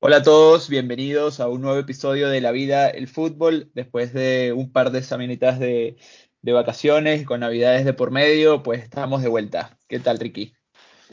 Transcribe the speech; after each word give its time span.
Hola 0.00 0.18
a 0.18 0.22
todos, 0.22 0.68
bienvenidos 0.68 1.40
a 1.40 1.48
un 1.48 1.60
nuevo 1.60 1.76
episodio 1.76 2.28
de 2.28 2.40
La 2.40 2.52
Vida, 2.52 2.88
el 2.88 3.08
Fútbol. 3.08 3.72
Después 3.74 4.12
de 4.12 4.52
un 4.52 4.70
par 4.70 4.92
de 4.92 5.02
semanitas 5.02 5.58
de, 5.58 5.96
de 6.40 6.52
vacaciones, 6.52 7.26
con 7.26 7.40
navidades 7.40 7.84
de 7.84 7.94
por 7.94 8.12
medio, 8.12 8.62
pues 8.62 8.80
estamos 8.80 9.22
de 9.22 9.28
vuelta. 9.28 9.76
¿Qué 9.88 9.98
tal, 9.98 10.20
Ricky? 10.20 10.54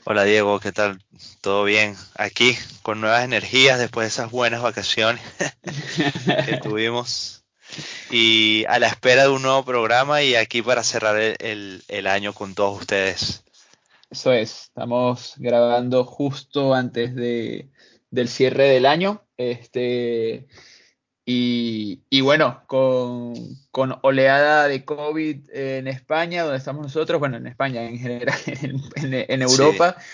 Hola 0.03 0.23
Diego, 0.23 0.59
¿qué 0.59 0.71
tal? 0.71 1.01
¿Todo 1.41 1.63
bien? 1.63 1.95
Aquí 2.13 2.55
con 2.83 3.01
nuevas 3.01 3.23
energías 3.23 3.79
después 3.79 4.05
de 4.05 4.09
esas 4.09 4.29
buenas 4.29 4.61
vacaciones 4.61 5.23
que 6.45 6.57
tuvimos. 6.57 7.43
Y 8.11 8.65
a 8.69 8.77
la 8.77 8.85
espera 8.85 9.23
de 9.23 9.29
un 9.29 9.41
nuevo 9.41 9.65
programa 9.65 10.21
y 10.21 10.35
aquí 10.35 10.61
para 10.61 10.83
cerrar 10.83 11.17
el, 11.17 11.83
el 11.87 12.05
año 12.05 12.33
con 12.33 12.53
todos 12.53 12.81
ustedes. 12.81 13.43
Eso 14.11 14.31
es, 14.31 14.65
estamos 14.65 15.33
grabando 15.37 16.05
justo 16.05 16.75
antes 16.75 17.15
de, 17.15 17.71
del 18.15 18.29
cierre 18.29 18.65
del 18.69 18.85
año. 18.85 19.21
Este, 19.37 20.47
y, 21.25 22.01
y 22.09 22.21
bueno, 22.21 22.63
con, 22.67 23.33
con, 23.71 23.97
oleada 24.01 24.67
de 24.67 24.85
COVID 24.85 25.49
en 25.51 25.87
España, 25.87 26.43
donde 26.43 26.57
estamos 26.57 26.83
nosotros, 26.83 27.19
bueno, 27.19 27.37
en 27.37 27.47
España 27.47 27.83
en 27.83 27.99
general, 27.99 28.37
en, 28.45 28.81
en, 28.95 29.25
en 29.27 29.41
Europa, 29.41 29.97
sí. 29.99 30.05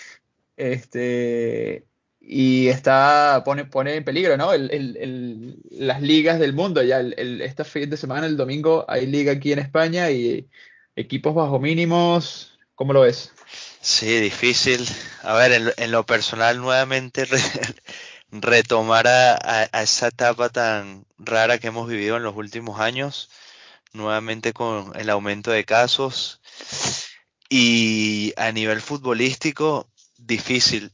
este, 0.57 1.85
y 2.21 2.67
está, 2.67 3.41
pone, 3.43 3.65
pone 3.65 3.95
en 3.95 4.05
peligro, 4.05 4.37
¿no? 4.37 4.53
El, 4.53 4.69
el, 4.71 5.59
las 5.71 6.01
ligas 6.01 6.39
del 6.39 6.53
mundo. 6.53 6.83
Ya 6.83 7.01
este 7.01 7.63
fin 7.63 7.89
de 7.89 7.97
semana, 7.97 8.27
el 8.27 8.37
domingo, 8.37 8.85
hay 8.87 9.07
liga 9.07 9.33
aquí 9.33 9.51
en 9.51 9.59
España 9.59 10.11
y 10.11 10.47
equipos 10.95 11.33
bajo 11.33 11.59
mínimos. 11.59 12.57
¿Cómo 12.75 12.93
lo 12.93 13.01
ves? 13.01 13.33
Sí, 13.81 14.19
difícil. 14.19 14.87
A 15.23 15.33
ver, 15.35 15.51
en, 15.53 15.73
en 15.77 15.91
lo 15.91 16.05
personal, 16.05 16.59
nuevamente 16.59 17.25
re, 17.25 17.39
retomar 18.31 19.07
a, 19.07 19.33
a, 19.35 19.69
a, 19.71 19.83
esa 19.83 20.07
etapa 20.07 20.49
tan 20.49 21.05
rara 21.17 21.57
que 21.59 21.67
hemos 21.67 21.87
vivido 21.89 22.17
en 22.17 22.23
los 22.23 22.35
últimos 22.35 22.79
años, 22.79 23.29
nuevamente 23.93 24.53
con 24.53 24.93
el 24.99 25.09
aumento 25.09 25.51
de 25.51 25.65
casos. 25.65 26.41
Y 27.49 28.33
a 28.37 28.51
nivel 28.51 28.81
futbolístico, 28.81 29.89
difícil. 30.17 30.91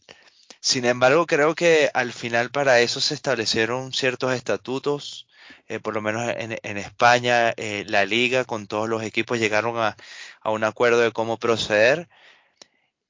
Sin 0.61 0.85
embargo, 0.85 1.25
creo 1.27 1.55
que 1.55 1.89
al 1.93 2.13
final 2.13 2.51
para 2.51 2.81
eso 2.81 3.01
se 3.01 3.13
establecieron 3.15 3.93
ciertos 3.93 4.33
estatutos, 4.33 5.27
eh, 5.67 5.79
por 5.79 5.93
lo 5.95 6.01
menos 6.01 6.29
en, 6.37 6.57
en 6.63 6.77
España, 6.77 7.53
eh, 7.57 7.85
la 7.87 8.05
liga 8.05 8.45
con 8.45 8.67
todos 8.67 8.89
los 8.89 9.03
equipos 9.03 9.39
llegaron 9.39 9.77
a, 9.79 9.95
a 10.41 10.51
un 10.51 10.63
acuerdo 10.63 11.01
de 11.01 11.11
cómo 11.13 11.37
proceder 11.39 12.09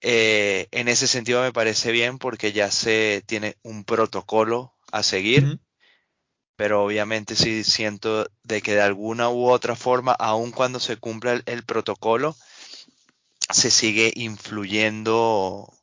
eh, 0.02 0.68
en 0.72 0.88
ese 0.88 1.08
sentido 1.08 1.42
me 1.42 1.54
parece 1.54 1.92
bien 1.92 2.18
porque 2.18 2.52
ya 2.54 2.72
se 2.72 3.24
tiene 3.26 3.58
un 3.64 3.84
protocolo 3.84 4.74
a 4.92 5.04
seguir, 5.04 5.44
uh 5.44 5.48
-huh. 5.48 5.60
pero 6.56 6.84
obviamente 6.84 7.36
sí 7.36 7.64
siento 7.64 8.28
de 8.44 8.62
que 8.62 8.76
de 8.76 8.82
alguna 8.82 9.30
u 9.30 9.50
otra 9.50 9.76
forma, 9.76 10.14
aun 10.14 10.52
cuando 10.52 10.80
se 10.80 10.98
cumpla 10.98 11.34
el, 11.34 11.44
el 11.46 11.64
protocolo, 11.66 12.36
se 13.50 13.72
sigue 13.72 14.12
influyendo 14.16 15.74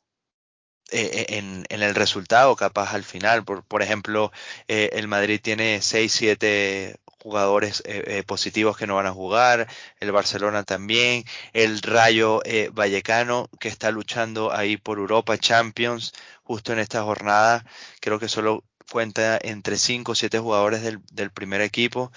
eh, 0.91 1.25
en, 1.29 1.65
en, 1.69 1.81
el 1.81 1.95
resultado, 1.95 2.55
capaz 2.55 2.93
al 2.93 3.03
final. 3.03 3.43
Por, 3.43 3.63
por 3.63 3.81
ejemplo, 3.81 4.31
eh, 4.67 4.91
el 4.93 5.07
Madrid 5.07 5.39
tiene 5.41 5.81
6, 5.81 6.11
7 6.13 6.97
jugadores 7.25 7.81
eh, 7.87 8.03
eh, 8.05 8.23
positivos 8.23 8.77
que 8.77 8.85
no 8.85 8.97
van 8.97 9.07
a 9.07 9.11
jugar, 9.11 9.67
el 9.99 10.11
Barcelona 10.11 10.63
también, 10.63 11.23
el 11.53 11.81
Rayo 11.81 12.41
eh, 12.45 12.69
Vallecano 12.71 13.49
que 13.59 13.67
está 13.67 13.89
luchando 13.89 14.53
ahí 14.53 14.77
por 14.77 14.99
Europa 14.99 15.35
Champions 15.35 16.13
justo 16.43 16.71
en 16.71 16.77
esta 16.77 17.01
jornada, 17.01 17.65
creo 17.99 18.19
que 18.19 18.27
solo 18.27 18.63
cuenta 18.91 19.39
entre 19.41 19.77
5 19.77 20.11
o 20.11 20.15
7 20.15 20.37
jugadores 20.37 20.83
del, 20.83 20.99
del, 21.11 21.31
primer 21.31 21.61
equipo. 21.61 22.11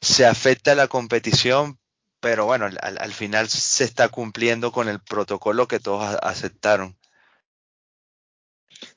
Se 0.00 0.26
afecta 0.26 0.74
la 0.74 0.88
competición, 0.88 1.78
pero 2.18 2.46
bueno, 2.46 2.64
al, 2.64 2.78
al, 2.80 3.12
final 3.12 3.48
se 3.48 3.84
está 3.84 4.08
cumpliendo 4.08 4.72
con 4.72 4.88
el 4.88 4.98
protocolo 4.98 5.68
que 5.68 5.78
todos 5.78 6.18
aceptaron. 6.20 6.98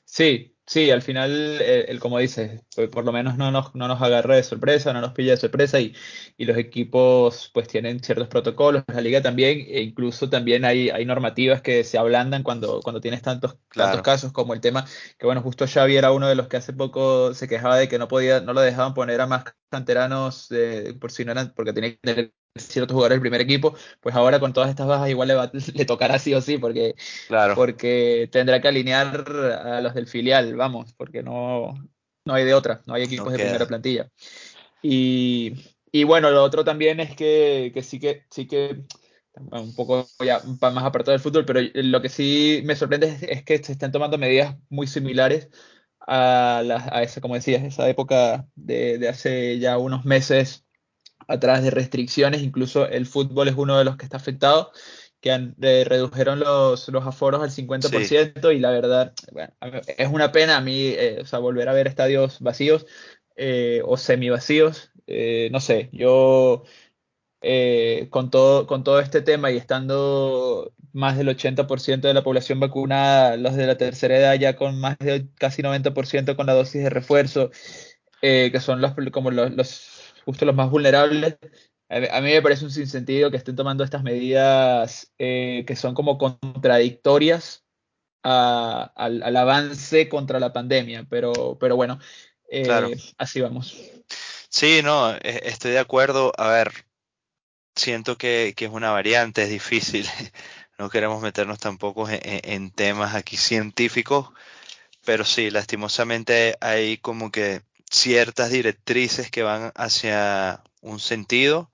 Sí, 0.04 0.56
Sí, 0.70 0.88
al 0.92 1.02
final, 1.02 1.58
eh, 1.60 1.86
el, 1.88 1.98
como 1.98 2.20
dices, 2.20 2.62
pues 2.76 2.88
por 2.90 3.04
lo 3.04 3.10
menos 3.10 3.36
no 3.36 3.50
nos, 3.50 3.74
no 3.74 3.88
nos 3.88 4.00
agarra 4.00 4.36
de 4.36 4.44
sorpresa, 4.44 4.92
no 4.92 5.00
nos 5.00 5.14
pilla 5.14 5.32
de 5.32 5.36
sorpresa 5.36 5.80
y, 5.80 5.96
y, 6.36 6.44
los 6.44 6.56
equipos 6.56 7.50
pues 7.52 7.66
tienen 7.66 7.98
ciertos 7.98 8.28
protocolos, 8.28 8.84
la 8.86 9.00
liga 9.00 9.20
también, 9.20 9.66
e 9.68 9.80
incluso 9.80 10.30
también 10.30 10.64
hay, 10.64 10.88
hay 10.88 11.04
normativas 11.04 11.60
que 11.60 11.82
se 11.82 11.98
ablandan 11.98 12.44
cuando, 12.44 12.78
cuando 12.82 13.00
tienes 13.00 13.20
tantos, 13.20 13.56
claro. 13.68 13.90
tantos 13.90 14.04
casos 14.04 14.32
como 14.32 14.54
el 14.54 14.60
tema, 14.60 14.86
que 15.18 15.26
bueno, 15.26 15.42
justo 15.42 15.66
Xavi 15.66 15.96
era 15.96 16.12
uno 16.12 16.28
de 16.28 16.36
los 16.36 16.46
que 16.46 16.58
hace 16.58 16.72
poco 16.72 17.34
se 17.34 17.48
quejaba 17.48 17.76
de 17.76 17.88
que 17.88 17.98
no 17.98 18.06
podía, 18.06 18.40
no 18.40 18.52
lo 18.52 18.60
dejaban 18.60 18.94
poner 18.94 19.20
a 19.20 19.26
más 19.26 19.42
canteranos 19.70 20.48
de, 20.50 20.94
por 21.00 21.10
si 21.10 21.24
no 21.24 21.32
eran, 21.32 21.52
porque 21.52 21.72
tenía 21.72 21.90
que 21.90 21.98
tener 21.98 22.32
ciertos 22.56 22.94
jugadores 22.94 23.16
del 23.16 23.20
primer 23.20 23.40
equipo, 23.40 23.74
pues 24.00 24.14
ahora 24.14 24.40
con 24.40 24.52
todas 24.52 24.70
estas 24.70 24.86
bajas 24.86 25.08
igual 25.08 25.28
le, 25.28 25.34
va, 25.34 25.50
le 25.74 25.84
tocará 25.84 26.18
sí 26.18 26.34
o 26.34 26.40
sí, 26.40 26.58
porque, 26.58 26.94
claro. 27.28 27.54
porque 27.54 28.28
tendrá 28.32 28.60
que 28.60 28.68
alinear 28.68 29.24
a 29.64 29.80
los 29.80 29.94
del 29.94 30.06
filial, 30.06 30.56
vamos, 30.56 30.92
porque 30.94 31.22
no, 31.22 31.74
no 32.24 32.34
hay 32.34 32.44
de 32.44 32.54
otra, 32.54 32.82
no 32.86 32.94
hay 32.94 33.04
equipos 33.04 33.26
no 33.26 33.32
de 33.32 33.38
primera 33.38 33.66
plantilla. 33.66 34.10
Y, 34.82 35.54
y, 35.92 36.04
bueno, 36.04 36.30
lo 36.30 36.42
otro 36.42 36.64
también 36.64 37.00
es 37.00 37.14
que, 37.14 37.70
que 37.72 37.82
sí 37.82 38.00
que, 38.00 38.24
sí 38.30 38.46
que 38.46 38.82
un 39.52 39.74
poco 39.74 40.08
ya 40.24 40.40
más 40.60 40.84
apartado 40.84 41.12
del 41.12 41.20
fútbol, 41.20 41.44
pero 41.44 41.60
lo 41.74 42.02
que 42.02 42.08
sí 42.08 42.62
me 42.64 42.74
sorprende 42.74 43.08
es, 43.08 43.22
es 43.22 43.44
que 43.44 43.62
se 43.62 43.72
están 43.72 43.92
tomando 43.92 44.18
medidas 44.18 44.56
muy 44.68 44.86
similares 44.86 45.48
a, 46.00 46.62
la, 46.64 46.88
a 46.90 47.02
esa, 47.02 47.20
como 47.20 47.34
decías, 47.34 47.62
esa 47.62 47.88
época 47.88 48.48
de, 48.56 48.98
de 48.98 49.08
hace 49.08 49.58
ya 49.58 49.78
unos 49.78 50.04
meses 50.04 50.64
atrás 51.30 51.62
de 51.62 51.70
restricciones, 51.70 52.42
incluso 52.42 52.86
el 52.86 53.06
fútbol 53.06 53.48
es 53.48 53.54
uno 53.56 53.78
de 53.78 53.84
los 53.84 53.96
que 53.96 54.04
está 54.04 54.16
afectado, 54.16 54.72
que 55.20 55.32
han, 55.32 55.54
eh, 55.60 55.84
redujeron 55.86 56.40
los, 56.40 56.88
los, 56.88 57.06
aforos 57.06 57.42
al 57.42 57.50
50% 57.50 58.50
sí. 58.50 58.56
y 58.56 58.58
la 58.58 58.70
verdad, 58.70 59.12
bueno, 59.32 59.52
es 59.98 60.08
una 60.08 60.32
pena 60.32 60.56
a 60.56 60.60
mí, 60.60 60.86
eh, 60.88 61.18
o 61.20 61.26
sea, 61.26 61.38
volver 61.38 61.68
a 61.68 61.74
ver 61.74 61.86
estadios 61.86 62.40
vacíos 62.40 62.86
eh, 63.42 63.80
o 63.86 63.96
semivacíos, 63.96 64.90
eh, 65.06 65.48
no 65.50 65.60
sé, 65.60 65.88
yo 65.92 66.64
eh, 67.40 68.08
con, 68.10 68.30
todo, 68.30 68.66
con 68.66 68.84
todo 68.84 69.00
este 69.00 69.22
tema 69.22 69.50
y 69.50 69.56
estando 69.56 70.74
más 70.92 71.16
del 71.16 71.28
80% 71.28 72.02
de 72.02 72.12
la 72.14 72.22
población 72.22 72.60
vacunada, 72.60 73.38
los 73.38 73.56
de 73.56 73.66
la 73.66 73.78
tercera 73.78 74.18
edad 74.18 74.34
ya 74.34 74.56
con 74.56 74.78
más 74.78 74.98
de 74.98 75.28
casi 75.38 75.62
90% 75.62 76.36
con 76.36 76.46
la 76.46 76.54
dosis 76.54 76.82
de 76.82 76.90
refuerzo, 76.90 77.50
que 78.20 78.60
son 78.60 78.82
los, 78.82 78.92
como 79.10 79.30
los, 79.30 79.52
los 79.52 79.68
justo 80.24 80.44
los 80.44 80.54
más 80.54 80.70
vulnerables, 80.70 81.38
a 81.90 82.20
mí 82.20 82.30
me 82.30 82.42
parece 82.42 82.64
un 82.64 82.70
sinsentido 82.70 83.30
que 83.30 83.36
estén 83.36 83.56
tomando 83.56 83.82
estas 83.82 84.04
medidas 84.04 85.12
eh, 85.18 85.64
que 85.66 85.74
son 85.74 85.92
como 85.92 86.18
contradictorias 86.18 87.64
a, 88.22 88.92
al, 88.94 89.24
al, 89.24 89.36
avance 89.36 90.08
contra 90.08 90.38
la 90.38 90.52
pandemia, 90.52 91.04
pero, 91.10 91.58
pero 91.58 91.74
bueno, 91.74 91.98
eh, 92.48 92.62
claro. 92.62 92.90
así 93.18 93.40
vamos. 93.40 93.76
Sí, 94.48 94.82
no, 94.84 95.12
e, 95.14 95.40
estoy 95.44 95.72
de 95.72 95.80
acuerdo. 95.80 96.32
A 96.38 96.50
ver, 96.50 96.70
siento 97.74 98.16
que, 98.16 98.54
que 98.56 98.66
es 98.66 98.70
una 98.70 98.92
variante, 98.92 99.42
es 99.42 99.50
difícil. 99.50 100.06
No 100.78 100.88
queremos 100.88 101.20
meternos 101.20 101.58
tampoco 101.58 102.08
en, 102.08 102.20
en 102.22 102.70
temas 102.70 103.14
aquí 103.14 103.36
científicos, 103.36 104.30
pero 105.04 105.26
sí, 105.26 105.50
lastimosamente 105.50 106.56
hay 106.62 106.96
como 106.96 107.30
que 107.30 107.60
ciertas 107.90 108.50
directrices 108.50 109.30
que 109.30 109.42
van 109.42 109.72
hacia 109.74 110.62
un 110.80 111.00
sentido 111.00 111.70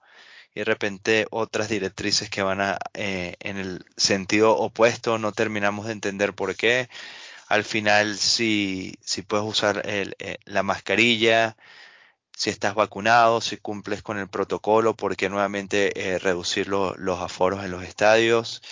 y 0.55 0.61
de 0.61 0.65
repente 0.65 1.27
otras 1.31 1.69
directrices 1.69 2.31
que 2.31 2.43
van 2.43 2.61
a, 2.63 2.79
eh, 2.95 3.37
en 3.41 3.59
el 3.59 3.85
sentido 3.97 4.57
opuesto, 4.57 5.19
no 5.19 5.33
terminamos 5.33 5.87
de 5.87 5.93
entender 5.93 6.35
por 6.35 6.57
qué. 6.57 6.89
Al 7.49 7.65
final, 7.65 8.17
si, 8.19 8.97
si 9.03 9.23
puedes 9.23 9.47
usar 9.47 9.83
eh, 9.85 10.39
la 10.47 10.63
mascarilla, 10.63 11.57
si 12.37 12.51
estás 12.51 12.75
vacunado, 12.75 13.41
si 13.41 13.59
cumples 13.59 14.03
con 14.03 14.19
el 14.19 14.29
protocolo, 14.29 14.97
¿por 14.97 15.17
qué 15.17 15.29
nuevamente 15.29 16.15
eh, 16.15 16.19
reducir 16.19 16.69
lo, 16.69 16.95
los 16.97 17.21
aforos 17.21 17.65
en 17.65 17.71
los 17.73 17.85
estadios? 17.85 18.63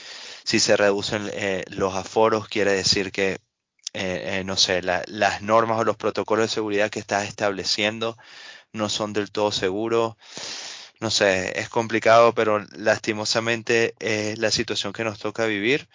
Si 0.45 0.61
se 0.61 0.77
reducen 0.77 1.31
los 1.71 1.95
aforos, 1.95 2.49
quiere 2.49 2.73
decir 2.73 3.13
que 3.13 3.41
eh, 3.95 4.41
eh, 4.41 4.45
no 4.45 4.57
sé, 4.57 4.83
la, 4.83 5.03
las 5.07 5.43
normas 5.43 5.79
o 5.79 5.85
los 5.85 5.97
protocolos 5.97 6.47
de 6.47 6.55
seguridad 6.55 6.91
que 6.91 6.99
estás 6.99 7.29
estableciendo 7.29 8.17
no 8.73 8.89
son 8.89 9.13
del 9.13 9.31
todo 9.31 9.53
seguros. 9.53 10.17
No 11.01 11.11
sé, 11.11 11.59
es 11.59 11.69
complicado, 11.69 12.35
pero 12.35 12.61
lastimosamente 12.77 13.95
es 13.99 14.39
la 14.39 14.51
situación 14.51 14.93
que 14.93 15.05
nos 15.05 15.19
toca 15.19 15.47
vivir 15.47 15.89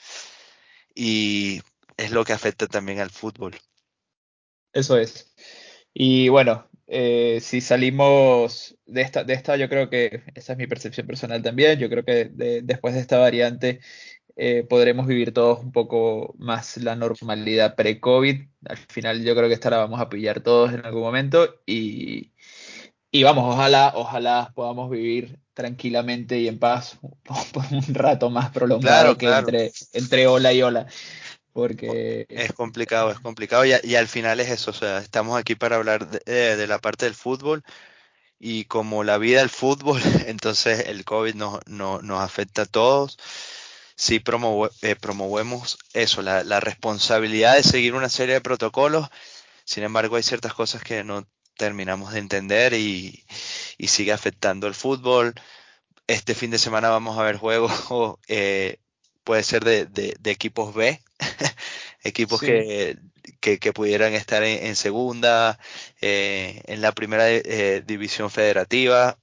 y 0.95 1.61
es 1.97 2.11
lo 2.11 2.23
que 2.25 2.33
afecta 2.33 2.67
también 2.67 2.99
al 2.99 3.09
fútbol. 3.09 3.55
Eso 4.73 4.97
es. 4.97 5.33
Y 5.93 6.29
bueno, 6.29 6.69
eh, 6.87 7.39
si 7.41 7.61
salimos 7.61 8.77
de 8.85 9.01
esta, 9.01 9.23
de 9.23 9.33
esta, 9.33 9.57
yo 9.57 9.69
creo 9.69 9.89
que 9.89 10.23
esa 10.35 10.53
es 10.53 10.57
mi 10.57 10.67
percepción 10.67 11.05
personal 11.07 11.41
también. 11.41 11.79
Yo 11.79 11.89
creo 11.89 12.03
que 12.03 12.25
de, 12.25 12.61
después 12.61 12.93
de 12.93 13.01
esta 13.01 13.17
variante 13.19 13.81
eh, 14.41 14.63
podremos 14.63 15.05
vivir 15.05 15.33
todos 15.33 15.59
un 15.59 15.73
poco 15.73 16.33
más 16.37 16.77
la 16.77 16.95
normalidad 16.95 17.75
pre-COVID. 17.75 18.41
Al 18.69 18.77
final 18.77 19.21
yo 19.21 19.35
creo 19.35 19.49
que 19.49 19.53
esta 19.53 19.69
la 19.69 19.79
vamos 19.79 19.99
a 19.99 20.07
pillar 20.07 20.39
todos 20.39 20.71
en 20.71 20.85
algún 20.85 21.01
momento 21.01 21.59
y, 21.65 22.31
y 23.11 23.23
vamos, 23.23 23.53
ojalá, 23.53 23.91
ojalá 23.95 24.53
podamos 24.55 24.89
vivir 24.89 25.39
tranquilamente 25.53 26.39
y 26.39 26.47
en 26.47 26.57
paz 26.57 26.99
por 27.53 27.65
un 27.69 27.93
rato 27.93 28.29
más 28.29 28.49
prolongado 28.51 29.17
que 29.17 29.27
Entre, 29.27 29.73
entre 29.91 30.27
ola 30.27 30.53
y 30.53 30.61
ola. 30.61 30.87
Porque 31.51 32.25
es 32.29 32.53
complicado, 32.53 33.11
es 33.11 33.19
complicado 33.19 33.65
y, 33.65 33.73
y, 33.83 33.95
al 33.95 34.07
final 34.07 34.39
es 34.39 34.49
eso, 34.49 34.71
o 34.71 34.73
sea, 34.73 34.99
estamos 34.99 35.37
aquí 35.37 35.55
para 35.55 35.75
hablar 35.75 36.09
de, 36.09 36.55
de, 36.55 36.67
la 36.67 36.79
parte 36.79 37.03
del 37.03 37.15
fútbol 37.15 37.61
y 38.39 38.63
como 38.65 39.03
la 39.03 39.17
vida 39.17 39.39
del 39.39 39.49
fútbol, 39.49 39.99
entonces 40.27 40.87
el 40.87 41.03
COVID 41.03 41.35
nos, 41.35 41.59
no, 41.67 42.01
nos 42.01 42.21
afecta 42.21 42.61
a 42.61 42.67
todos. 42.67 43.17
Sí 43.99 44.23
eh, 44.81 44.95
promovemos 44.95 45.77
eso, 45.93 46.21
la, 46.21 46.45
la 46.45 46.61
responsabilidad 46.61 47.57
de 47.57 47.63
seguir 47.63 47.95
una 47.95 48.07
serie 48.07 48.35
de 48.35 48.39
protocolos, 48.41 49.09
sin 49.65 49.83
embargo 49.83 50.15
hay 50.15 50.23
ciertas 50.23 50.53
cosas 50.53 50.81
que 50.81 51.03
no 51.03 51.27
terminamos 51.57 52.13
de 52.13 52.19
entender 52.19 52.73
y, 52.73 53.25
sigue 53.87 54.13
afectando 54.13 54.67
el 54.67 54.73
fútbol. 54.73 55.33
Este 56.07 56.33
fin 56.33 56.49
de 56.49 56.59
semana 56.59 56.87
vamos 56.87 57.19
a 57.19 57.23
ver 57.23 57.35
juegos, 57.35 57.73
eh, 58.29 58.77
puede 59.25 59.43
ser 59.43 59.65
de, 59.65 60.17
equipos 60.23 60.73
B, 60.73 61.01
equipos 62.03 62.39
que, 62.39 62.97
que, 63.41 63.73
pudieran 63.73 64.13
estar 64.13 64.43
en, 64.43 64.77
segunda, 64.77 65.59
eh, 65.99 66.61
en 66.67 66.79
la 66.79 66.93
primera 66.93 67.29
eh, 67.29 67.83
división 67.85 68.31
federativa, 68.31 69.19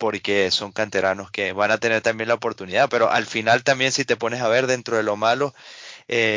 porque 0.00 0.50
son 0.50 0.72
canteranos 0.72 1.30
que 1.30 1.52
van 1.52 1.70
a 1.70 1.78
tener 1.78 2.02
también 2.02 2.28
la 2.28 2.34
oportunidad, 2.34 2.88
pero 2.90 3.10
al 3.10 3.26
final 3.26 3.64
también 3.64 3.92
si 3.92 4.04
te 4.04 4.16
pones 4.16 4.40
a 4.42 4.48
ver 4.48 4.66
dentro 4.66 4.96
de 4.96 5.04
lo 5.04 5.16
malo, 5.16 5.54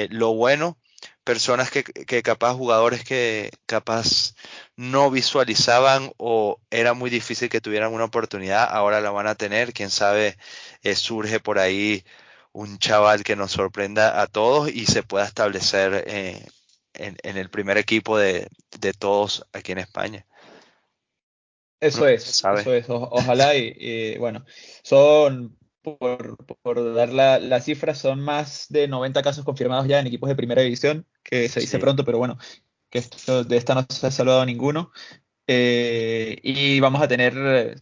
lo 0.10 0.34
bueno 0.36 0.78
personas 1.24 1.72
que, 1.72 1.84
capaz, 2.24 2.54
jugadores 2.54 3.04
que 3.04 3.52
capaz 3.66 4.36
no 4.76 5.10
visualizaban 5.12 6.12
o 6.18 6.60
era 6.70 6.94
muy 6.94 7.10
difícil 7.10 7.50
que 7.50 7.62
tuvieran 7.62 7.94
una 7.94 8.06
oportunidad, 8.06 8.68
ahora 8.70 9.02
la 9.02 9.12
van 9.12 9.28
a 9.28 9.36
tener, 9.36 9.74
quién 9.74 9.90
sabe, 9.90 10.38
eh, 10.84 10.96
surge 10.96 11.40
por 11.40 11.60
ahí 11.60 12.04
un 12.52 12.78
chaval 12.80 13.24
que 13.24 13.36
nos 13.36 13.52
sorprenda 13.52 14.22
a 14.22 14.28
todos 14.28 14.70
y 14.70 14.86
se 14.86 15.04
pueda 15.04 15.26
establecer 15.26 16.04
eh, 16.08 16.46
en, 16.94 17.38
el 17.38 17.50
primer 17.50 17.78
equipo 17.78 18.18
de, 18.18 18.50
todos 19.00 19.46
aquí 19.54 19.72
en 19.72 19.80
España. 19.80 20.26
Eso 21.88 22.08
es, 22.08 22.44
eso 22.44 22.74
es, 22.74 22.86
ojalá 22.90 23.56
y 23.56 24.18
bueno, 24.18 24.46
son 24.84 25.58
por, 25.84 26.38
por 26.62 26.94
dar 26.96 27.10
la, 27.10 27.40
la, 27.40 27.62
cifra, 27.62 27.94
son 27.94 28.22
más 28.22 28.68
de 28.70 28.88
90 28.88 29.22
casos 29.22 29.46
confirmados 29.46 29.88
ya 29.88 30.00
en 30.00 30.08
equipos 30.08 30.30
de 30.30 30.36
primera 30.36 30.62
división, 30.62 31.06
que 31.22 31.50
se 31.50 31.60
dice 31.60 31.78
pronto, 31.78 32.06
pero 32.06 32.18
bueno, 32.18 32.38
que 32.90 33.00
esto, 33.00 33.44
de 33.44 33.58
esta 33.58 33.76
no 33.76 33.86
se 33.90 34.08
ha 34.08 34.12
salvado 34.12 34.46
ninguno. 34.46 34.92
Eh, 35.46 36.40
y 36.42 36.80
vamos 36.80 37.02
a 37.02 37.08
tener, 37.08 37.82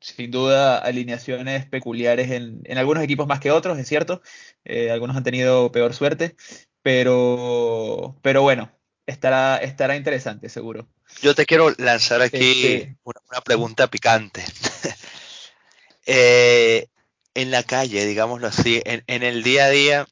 sin 0.00 0.30
duda, 0.30 0.78
alineaciones 0.78 1.66
peculiares 1.66 2.30
en, 2.30 2.62
en 2.64 2.78
algunos 2.78 3.02
equipos 3.02 3.26
más 3.26 3.40
que 3.40 3.50
otros, 3.50 3.78
es 3.78 3.88
cierto. 3.88 4.22
Eh, 4.64 4.90
algunos 4.90 5.16
han 5.16 5.24
tenido 5.24 5.72
peor 5.72 5.92
suerte, 5.92 6.36
pero, 6.82 8.16
pero 8.22 8.42
bueno, 8.42 8.70
estará, 9.06 9.56
estará 9.56 9.96
interesante, 9.96 10.48
seguro. 10.48 10.88
Yo 11.22 11.34
te 11.34 11.46
quiero 11.46 11.72
lanzar 11.78 12.22
aquí 12.22 12.64
este 12.64 12.96
una, 13.04 13.20
una, 13.30 13.40
pregunta 13.40 13.88
picante. 13.88 14.44
eh, 16.06 16.88
en 17.34 17.50
la 17.50 17.62
calle, 17.62 18.04
digámoslo 18.06 18.46
así, 18.46 18.82
en, 18.84 19.02
en, 19.06 19.22
el 19.22 19.42
día 19.42 19.66
a 19.66 19.70
día, 19.70 20.08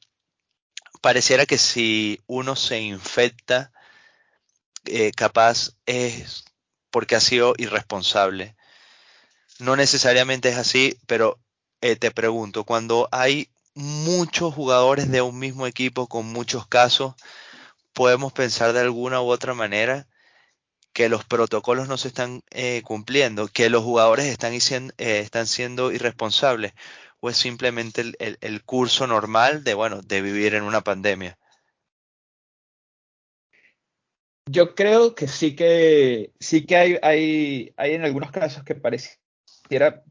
pareciera 1.01 1.45
que 1.45 1.57
si 1.57 2.21
uno 2.27 2.55
se 2.55 2.79
infecta, 2.79 3.71
eh, 4.85 5.11
capaz 5.11 5.71
es 5.85 6.45
porque 6.89 7.15
ha 7.15 7.19
sido 7.19 7.53
irresponsable. 7.57 8.55
No 9.59 9.75
necesariamente 9.75 10.49
es 10.49 10.57
así, 10.57 10.97
pero 11.07 11.39
eh, 11.81 11.95
te 11.95 12.11
pregunto, 12.11 12.65
cuando 12.65 13.09
hay 13.11 13.49
muchos 13.73 14.53
jugadores 14.53 15.09
de 15.09 15.21
un 15.21 15.39
mismo 15.39 15.67
equipo 15.67 16.07
con 16.07 16.25
muchos 16.27 16.67
casos, 16.67 17.15
podemos 17.93 18.33
pensar 18.33 18.73
de 18.73 18.81
alguna 18.81 19.21
u 19.21 19.29
otra 19.29 19.53
manera 19.53 20.07
que 20.93 21.09
los 21.09 21.25
protocolos 21.25 21.87
no 21.87 21.97
se 21.97 22.07
están 22.07 22.43
eh, 22.51 22.81
cumpliendo, 22.83 23.47
que 23.47 23.69
los 23.69 23.83
jugadores 23.83 24.25
están, 24.27 24.53
eh, 24.53 25.19
están 25.19 25.47
siendo 25.47 25.91
irresponsables 25.91 26.73
o 27.19 27.29
es 27.29 27.37
simplemente 27.37 28.03
el, 28.19 28.63
curso 28.63 29.07
normal 29.07 29.63
de, 29.63 29.73
bueno, 29.73 30.01
de 30.01 30.21
vivir 30.21 30.55
en 30.55 30.63
una 30.63 30.81
pandemia? 30.81 31.37
Yo 34.45 34.75
creo 34.75 35.15
que 35.15 35.29
sí 35.29 35.55
que 35.55 36.33
sí 36.41 36.65
que 36.65 36.75
hay, 36.75 36.97
hay, 37.01 37.73
hay 37.77 37.93
en 37.93 38.03
algunos 38.03 38.29
casos 38.31 38.65
que 38.65 38.75
pareciera 38.75 40.03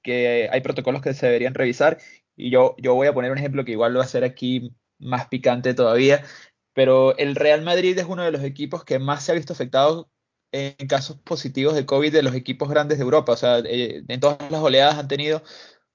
que 0.00 0.48
hay 0.50 0.60
protocolos 0.60 1.02
que 1.02 1.12
se 1.12 1.26
deberían 1.26 1.54
revisar. 1.54 1.98
Y 2.36 2.50
yo, 2.50 2.76
yo 2.78 2.94
voy 2.94 3.08
a 3.08 3.12
poner 3.12 3.32
un 3.32 3.38
ejemplo 3.38 3.64
que 3.64 3.72
igual 3.72 3.92
lo 3.92 3.98
va 3.98 4.04
a 4.04 4.06
hacer 4.06 4.22
aquí 4.22 4.72
más 5.00 5.26
picante 5.26 5.74
todavía. 5.74 6.24
Pero 6.72 7.18
el 7.18 7.34
Real 7.34 7.62
Madrid 7.62 7.98
es 7.98 8.06
uno 8.06 8.22
de 8.22 8.30
los 8.30 8.44
equipos 8.44 8.84
que 8.84 9.00
más 9.00 9.24
se 9.24 9.32
ha 9.32 9.34
visto 9.34 9.52
afectado 9.54 10.08
en 10.52 10.86
casos 10.88 11.18
positivos 11.18 11.74
de 11.74 11.86
COVID 11.86 12.12
de 12.12 12.22
los 12.22 12.34
equipos 12.34 12.68
grandes 12.68 12.98
de 12.98 13.04
Europa. 13.04 13.32
O 13.32 13.36
sea, 13.36 13.58
eh, 13.60 14.02
en 14.06 14.20
todas 14.20 14.50
las 14.50 14.60
oleadas 14.60 14.96
han 14.98 15.08
tenido 15.08 15.42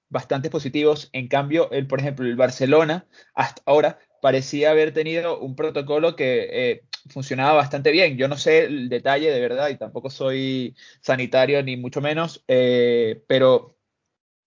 bastantes 0.10 0.52
positivos. 0.52 1.10
En 1.14 1.28
cambio, 1.28 1.70
el, 1.72 1.88
por 1.88 2.00
ejemplo, 2.00 2.26
el 2.26 2.36
Barcelona 2.36 3.08
hasta 3.34 3.62
ahora 3.66 4.00
parecía 4.22 4.72
haber 4.72 4.94
tenido 4.94 5.40
un 5.40 5.56
protocolo 5.56 6.16
que 6.16 6.48
eh, 6.52 6.84
funcionaba 7.10 7.54
bastante 7.54 7.92
bien. 7.92 8.18
Yo 8.18 8.28
no 8.28 8.38
sé 8.38 8.66
el 8.66 8.90
detalle 8.90 9.32
de 9.32 9.40
verdad 9.40 9.70
y 9.70 9.78
tampoco 9.78 10.10
soy 10.10 10.76
sanitario 11.02 11.62
ni 11.64 11.78
mucho 11.78 12.02
menos, 12.02 12.44
eh, 12.48 13.24
pero, 13.28 13.78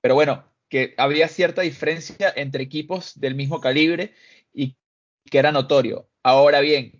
pero 0.00 0.14
bueno, 0.14 0.44
que 0.68 0.94
había 0.98 1.28
cierta 1.28 1.62
diferencia 1.62 2.32
entre 2.34 2.62
equipos 2.64 3.18
del 3.20 3.34
mismo 3.34 3.60
calibre 3.60 4.14
y 4.52 4.76
que 5.30 5.38
era 5.38 5.52
notorio. 5.52 6.08
Ahora 6.22 6.60
bien, 6.60 6.97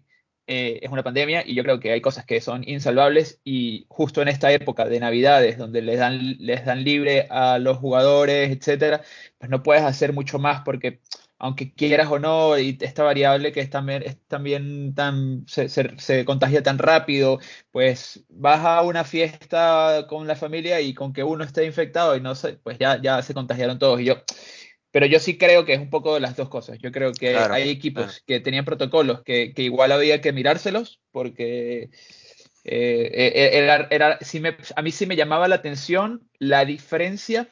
eh, 0.49 0.81
es 0.83 0.91
una 0.91 1.03
pandemia 1.03 1.45
y 1.47 1.55
yo 1.55 1.63
creo 1.63 1.79
que 1.79 1.93
hay 1.93 2.01
cosas 2.01 2.25
que 2.25 2.41
son 2.41 2.69
insalvables 2.69 3.41
y 3.45 3.87
justo 3.89 4.23
en 4.23 4.29
esta 4.29 4.51
época 4.53 4.87
de 4.87 4.99
Navidades, 5.01 5.59
donde 5.59 5.83
les 5.83 5.99
dan, 5.99 6.37
les 6.39 6.65
dan 6.65 6.85
libre 6.85 7.27
a 7.31 7.59
los 7.59 7.79
jugadores, 7.79 8.51
etcétera, 8.51 9.03
pues 9.39 9.51
no 9.51 9.63
puedes 9.63 9.83
hacer 9.85 10.13
mucho 10.13 10.39
más 10.39 10.63
porque 10.65 11.01
aunque 11.39 11.73
quieras 11.73 12.09
o 12.11 12.19
no, 12.19 12.59
y 12.59 12.77
esta 12.81 13.05
variable 13.05 13.53
que 13.53 13.61
es 13.61 13.71
también, 13.71 14.03
es 14.03 14.19
también 14.27 14.95
tan, 14.95 15.45
se, 15.47 15.69
se, 15.69 16.25
contagia 16.25 16.63
tan 16.63 16.79
rápido, 16.79 17.39
pues 17.71 18.25
vas 18.29 18.65
a 18.65 18.83
una 18.83 19.05
fiesta 19.05 20.07
con 20.09 20.27
la 20.27 20.35
familia 20.37 20.81
y 20.81 20.95
con 20.95 21.13
que 21.13 21.23
uno 21.23 21.45
esté 21.45 21.65
infectado 21.65 22.17
y 22.17 22.21
no 22.21 22.35
sé, 22.35 22.55
pues 22.55 22.79
ya, 22.79 23.01
ya 23.01 23.23
se 23.23 23.35
contagiaron 23.35 23.79
todos. 23.79 24.01
Y 24.01 24.07
yo, 24.07 24.17
pero 24.91 25.07
yo 25.07 25.21
sí 25.21 25.37
creo 25.37 25.65
que 25.65 25.75
es 25.75 25.81
un 25.81 25.91
poco 25.91 26.15
de 26.15 26.21
las 26.21 26.37
dos 26.37 26.49
cosas. 26.49 26.79
Yo 26.79 26.91
creo 26.93 27.13
que 27.13 27.37
hay 27.37 27.69
equipos 27.69 28.23
que 28.27 28.41
tenían 28.41 28.65
protocolos 28.65 29.23
que, 29.23 29.53
que, 29.55 29.63
igual 29.63 29.93
había 29.93 30.21
que 30.21 30.33
mirárselos 30.33 31.01
porque 31.11 31.91
eh, 32.65 33.11
eh, 33.15 33.33
eh, 33.35 33.51
era, 33.59 33.87
era, 33.91 34.19
sí 34.21 34.41
me, 34.41 34.57
a 34.75 34.83
mí 34.83 34.91
sí 34.91 35.07
me 35.07 35.17
llamaba 35.17 35.49
la 35.49 35.57
atención 35.57 36.29
la 36.39 36.65
diferencia 36.65 37.49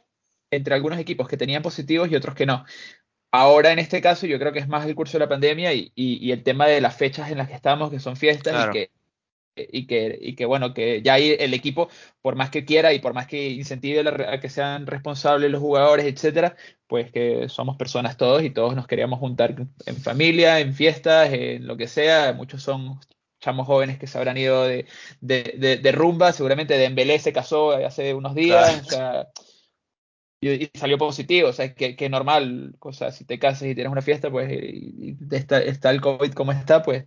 entre 0.50 0.74
algunos 0.74 0.98
equipos 0.98 1.28
que 1.28 1.36
tenían 1.36 1.62
positivos 1.62 2.10
y 2.10 2.16
otros 2.16 2.34
que 2.34 2.46
no. 2.46 2.64
Ahora, 3.32 3.72
en 3.72 3.80
este 3.80 4.00
caso, 4.00 4.26
yo 4.26 4.38
creo 4.38 4.52
que 4.52 4.60
es 4.60 4.68
más 4.68 4.86
el 4.86 4.94
curso 4.94 5.18
de 5.18 5.24
la 5.24 5.28
pandemia 5.28 5.74
y, 5.74 5.92
y, 5.94 6.24
y 6.26 6.32
el 6.32 6.42
tema 6.42 6.66
de 6.66 6.80
las 6.80 6.96
fechas 6.96 7.30
en 7.30 7.38
las 7.38 7.48
que 7.48 7.54
estamos, 7.54 7.90
que 7.90 8.00
son 8.00 8.16
fiestas 8.16 8.54
claro. 8.54 8.70
y 8.70 8.74
que 8.74 8.90
y 9.56 9.86
que, 9.86 10.18
y 10.20 10.34
que 10.34 10.44
bueno, 10.44 10.74
que 10.74 11.02
ya 11.02 11.14
ahí 11.14 11.36
el 11.38 11.54
equipo, 11.54 11.88
por 12.22 12.36
más 12.36 12.50
que 12.50 12.64
quiera 12.64 12.92
y 12.92 12.98
por 12.98 13.14
más 13.14 13.26
que 13.26 13.50
incentive 13.50 14.04
a 14.28 14.40
que 14.40 14.50
sean 14.50 14.86
responsables 14.86 15.50
los 15.50 15.60
jugadores, 15.60 16.06
etcétera, 16.06 16.56
pues 16.86 17.10
que 17.10 17.48
somos 17.48 17.76
personas 17.76 18.16
todos 18.16 18.42
y 18.42 18.50
todos 18.50 18.74
nos 18.76 18.86
queríamos 18.86 19.18
juntar 19.18 19.56
en 19.86 19.96
familia, 19.96 20.60
en 20.60 20.74
fiestas, 20.74 21.32
en 21.32 21.66
lo 21.66 21.76
que 21.76 21.88
sea. 21.88 22.32
Muchos 22.32 22.62
son 22.62 23.00
chamos 23.40 23.66
jóvenes 23.66 23.98
que 23.98 24.06
se 24.06 24.18
habrán 24.18 24.36
ido 24.38 24.64
de, 24.64 24.86
de, 25.20 25.54
de, 25.58 25.76
de 25.76 25.92
rumba, 25.92 26.32
seguramente 26.32 26.78
Dembélé 26.78 27.18
se 27.18 27.32
casó 27.32 27.72
hace 27.72 28.14
unos 28.14 28.34
días, 28.34 28.82
claro. 28.86 28.86
o 28.86 28.90
sea, 28.90 29.28
y, 30.40 30.64
y, 30.64 30.70
salió 30.74 30.98
positivo, 30.98 31.48
o 31.48 31.52
sea, 31.52 31.74
que, 31.74 31.96
que 31.96 32.08
normal, 32.08 32.76
o 32.80 32.92
sea, 32.92 33.12
si 33.12 33.24
te 33.24 33.38
casas 33.38 33.68
y 33.68 33.74
tienes 33.74 33.92
una 33.92 34.02
fiesta, 34.02 34.30
pues 34.30 34.50
y, 34.50 35.16
y 35.30 35.34
está, 35.34 35.60
está 35.60 35.90
el 35.90 36.00
COVID 36.00 36.32
como 36.32 36.52
está, 36.52 36.82
pues 36.82 37.06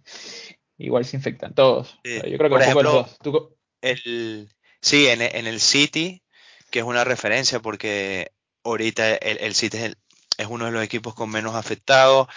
igual 0.79 1.05
se 1.05 1.17
infectan 1.17 1.53
todos. 1.53 1.99
Sí. 2.03 2.15
yo 2.15 2.37
creo 2.37 2.37
que 2.37 2.49
Por 2.49 2.61
ejemplo, 2.61 3.07
¿Tú... 3.21 3.55
el, 3.81 4.49
sí, 4.81 5.07
en, 5.07 5.21
en, 5.21 5.45
el 5.45 5.59
City, 5.59 6.23
que 6.71 6.79
es 6.79 6.85
una 6.85 7.03
referencia 7.03 7.59
porque 7.59 8.31
ahorita 8.63 9.15
el, 9.15 9.37
el 9.39 9.53
City 9.53 9.77
es, 9.77 9.83
el, 9.83 9.97
es, 10.37 10.47
uno 10.47 10.65
de 10.65 10.71
los 10.71 10.83
equipos 10.83 11.13
con 11.13 11.29
menos 11.29 11.55
afectados, 11.55 12.27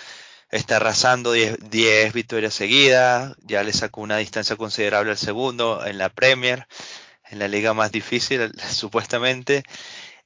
está 0.50 0.76
arrasando 0.76 1.32
10 1.32 2.12
victorias 2.12 2.52
seguidas, 2.52 3.34
ya 3.38 3.62
le 3.62 3.72
sacó 3.72 4.02
una 4.02 4.18
distancia 4.18 4.56
considerable 4.56 5.12
al 5.12 5.18
segundo 5.18 5.84
en 5.86 5.96
la 5.96 6.10
Premier, 6.10 6.66
en 7.30 7.38
la 7.38 7.48
liga 7.48 7.72
más 7.72 7.90
difícil 7.90 8.52
supuestamente. 8.70 9.62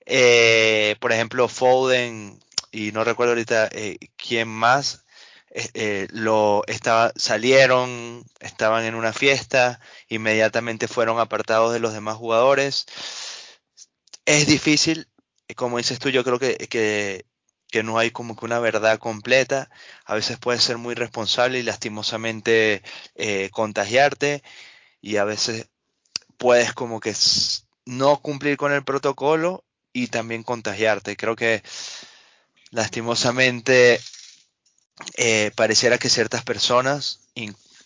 Eh, 0.05 0.97
por 1.01 1.13
ejemplo, 1.13 1.49
Foden 1.49 2.41
y 2.73 2.93
no 2.93 3.05
recuerdo 3.05 3.33
ahorita 3.33 3.69
eh, 3.73 3.99
quién 4.17 4.49
más, 4.49 5.06
eh, 5.57 5.71
eh, 5.73 6.09
lo 6.11 6.65
estaba, 6.67 7.13
salieron, 7.17 8.25
estaban 8.41 8.85
en 8.85 8.95
una 8.95 9.15
fiesta, 9.15 9.81
inmediatamente 10.07 10.87
fueron 10.87 11.19
apartados 11.19 11.73
de 11.73 11.79
los 11.81 11.95
demás 11.95 12.17
jugadores. 12.17 12.85
Es 14.27 14.47
difícil, 14.47 15.09
como 15.57 15.79
dices 15.79 15.99
tú, 15.99 16.11
yo 16.11 16.25
creo 16.25 16.39
que, 16.39 16.57
que, 16.69 17.25
no 17.83 17.99
hay 17.99 18.11
como 18.11 18.37
que 18.37 18.45
una 18.45 18.59
verdad 18.59 18.99
completa. 18.99 19.71
A 20.05 20.15
veces 20.15 20.39
puede 20.39 20.59
ser 20.59 20.79
muy 20.79 20.95
responsable 20.95 21.59
y 21.59 21.63
lastimosamente 21.63 22.83
contagiarte 23.53 24.43
y 25.01 25.17
a 25.19 25.25
veces 25.25 25.69
puedes 26.39 26.73
como 26.75 27.01
que 27.01 27.15
no 27.87 28.21
cumplir 28.21 28.57
con 28.57 28.73
el 28.73 28.85
protocolo 28.85 29.65
y 29.93 30.09
también 30.09 30.43
contagiarte. 30.43 31.17
Creo 31.17 31.37
que 31.37 31.63
lastimosamente 32.71 34.01
eh, 35.17 35.51
pareciera 35.55 35.99
que 35.99 36.09
ciertas 36.09 36.43
personas, 36.43 37.21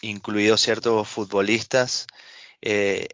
incluidos 0.01 0.61
ciertos 0.61 1.09
futbolistas, 1.09 2.07
eh, 2.63 3.09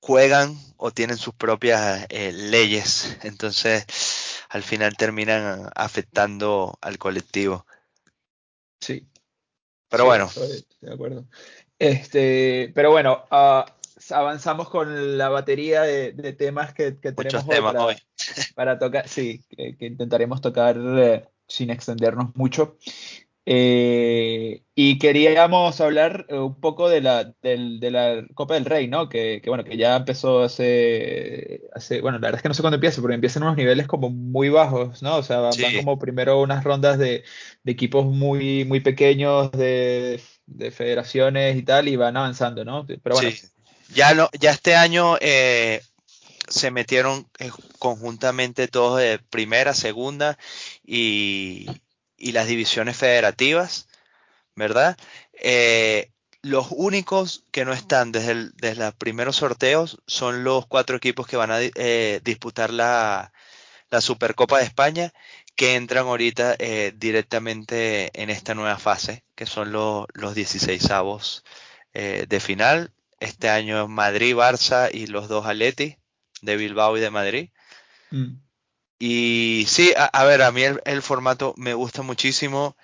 juegan 0.00 0.58
o 0.76 0.90
tienen 0.90 1.16
sus 1.16 1.34
propias 1.34 2.06
eh, 2.08 2.32
leyes. 2.32 3.16
Entonces, 3.22 3.86
al 4.48 4.62
final 4.62 4.96
terminan 4.96 5.70
afectando 5.74 6.78
al 6.80 6.98
colectivo. 6.98 7.66
Sí. 8.80 9.06
Pero 9.88 10.06
bueno. 10.06 10.30
de 10.80 10.92
acuerdo. 10.92 11.26
Este, 11.78 12.72
pero 12.74 12.90
bueno, 12.90 13.24
uh, 13.30 13.64
avanzamos 14.10 14.68
con 14.68 15.18
la 15.18 15.28
batería 15.28 15.82
de, 15.82 16.32
temas 16.32 16.72
que, 16.72 16.92
tenemos 16.92 17.44
hoy 17.76 17.96
para, 18.54 18.78
tocar. 18.78 19.08
Sí, 19.08 19.44
que, 19.48 19.76
intentaremos 19.80 20.40
tocar 20.40 20.76
eh, 20.78 21.28
sin 21.52 21.70
extendernos 21.70 22.34
mucho. 22.34 22.76
Eh, 23.44 24.62
y 24.76 24.98
queríamos 24.98 25.80
hablar 25.80 26.26
eh, 26.28 26.38
un 26.38 26.60
poco 26.60 26.88
de 26.88 27.00
la, 27.00 27.24
de 27.42 27.90
la 27.90 28.24
Copa 28.34 28.54
del 28.54 28.64
Rey, 28.64 28.86
¿no? 28.86 29.08
Que, 29.08 29.42
bueno, 29.46 29.64
que 29.64 29.76
ya 29.76 29.96
empezó 29.96 30.42
hace, 30.44 31.62
hace, 31.74 32.00
bueno, 32.00 32.18
la 32.18 32.28
verdad 32.28 32.38
es 32.38 32.42
que 32.42 32.48
no 32.48 32.54
sé 32.54 32.62
cuándo 32.62 32.76
empieza, 32.76 33.02
pero 33.02 33.12
empieza 33.12 33.40
en 33.40 33.44
unos 33.44 33.56
niveles 33.56 33.88
como 33.88 34.10
muy 34.10 34.48
bajos, 34.48 35.02
¿no? 35.02 35.16
O 35.16 35.22
sea, 35.24 35.40
van, 35.40 35.52
como 35.76 35.98
primero 35.98 36.40
unas 36.40 36.62
rondas 36.62 36.98
de, 36.98 37.24
equipos 37.64 38.06
muy, 38.06 38.64
muy 38.64 38.78
pequeños, 38.80 39.50
de, 39.50 40.22
federaciones 40.70 41.56
y 41.56 41.62
tal, 41.62 41.88
y 41.88 41.96
van 41.96 42.16
avanzando, 42.16 42.64
¿no? 42.64 42.86
Pero 42.86 43.16
bueno, 43.16 43.30
ya, 43.92 44.14
no, 44.14 44.28
ya 44.38 44.52
este 44.52 44.76
año 44.76 45.16
eh, 45.20 45.82
se 46.52 46.70
metieron 46.70 47.28
eh, 47.38 47.50
conjuntamente 47.78 48.68
todos 48.68 49.00
de 49.00 49.18
primera, 49.18 49.74
segunda 49.74 50.38
y, 50.84 51.66
las 52.18 52.46
divisiones 52.46 52.96
federativas, 52.96 53.88
¿verdad? 54.54 54.96
Eh, 55.34 56.12
los 56.42 56.68
únicos 56.70 57.44
que 57.50 57.64
no 57.64 57.72
están 57.72 58.12
desde, 58.12 58.50
desde, 58.54 58.76
los 58.84 58.94
primeros 58.94 59.36
sorteos 59.36 60.00
son 60.06 60.44
los 60.44 60.66
cuatro 60.66 60.96
equipos 60.96 61.26
que 61.26 61.36
van 61.36 61.50
a 61.50 61.58
disputar 61.58 62.72
la, 62.72 63.32
Supercopa 64.00 64.58
de 64.58 64.64
España, 64.64 65.12
que 65.56 65.74
entran 65.74 66.06
ahorita 66.06 66.56
directamente 66.94 68.10
en 68.14 68.30
esta 68.30 68.54
nueva 68.54 68.78
fase, 68.78 69.24
que 69.34 69.44
son 69.44 69.72
los, 69.72 70.06
los 70.14 70.34
16 70.34 70.90
avos 70.90 71.44
de 71.92 72.40
final 72.40 72.92
este 73.20 73.50
año 73.50 73.88
Madrid, 73.88 74.34
Barça 74.34 74.90
y 74.92 75.06
los 75.06 75.28
dos 75.28 75.46
Atleti 75.46 75.98
de 76.42 76.56
Bilbao 76.56 76.96
y 76.98 77.00
de 77.00 77.10
Madrid. 77.10 77.50
Mm. 78.10 78.34
Y 78.98 79.64
sí, 79.68 79.92
a, 79.96 80.24
ver, 80.24 80.42
a 80.42 80.52
mí 80.52 80.62
el, 80.62 81.02
formato 81.02 81.54
me 81.56 81.74
gusta 81.74 82.02
muchísimo. 82.02 82.76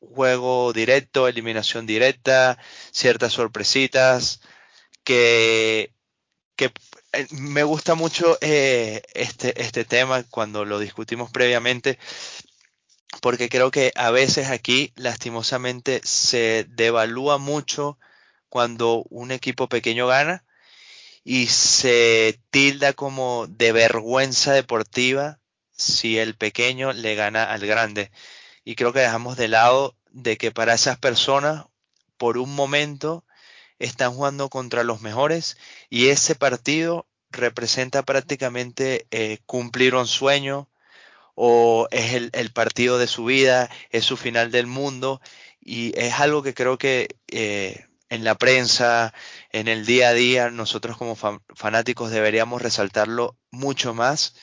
juego 0.00 0.72
directo, 0.72 1.28
eliminación 1.28 1.86
directa, 1.86 2.58
ciertas 2.90 3.32
sorpresitas, 3.32 4.40
que, 5.04 5.92
eh, 7.12 7.26
me 7.30 7.62
gusta 7.62 7.94
mucho 7.94 8.38
eh, 8.40 9.02
este, 9.14 9.60
este 9.62 9.84
tema 9.84 10.24
cuando 10.24 10.64
lo 10.64 10.78
discutimos 10.78 11.30
previamente, 11.30 11.98
porque 13.20 13.48
creo 13.48 13.70
que 13.70 13.92
a 13.94 14.10
veces 14.10 14.48
aquí 14.48 14.92
lastimosamente 14.96 16.00
se 16.04 16.66
devalúa 16.68 17.38
mucho 17.38 17.98
cuando 18.48 19.04
un 19.10 19.30
equipo 19.32 19.68
pequeño 19.68 20.06
gana 20.06 20.44
y 21.24 21.46
se 21.48 22.40
tilda 22.50 22.92
como 22.92 23.46
de 23.48 23.72
vergüenza 23.72 24.52
deportiva 24.52 25.40
si 25.70 26.18
el 26.18 26.36
pequeño 26.36 26.92
le 26.92 27.14
gana 27.14 27.44
al 27.44 27.66
grande. 27.66 28.10
Y 28.64 28.74
creo 28.74 28.92
que 28.92 29.00
dejamos 29.00 29.36
de 29.36 29.48
lado 29.48 29.96
de 30.10 30.36
que 30.36 30.52
para 30.52 30.74
esas 30.74 30.98
personas, 30.98 31.66
por 32.16 32.38
un 32.38 32.54
momento, 32.54 33.24
están 33.78 34.12
jugando 34.14 34.48
contra 34.48 34.84
los 34.84 35.00
mejores 35.00 35.56
y 35.90 36.08
ese 36.08 36.34
partido 36.34 37.06
representa 37.30 38.02
prácticamente 38.04 39.06
eh, 39.10 39.38
cumplir 39.46 39.94
un 39.94 40.06
sueño 40.06 40.68
o 41.34 41.88
es 41.90 42.12
el, 42.12 42.52
partido 42.52 42.98
de 42.98 43.06
su 43.06 43.24
vida, 43.24 43.70
es 43.90 44.04
su 44.04 44.16
final 44.16 44.50
del 44.50 44.66
mundo 44.66 45.20
y 45.60 45.98
es 45.98 46.20
algo 46.20 46.42
que 46.42 46.54
creo 46.54 46.78
que 46.78 47.16
eh, 47.28 47.86
en 48.12 48.24
la 48.24 48.34
prensa, 48.34 49.14
en 49.52 49.68
el 49.68 49.86
día 49.86 50.10
a 50.10 50.12
día, 50.12 50.50
nosotros 50.50 50.98
como 50.98 51.16
fanáticos 51.16 52.10
deberíamos 52.10 52.60
resaltarlo 52.60 53.38
mucho 53.50 53.94
más 53.94 54.34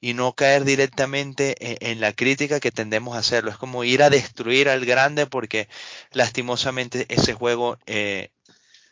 y 0.00 0.14
no 0.14 0.34
caer 0.34 0.64
directamente 0.64 1.56
e-, 1.58 1.90
en, 1.90 2.00
la 2.00 2.12
crítica 2.12 2.60
que 2.60 2.70
tendemos 2.70 3.16
a 3.16 3.18
hacerlo. 3.18 3.50
Es 3.50 3.56
como 3.56 3.82
ir 3.82 4.04
a 4.04 4.10
destruir 4.10 4.68
al 4.68 4.86
grande 4.86 5.26
porque 5.26 5.68
lastimosamente 6.12 7.06
ese 7.08 7.34
juego 7.34 7.76
eh, 7.86 8.30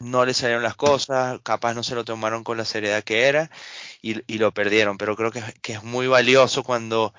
no 0.00 0.26
le 0.26 0.34
salieron 0.34 0.64
las 0.64 0.74
cosas, 0.74 1.38
capaz 1.44 1.74
no 1.74 1.84
se 1.84 1.94
lo 1.94 2.04
tomaron 2.04 2.42
con 2.42 2.56
la 2.56 2.64
seriedad 2.64 3.04
que 3.04 3.28
era 3.28 3.48
y, 4.02 4.14
lo 4.38 4.52
perdieron. 4.52 4.98
Pero 4.98 5.14
creo 5.14 5.30
que, 5.30 5.42
que 5.62 5.74
es 5.74 5.84
muy 5.84 6.08
valioso 6.08 6.64
cuando 6.64 7.14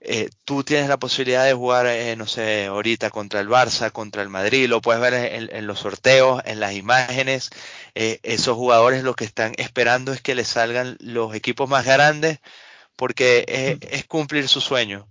eh, 0.00 0.28
tú 0.44 0.64
tienes 0.64 0.88
la 0.88 0.98
posibilidad 0.98 1.44
de 1.44 1.54
jugar, 1.54 1.86
eh, 1.86 2.14
no 2.16 2.26
sé, 2.26 2.66
ahorita 2.66 3.10
contra 3.10 3.40
el 3.40 3.48
Barça, 3.48 3.90
contra 3.90 4.22
el 4.22 4.28
Madrid, 4.28 4.68
lo 4.68 4.80
puedes 4.80 5.00
ver 5.00 5.14
en, 5.14 5.66
los 5.66 5.80
sorteos, 5.80 6.42
en 6.44 6.60
las 6.60 6.74
imágenes. 6.74 7.50
Eh, 7.94 8.20
esos 8.22 8.56
jugadores 8.56 9.02
lo 9.02 9.14
que 9.14 9.24
están 9.24 9.54
esperando 9.56 10.12
es 10.12 10.20
que 10.20 10.34
les 10.34 10.48
salgan 10.48 10.96
los 11.00 11.34
equipos 11.34 11.68
más 11.68 11.86
grandes 11.86 12.38
porque 12.96 13.80
es, 13.90 14.04
cumplir 14.06 14.46
su 14.48 14.60
sueño. 14.60 15.08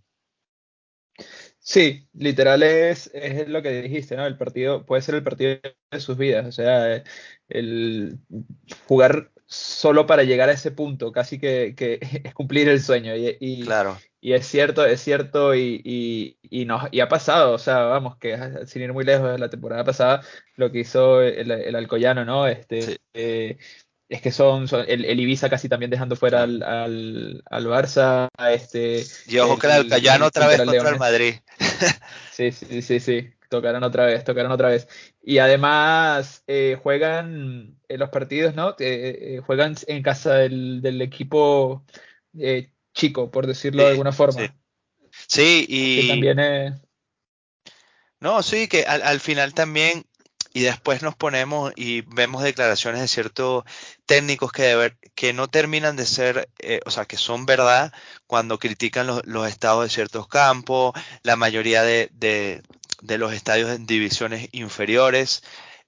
Sí, 1.60 2.08
literal 2.14 2.62
es, 2.62 3.10
es, 3.14 3.48
lo 3.48 3.62
que 3.62 3.82
dijiste, 3.82 4.16
¿no? 4.16 4.28
El 4.28 4.38
partido 4.38 4.86
puede 4.86 5.02
ser 5.02 5.16
el 5.16 5.24
partido 5.24 5.60
de 5.92 6.00
sus 6.00 6.18
vidas, 6.18 6.46
o 6.46 6.52
sea, 6.52 7.04
el 7.48 8.20
jugar 8.86 9.33
solo 9.54 10.08
para 10.08 10.24
llegar 10.24 10.50
a 10.50 10.54
ese 10.54 10.72
punto, 10.72 11.12
casi 11.12 11.40
que, 11.40 11.76
es 12.24 12.34
cumplir 12.34 12.68
el 12.70 12.82
sueño. 12.82 13.14
Y, 13.16 13.64
claro. 13.64 13.98
y 14.20 14.34
es 14.34 14.48
cierto, 14.48 14.86
es 14.86 15.02
cierto, 15.02 15.54
y, 15.54 16.38
y, 16.42 16.66
nos, 16.66 16.88
y 16.92 17.00
ha 17.00 17.08
pasado, 17.08 17.54
o 17.54 17.60
sea, 17.60 17.84
vamos, 17.84 18.18
que 18.18 18.38
sin 18.66 18.82
ir 18.82 18.94
muy 18.94 19.06
lejos 19.06 19.40
la 19.40 19.50
temporada 19.50 19.84
pasada, 19.84 20.22
lo 20.56 20.72
que 20.72 20.80
hizo 20.80 21.22
el, 21.22 21.52
el 21.52 21.76
Alcoyano, 21.76 22.26
¿no? 22.26 22.48
Este, 22.48 22.98
eh, 23.14 23.58
es 24.10 24.22
que 24.22 24.32
son, 24.32 24.68
el, 24.88 25.20
Ibiza 25.20 25.50
casi 25.50 25.70
también 25.70 25.92
dejando 25.92 26.16
fuera 26.16 26.44
al, 26.44 26.64
al, 26.64 27.68
Barça. 27.68 28.28
Este, 28.50 29.04
y 29.28 29.38
ojo 29.38 29.58
que 29.58 29.68
el 29.68 29.74
Alcoyano 29.74 30.26
otra 30.26 30.48
vez 30.48 30.62
contra 30.62 30.90
el 30.90 31.00
Madrid. 31.00 31.36
sí, 32.32 32.52
sí, 32.52 32.82
sí, 32.82 33.00
sí 33.00 33.34
tocaron 33.54 33.84
otra 33.84 34.08
vez, 34.08 34.24
tocaron 34.24 34.52
otra 34.52 34.70
vez. 34.70 34.88
Y 35.22 35.38
además 35.38 36.44
eh, 36.48 36.76
juegan 36.82 37.78
en 37.88 38.00
los 38.00 38.10
partidos, 38.10 38.56
¿no? 38.56 38.76
Eh, 38.80 39.42
juegan 39.46 39.76
en 39.86 40.02
casa 40.02 40.34
del, 40.34 41.02
equipo 41.04 41.86
eh, 42.40 42.72
chico, 42.96 43.30
por 43.30 43.46
decirlo 43.46 43.84
de 43.84 43.92
alguna 43.92 44.12
forma. 44.12 44.56
Sí, 45.28 45.68
y... 45.70 46.08
también 46.08 46.82
No, 48.20 48.42
sí, 48.42 48.68
que 48.68 48.86
al, 48.86 49.20
final 49.20 49.54
también 49.54 50.04
y 50.52 50.62
después 50.62 51.04
nos 51.04 51.16
ponemos 51.16 51.72
y 51.76 52.02
vemos 52.02 52.42
declaraciones 52.42 53.02
de 53.02 53.08
ciertos 53.08 53.66
técnicos 54.08 54.52
que, 54.52 54.96
que 55.14 55.34
no 55.34 55.48
terminan 55.48 55.96
de 55.96 56.08
ser, 56.08 56.50
o 56.88 56.90
sea, 56.90 57.06
que 57.06 57.18
son 57.18 57.46
verdad 57.46 57.94
cuando 58.26 58.58
critican 58.58 59.06
los, 59.06 59.48
estados 59.48 59.84
de 59.84 59.90
ciertos 59.90 60.28
campos, 60.28 60.94
la 61.22 61.36
mayoría 61.36 61.84
de, 61.84 62.10
de 62.14 62.64
los 63.18 63.34
estadios 63.34 63.70
en 63.72 63.86
divisiones 63.86 64.50
inferiores 64.52 65.44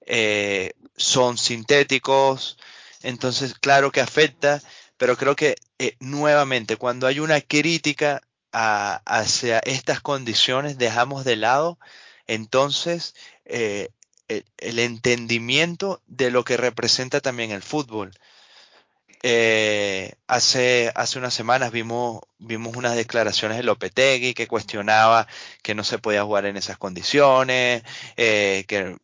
eh, 0.06 0.72
son 0.96 1.38
sintéticos, 1.38 2.58
entonces 3.02 3.54
claro 3.54 3.90
que 3.90 4.00
afecta, 4.00 4.62
pero 4.96 5.16
creo 5.16 5.36
que 5.36 5.56
eh, 5.78 5.96
nuevamente 6.00 6.76
cuando 6.76 7.06
hay 7.06 7.20
una 7.20 7.40
crítica 7.40 8.22
hacia 8.52 9.58
estas 9.58 10.00
condiciones 10.00 10.78
dejamos 10.78 11.24
de 11.26 11.36
lado 11.36 11.78
entonces 12.26 13.14
eh, 13.44 13.90
el, 14.28 14.78
entendimiento 14.78 16.02
de 16.06 16.30
lo 16.30 16.44
que 16.44 16.56
representa 16.56 17.20
también 17.20 17.50
el 17.50 17.62
fútbol. 17.62 18.12
Eh, 19.28 20.14
hace, 20.28 20.92
hace 20.94 21.18
unas 21.18 21.34
semanas 21.34 21.72
vimos, 21.72 22.20
vimos 22.38 22.76
unas 22.76 22.94
declaraciones 22.94 23.56
de 23.56 23.64
Lopetegui 23.64 24.34
que 24.34 24.46
cuestionaba 24.46 25.26
que 25.64 25.74
no 25.74 25.82
se 25.82 25.98
podía 25.98 26.22
jugar 26.22 26.46
en 26.46 26.56
esas 26.56 26.78
condiciones, 26.78 27.82
eh, 28.16 28.64
que 28.68 28.96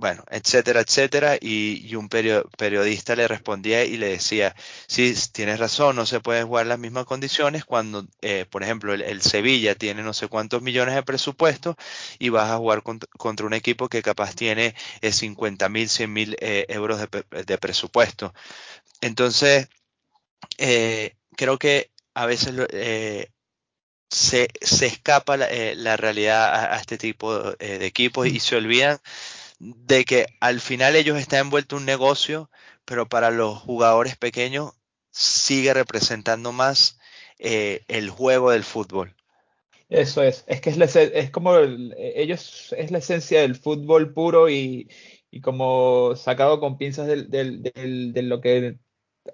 bueno, 0.00 0.24
etcétera, 0.30 0.80
etcétera, 0.80 1.36
y, 1.38 1.94
un 1.94 2.08
periodista 2.08 3.14
le 3.14 3.28
respondía 3.28 3.84
y 3.84 3.98
le 3.98 4.08
decía, 4.08 4.56
sí, 4.86 5.14
tienes 5.30 5.58
razón, 5.60 5.94
no 5.96 6.06
se 6.06 6.20
pueden 6.20 6.46
jugar 6.46 6.66
las 6.66 6.78
mismas 6.78 7.04
condiciones 7.04 7.66
cuando, 7.66 8.06
eh, 8.22 8.46
por 8.50 8.62
ejemplo, 8.62 8.94
el, 8.94 9.20
Sevilla 9.20 9.74
tiene 9.74 10.02
no 10.02 10.14
sé 10.14 10.28
cuántos 10.28 10.62
millones 10.62 10.94
de 10.94 11.02
presupuesto 11.02 11.76
y 12.18 12.30
vas 12.30 12.50
a 12.50 12.56
jugar 12.56 12.82
contra, 12.82 13.46
un 13.46 13.52
equipo 13.52 13.90
que 13.90 14.00
capaz 14.00 14.34
tiene 14.34 14.74
50 15.02 15.68
mil, 15.68 15.88
100 15.90 16.12
mil 16.12 16.36
euros 16.40 16.98
de, 17.00 17.58
presupuesto. 17.58 18.32
Entonces, 19.02 19.68
eh, 20.56 21.14
creo 21.36 21.58
que 21.58 21.90
a 22.14 22.24
veces 22.24 22.54
eh, 22.72 23.30
se, 24.08 24.48
escapa 24.62 25.36
la, 25.36 25.46
eh, 25.50 25.96
realidad 25.98 26.72
a, 26.72 26.76
este 26.78 26.96
tipo 26.96 27.52
de 27.52 27.84
equipos 27.84 28.26
y 28.28 28.40
se 28.40 28.56
olvidan 28.56 28.98
de 29.60 30.04
que 30.04 30.26
al 30.40 30.60
final 30.60 30.96
ellos 30.96 31.18
están 31.18 31.40
envueltos 31.40 31.76
en 31.76 31.82
un 31.82 31.86
negocio, 31.86 32.50
pero 32.84 33.08
para 33.08 33.30
los 33.30 33.58
jugadores 33.58 34.16
pequeños 34.16 34.72
sigue 35.10 35.72
representando 35.74 36.50
más 36.50 36.98
el 37.38 38.10
juego 38.10 38.50
del 38.50 38.64
fútbol. 38.64 39.14
Eso 39.88 40.22
es, 40.22 40.44
es 40.46 40.60
que 40.60 40.70
es, 40.70 40.96
es 40.96 41.30
como 41.30 41.56
ellos 41.58 42.74
es 42.76 42.90
la 42.90 42.98
esencia 42.98 43.40
del 43.40 43.56
fútbol 43.56 44.12
puro 44.12 44.48
y, 44.48 44.88
como 45.42 46.14
sacado 46.16 46.60
con 46.60 46.78
pinzas 46.78 47.06
de 47.06 48.22
lo 48.22 48.40
que 48.40 48.78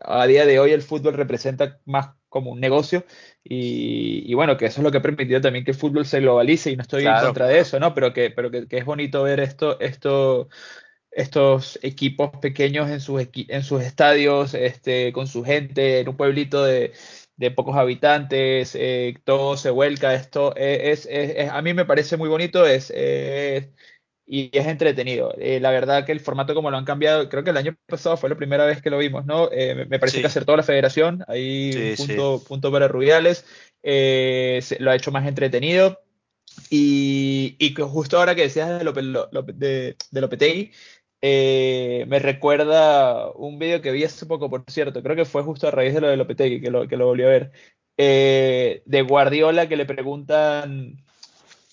a 0.00 0.26
día 0.26 0.46
de 0.46 0.58
hoy 0.58 0.72
el 0.72 0.82
fútbol 0.82 1.14
representa 1.14 1.80
más 1.84 2.15
como 2.28 2.50
un 2.50 2.60
negocio 2.60 3.04
y, 3.42 4.34
bueno, 4.34 4.56
que 4.56 4.66
eso 4.66 4.80
es 4.80 4.84
lo 4.84 4.90
que 4.90 4.98
ha 4.98 5.02
permitido 5.02 5.40
también 5.40 5.64
que 5.64 5.70
el 5.70 5.76
fútbol 5.76 6.06
se 6.06 6.20
globalice 6.20 6.70
y 6.70 6.76
no 6.76 6.82
estoy 6.82 7.06
en 7.06 7.14
contra 7.20 7.46
de 7.46 7.60
eso, 7.60 7.78
¿no? 7.78 7.94
Pero 7.94 8.12
que, 8.12 8.30
pero 8.30 8.50
que, 8.50 8.66
es 8.68 8.84
bonito 8.84 9.22
ver 9.22 9.40
esto, 9.40 9.78
esto, 9.80 10.48
estos 11.10 11.78
equipos 11.82 12.30
pequeños 12.40 12.90
en 12.90 13.00
sus, 13.00 13.28
en 13.34 13.62
sus 13.62 13.82
estadios, 13.82 14.54
este, 14.54 15.12
con 15.12 15.26
su 15.26 15.44
gente, 15.44 16.00
en 16.00 16.08
un 16.08 16.16
pueblito 16.16 16.64
de, 16.64 16.92
pocos 17.54 17.76
habitantes, 17.76 18.74
eh, 18.74 19.14
todo 19.24 19.56
se 19.56 19.70
vuelca, 19.70 20.14
esto 20.14 20.54
es, 20.56 21.08
a 21.50 21.62
mí 21.62 21.74
me 21.74 21.84
parece 21.84 22.16
muy 22.16 22.28
bonito, 22.28 22.66
es, 22.66 22.90
es 22.90 23.68
y 24.26 24.50
es 24.52 24.66
entretenido. 24.66 25.32
Eh, 25.38 25.60
la 25.60 25.70
verdad 25.70 26.04
que 26.04 26.10
el 26.10 26.20
formato 26.20 26.54
como 26.54 26.70
lo 26.70 26.76
han 26.76 26.84
cambiado, 26.84 27.28
creo 27.28 27.44
que 27.44 27.50
el 27.50 27.56
año 27.56 27.76
pasado 27.86 28.16
fue 28.16 28.28
la 28.28 28.36
primera 28.36 28.66
vez 28.66 28.82
que 28.82 28.90
lo 28.90 28.98
vimos, 28.98 29.24
¿no? 29.24 29.48
Eh, 29.52 29.86
me 29.88 29.98
parece 30.00 30.20
que 30.20 30.28
que 30.28 30.40
toda 30.44 30.58
la 30.58 30.62
federación, 30.64 31.24
ahí 31.28 31.94
punto, 31.96 32.42
punto, 32.46 32.72
para 32.72 32.88
Rubiales, 32.88 33.46
eh, 33.84 34.60
lo 34.80 34.90
ha 34.90 34.96
hecho 34.96 35.12
más 35.12 35.26
entretenido. 35.26 36.00
Y, 36.70 37.54
y 37.58 37.74
justo 37.74 38.18
ahora 38.18 38.34
que 38.34 38.42
decías 38.42 38.78
de, 38.78 38.84
Lope, 38.84 39.02
de, 39.52 39.96
de 40.10 40.20
Lopetegui, 40.20 40.72
me 41.22 42.18
recuerda 42.18 43.30
un 43.32 43.58
vídeo 43.58 43.80
que 43.80 43.92
vi 43.92 44.04
hace 44.04 44.26
poco, 44.26 44.50
por 44.50 44.64
cierto, 44.68 45.02
creo 45.02 45.16
que 45.16 45.24
fue 45.24 45.42
justo 45.42 45.68
a 45.68 45.70
raíz 45.70 45.94
de 45.94 46.00
lo 46.00 46.08
de 46.08 46.16
Lopetegui, 46.16 46.60
que 46.60 46.70
lo, 46.70 46.88
que 46.88 46.96
lo 46.96 47.06
volví 47.06 47.24
a 47.24 47.28
ver, 47.28 47.52
de 47.96 49.04
Guardiola 49.06 49.68
que 49.68 49.76
le 49.76 49.86
preguntan 49.86 51.05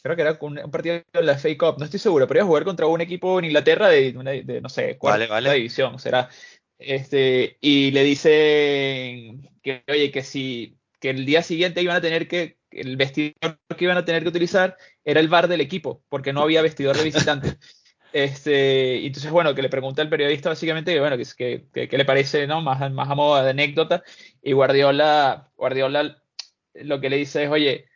creo 0.03 0.15
que 0.15 0.21
era 0.21 0.37
un, 0.41 0.69
partido 0.69 1.01
de 1.13 1.23
la 1.23 1.37
FA 1.37 1.57
Cup, 1.57 1.79
no 1.79 1.85
estoy 1.85 1.99
seguro, 1.99 2.27
pero 2.27 2.39
iba 2.39 2.43
a 2.43 2.47
jugar 2.47 2.65
contra 2.65 2.85
un 2.85 3.01
equipo 3.01 3.39
en 3.39 3.45
Inglaterra 3.45 3.87
de, 3.87 4.13
no 4.61 4.69
sé, 4.69 4.97
cuarta 4.97 5.53
división, 5.53 5.97
será. 5.97 6.29
Este, 6.77 7.57
y 7.61 7.91
le 7.91 8.03
dicen 8.03 9.49
que, 9.63 9.83
oye, 9.87 10.11
que 10.11 10.21
si 10.21 10.77
que 10.99 11.09
el 11.09 11.25
día 11.25 11.41
siguiente 11.41 11.81
iban 11.81 11.97
a 11.97 12.01
tener 12.01 12.27
que, 12.27 12.57
el 12.71 12.95
vestidor 12.95 13.59
que 13.77 13.83
iban 13.83 13.97
a 13.97 14.05
tener 14.05 14.23
que 14.23 14.29
utilizar 14.29 14.77
era 15.03 15.19
el 15.19 15.27
bar 15.27 15.47
del 15.47 15.61
equipo, 15.61 16.01
porque 16.09 16.31
no 16.31 16.41
había 16.41 16.61
vestidor 16.61 16.97
de 16.97 17.03
visitante. 17.03 17.57
Este, 18.13 19.07
entonces, 19.07 19.31
bueno, 19.31 19.55
que 19.55 19.63
le 19.63 19.69
pregunta 19.69 20.03
al 20.03 20.07
periodista 20.07 20.49
básicamente 20.49 20.93
que, 20.93 20.99
bueno, 20.99 21.17
que, 21.17 21.65
que, 21.73 21.97
le 21.97 22.05
parece, 22.05 22.45
¿no? 22.45 22.61
Más, 22.61 22.91
más 22.91 23.09
a 23.09 23.15
modo 23.15 23.43
de 23.43 23.49
anécdota. 23.49 24.03
Y 24.39 24.51
Guardiola, 24.51 25.49
Guardiola 25.55 26.21
lo 26.75 27.01
que 27.01 27.09
le 27.09 27.17
dice 27.17 27.45
es, 27.45 27.49
oye, 27.49 27.87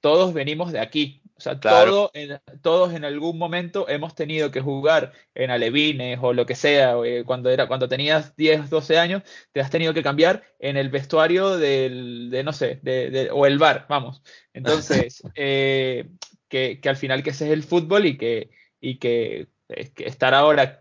todos 0.00 0.32
venimos 0.32 0.72
de 0.72 0.80
aquí. 0.80 1.22
O 1.38 1.40
sea, 1.40 1.60
todos 1.60 2.94
en 2.94 3.04
algún 3.04 3.36
momento 3.36 3.86
hemos 3.90 4.14
tenido 4.14 4.50
que 4.50 4.62
jugar 4.62 5.12
en 5.34 5.50
alevines 5.50 6.18
o 6.22 6.32
lo 6.32 6.46
que 6.46 6.54
sea. 6.54 6.96
Eh, 7.04 7.24
cuando, 7.26 7.50
era, 7.50 7.68
cuando 7.68 7.88
tenías 7.88 8.34
10, 8.36 8.70
12 8.70 8.98
años, 8.98 9.22
te 9.52 9.60
has 9.60 9.70
tenido 9.70 9.92
que 9.92 10.02
cambiar 10.02 10.44
en 10.58 10.78
el 10.78 10.88
vestuario 10.88 11.58
del, 11.58 12.30
de, 12.30 12.42
no 12.42 12.54
sé, 12.54 12.80
de, 12.82 13.28
o 13.30 13.44
el 13.44 13.58
bar, 13.58 13.84
vamos. 13.86 14.22
Entonces, 14.54 15.22
eh, 15.34 16.08
que, 16.48 16.80
al 16.84 16.96
final 16.96 17.22
que 17.22 17.30
ese 17.30 17.46
es 17.46 17.52
el 17.52 17.64
fútbol 17.64 18.06
y 18.06 18.16
que, 18.16 18.48
y 18.80 18.98
que, 18.98 19.48
estar 19.68 20.32
ahora 20.32 20.78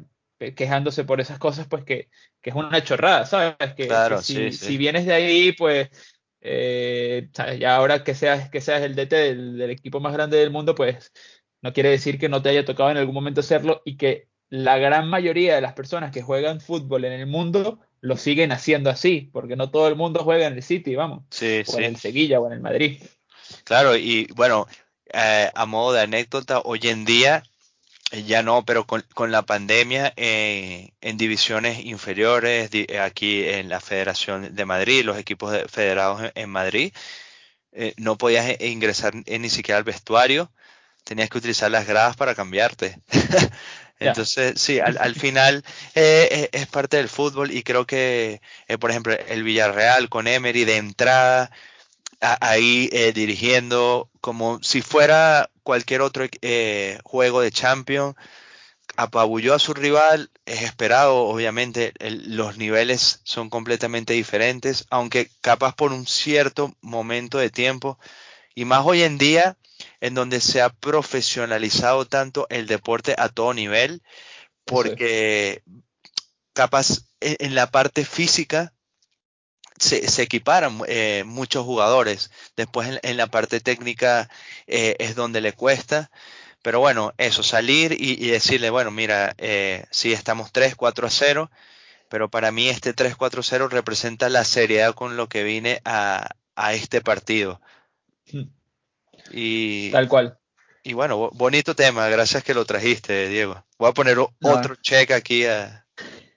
quejándose 0.55 1.03
por 1.03 1.19
esas 1.19 1.37
cosas, 1.37 1.67
pues 1.67 1.83
que, 1.83 2.09
es 2.41 2.53
una 2.53 2.83
chorrada, 2.83 3.25
¿sabes? 3.25 3.55
Que, 3.75 3.87
claro, 3.87 4.21
si 4.21 4.77
vienes 4.77 5.05
de 5.05 5.13
ahí, 5.13 5.51
pues 5.51 5.89
eh, 6.47 7.29
ya 7.59 7.75
ahora 7.75 8.03
que 8.03 8.13
seas, 8.13 8.49
que 8.51 8.61
seas 8.61 8.83
el 8.83 8.95
DT 8.95 9.15
del, 9.15 9.69
equipo 9.71 9.99
más 9.99 10.13
grande 10.13 10.37
del 10.37 10.51
mundo, 10.51 10.75
pues 10.75 11.11
no 11.63 11.73
quiere 11.73 11.89
decir 11.89 12.19
que 12.19 12.29
no 12.29 12.43
te 12.43 12.49
haya 12.49 12.65
tocado 12.65 12.91
en 12.91 12.97
algún 12.97 13.15
momento 13.15 13.39
hacerlo 13.39 13.81
y 13.83 13.97
que 13.97 14.27
la 14.49 14.77
gran 14.77 15.09
mayoría 15.09 15.55
de 15.55 15.61
las 15.61 15.73
personas 15.73 16.11
que 16.11 16.21
juegan 16.21 16.61
fútbol 16.61 17.05
en 17.05 17.13
el 17.13 17.25
mundo 17.25 17.79
lo 17.99 18.15
siguen 18.15 18.51
haciendo 18.51 18.91
así, 18.91 19.31
porque 19.33 19.55
no 19.55 19.71
todo 19.71 19.87
el 19.87 19.95
mundo 19.95 20.23
juega 20.23 20.45
en 20.45 20.53
el 20.53 20.61
City, 20.61 20.93
vamos, 20.93 21.23
o 21.41 21.77
en 21.79 21.83
el 21.83 21.97
Sevilla 21.97 22.39
o 22.39 22.45
en 22.45 22.53
el 22.53 22.61
Madrid. 22.61 23.01
Claro, 23.63 23.95
y 23.95 24.27
bueno, 24.35 24.67
eh, 25.11 25.49
a 25.51 25.65
modo 25.65 25.93
de 25.93 26.01
anécdota, 26.01 26.59
hoy 26.59 26.81
en 26.83 27.05
día 27.05 27.43
ya 28.11 28.43
no, 28.43 28.65
pero 28.65 28.85
con, 28.85 29.31
la 29.31 29.41
pandemia 29.43 30.13
eh, 30.15 30.91
en 31.01 31.17
divisiones 31.17 31.83
inferiores, 31.83 32.69
eh, 32.73 32.99
aquí 32.99 33.43
en 33.43 33.69
la 33.69 33.81
Federación 33.81 34.55
de 34.55 34.65
Madrid, 34.65 35.03
los 35.03 35.17
equipos 35.17 35.57
federados 35.69 36.31
en, 36.35 36.49
Madrid, 36.49 36.93
no 37.97 38.17
podías 38.17 38.61
ingresar 38.61 39.13
ni 39.15 39.49
siquiera 39.49 39.77
al 39.77 39.83
vestuario, 39.83 40.51
tenías 41.03 41.29
que 41.29 41.37
utilizar 41.37 41.69
las 41.69 41.87
gradas 41.87 42.15
para 42.15 42.35
cambiarte. 42.35 42.99
Entonces, 43.99 44.61
sí, 44.61 44.79
al, 44.79 45.15
final 45.15 45.63
es 45.93 46.67
parte 46.67 46.97
del 46.97 47.09
fútbol 47.09 47.51
y 47.51 47.63
creo 47.63 47.85
que, 47.85 48.41
por 48.79 48.91
ejemplo, 48.91 49.13
el 49.27 49.43
Villarreal 49.43 50.09
con 50.09 50.27
Emery 50.27 50.63
de 50.63 50.77
entrada, 50.77 51.51
ahí 52.33 52.89
dirigiendo 53.13 54.09
como 54.21 54.61
si 54.63 54.81
fuera 54.81 55.49
cualquier 55.63 56.01
otro 56.01 56.25
eh, 56.41 56.99
juego 57.03 57.41
de 57.41 57.51
Champions, 57.51 58.15
apabulló 58.97 59.53
a 59.53 59.59
su 59.59 59.73
rival, 59.73 60.31
es 60.45 60.61
esperado, 60.61 61.15
obviamente 61.23 61.93
los 61.99 62.57
niveles 62.57 63.19
son 63.23 63.49
completamente 63.49 64.13
diferentes, 64.13 64.85
aunque 64.89 65.29
capaz 65.41 65.75
por 65.75 65.91
un 65.91 66.07
cierto 66.07 66.75
momento 66.81 67.37
de 67.37 67.49
tiempo, 67.49 67.99
y 68.53 68.65
más 68.65 68.85
hoy 68.85 69.03
en 69.03 69.17
día, 69.17 69.57
en 69.99 70.13
donde 70.13 70.39
se 70.39 70.61
ha 70.61 70.69
profesionalizado 70.69 72.05
tanto 72.05 72.47
el 72.49 72.67
deporte 72.67 73.15
a 73.17 73.27
todo 73.29 73.53
nivel, 73.53 74.01
porque 74.65 75.63
capaz 76.53 77.05
en 77.19 77.55
la 77.55 77.71
parte 77.71 78.05
física 78.05 78.74
se, 79.77 80.21
equiparan 80.21 80.81
eh, 80.87 81.23
muchos 81.25 81.65
jugadores. 81.65 82.31
Después 82.55 82.99
en, 83.01 83.17
la 83.17 83.27
parte 83.27 83.59
técnica 83.59 84.29
eh, 84.67 84.95
es 84.99 85.15
donde 85.15 85.41
le 85.41 85.53
cuesta. 85.53 86.09
Pero 86.61 86.79
bueno, 86.79 87.13
eso, 87.17 87.43
salir 87.43 87.95
y, 87.99 88.27
decirle, 88.27 88.71
bueno, 88.71 88.89
mira, 88.89 89.35
eh, 89.37 89.85
sí 89.91 90.13
estamos 90.13 90.51
3, 90.51 90.75
4 90.75 91.05
a 91.05 91.09
0, 91.11 91.51
pero 92.09 92.31
para 92.31 92.51
mí 92.51 92.69
este 92.69 92.93
3, 92.93 93.15
4 93.15 93.43
0 93.43 93.67
representa 93.67 94.29
la 94.29 94.43
seriedad 94.43 94.95
con 94.95 95.15
lo 95.15 95.29
que 95.29 95.43
vine 95.43 95.81
a, 95.85 96.27
este 96.71 97.01
partido. 97.01 97.61
Hmm. 98.31 98.45
Y, 99.29 99.91
Tal 99.91 100.07
cual. 100.07 100.39
Y 100.81 100.93
bueno, 100.93 101.29
bonito 101.33 101.75
tema, 101.75 102.07
gracias 102.09 102.43
que 102.43 102.55
lo 102.55 102.65
trajiste, 102.65 103.27
Diego. 103.27 103.63
Voy 103.77 103.89
a 103.89 103.93
poner 103.93 104.17
otro 104.19 104.75
check 104.75 105.11
aquí 105.11 105.45
a, 105.45 105.85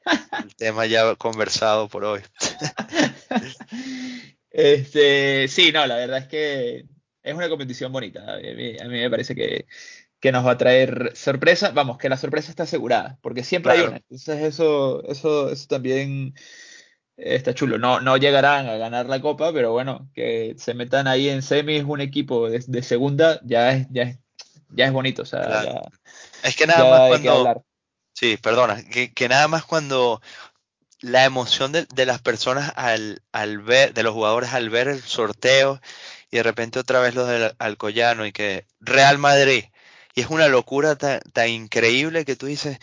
el 0.45 0.55
tema 0.57 0.87
ya 0.87 1.15
conversado 1.15 1.89
por 1.89 2.05
hoy. 2.05 2.23
este, 4.51 5.49
sí, 5.49 5.73
no, 5.73 5.87
la 5.87 5.97
verdad 5.97 6.19
es 6.19 6.29
que 6.29 6.87
es 7.23 7.35
una 7.35 7.49
competición 7.49 7.93
bonita. 7.93 8.35
A 8.35 8.39
mí, 8.39 8.77
me 8.89 9.11
parece 9.11 9.35
que, 9.35 9.67
nos 10.33 10.47
va 10.47 10.53
a 10.53 10.59
traer 10.59 11.13
sorpresa. 11.15 11.71
Vamos, 11.71 11.99
que 11.99 12.09
la 12.09 12.17
sorpresa 12.17 12.51
está 12.51 12.65
asegurada, 12.65 13.19
porque 13.23 13.45
siempre 13.45 13.73
hay 13.73 13.81
una. 13.83 13.97
Entonces 13.97 14.43
eso, 14.43 15.05
eso, 15.05 15.51
eso 15.51 15.67
también 15.69 16.35
está 17.17 17.55
chulo. 17.55 17.79
No, 17.79 18.01
no 18.01 18.17
llegarán 18.17 18.67
a 18.67 18.77
ganar 18.77 19.07
la 19.07 19.21
copa, 19.21 19.53
pero 19.53 19.73
bueno, 19.73 20.09
que 20.15 20.55
se 20.59 20.75
metan 20.75 21.07
ahí 21.07 21.29
en 21.29 21.43
semis 21.43 21.85
un 21.85 22.01
equipo 22.01 22.49
de, 22.49 22.83
segunda 22.83 23.41
ya 23.45 23.73
es, 23.73 23.87
ya 23.91 24.03
es, 24.03 24.19
ya 24.71 24.87
es 24.87 24.93
bonito. 24.93 25.23
O 25.23 25.27
sea, 25.27 25.83
es 26.43 26.57
que 26.57 26.67
nada 26.67 26.91
más 26.91 27.21
cuando, 27.21 27.65
Sí, 28.19 28.37
perdona, 28.37 28.83
que, 28.83 29.29
nada 29.29 29.47
más 29.47 29.65
cuando 29.65 30.21
la 31.01 31.25
emoción 31.25 31.73
de, 31.73 32.07
las 32.07 32.21
personas 32.21 32.73
al, 32.77 33.23
al, 33.33 33.59
ver, 33.59 33.95
de 33.95 34.03
los 34.03 34.15
jugadores 34.15 34.53
al 34.53 34.71
ver 34.71 34.89
el 34.89 35.03
sorteo 35.03 35.81
y 36.31 36.39
de 36.39 36.43
repente 36.43 36.79
otra 36.79 37.01
vez 37.01 37.15
los 37.15 37.29
del 37.29 37.55
Alcoyano 37.59 38.27
y 38.27 38.33
que 38.33 38.67
Real 38.81 39.19
Madrid. 39.19 39.65
Y 40.15 40.21
es 40.23 40.31
una 40.31 40.49
locura 40.49 40.97
tan, 40.97 41.49
increíble 41.49 42.25
que 42.25 42.37
tú 42.37 42.47
dices, 42.47 42.79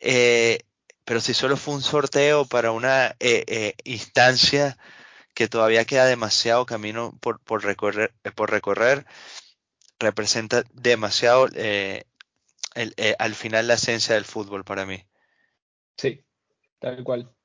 eh, 0.00 0.60
pero 1.04 1.20
si 1.20 1.34
solo 1.34 1.56
fue 1.56 1.74
un 1.74 1.82
sorteo 1.82 2.44
para 2.46 2.72
una 2.72 3.16
eh, 3.20 3.44
eh, 3.46 3.74
instancia 3.84 4.76
que 5.34 5.48
todavía 5.48 5.84
queda 5.84 6.06
demasiado 6.06 6.66
camino 6.66 7.16
por, 7.20 7.40
por, 7.40 7.64
recorrer, 7.64 8.12
por 8.34 8.50
recorrer, 8.50 9.06
representa 9.98 10.64
demasiado 10.72 11.48
al 13.18 13.34
final 13.34 13.68
la 13.68 13.74
esencia 13.74 14.14
del 14.14 14.24
fútbol 14.24 14.64
para 14.64 14.86
mí. 14.86 15.04
Sí, 15.96 16.24
tal 16.78 17.02
cual. 17.04 17.35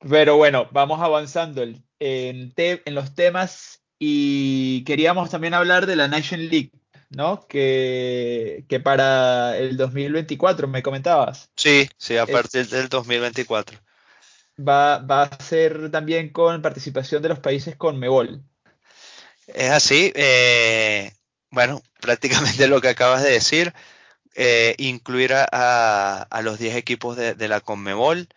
Pero 0.00 0.36
bueno, 0.36 0.68
vamos 0.72 1.00
avanzando 1.00 1.62
en, 1.62 1.82
en, 1.98 2.94
los 2.94 3.14
temas 3.14 3.82
y 3.98 4.84
queríamos 4.84 5.30
también 5.30 5.54
hablar 5.54 5.86
de 5.86 5.96
la 5.96 6.08
Nation 6.08 6.40
League, 6.48 6.72
¿no? 7.10 7.46
Que, 7.48 8.64
que 8.68 8.80
para 8.80 9.56
el 9.56 9.76
2024, 9.76 10.68
me 10.68 10.82
comentabas. 10.82 11.50
Sí, 11.56 11.88
sí, 11.96 12.16
a 12.16 12.26
partir 12.26 12.66
del 12.68 12.88
2024. 12.88 13.78
Va, 14.58 14.98
va 14.98 15.24
a 15.24 15.42
ser 15.42 15.90
también 15.90 16.30
con 16.30 16.62
participación 16.62 17.22
de 17.22 17.28
los 17.30 17.40
países 17.40 17.76
con 17.76 17.98
Mebol. 17.98 18.42
Es 19.46 19.70
así, 19.70 20.12
eh, 20.14 21.12
bueno, 21.50 21.82
prácticamente 22.00 22.68
lo 22.68 22.80
que 22.80 22.88
acabas 22.88 23.22
de 23.22 23.30
decir, 23.30 23.72
eh, 24.34 24.74
incluir 24.78 25.32
a, 25.32 26.22
a, 26.22 26.42
los 26.42 26.58
10 26.58 26.76
equipos 26.76 27.16
de, 27.16 27.34
de 27.34 27.48
la 27.48 27.60
Conmebol 27.60 28.28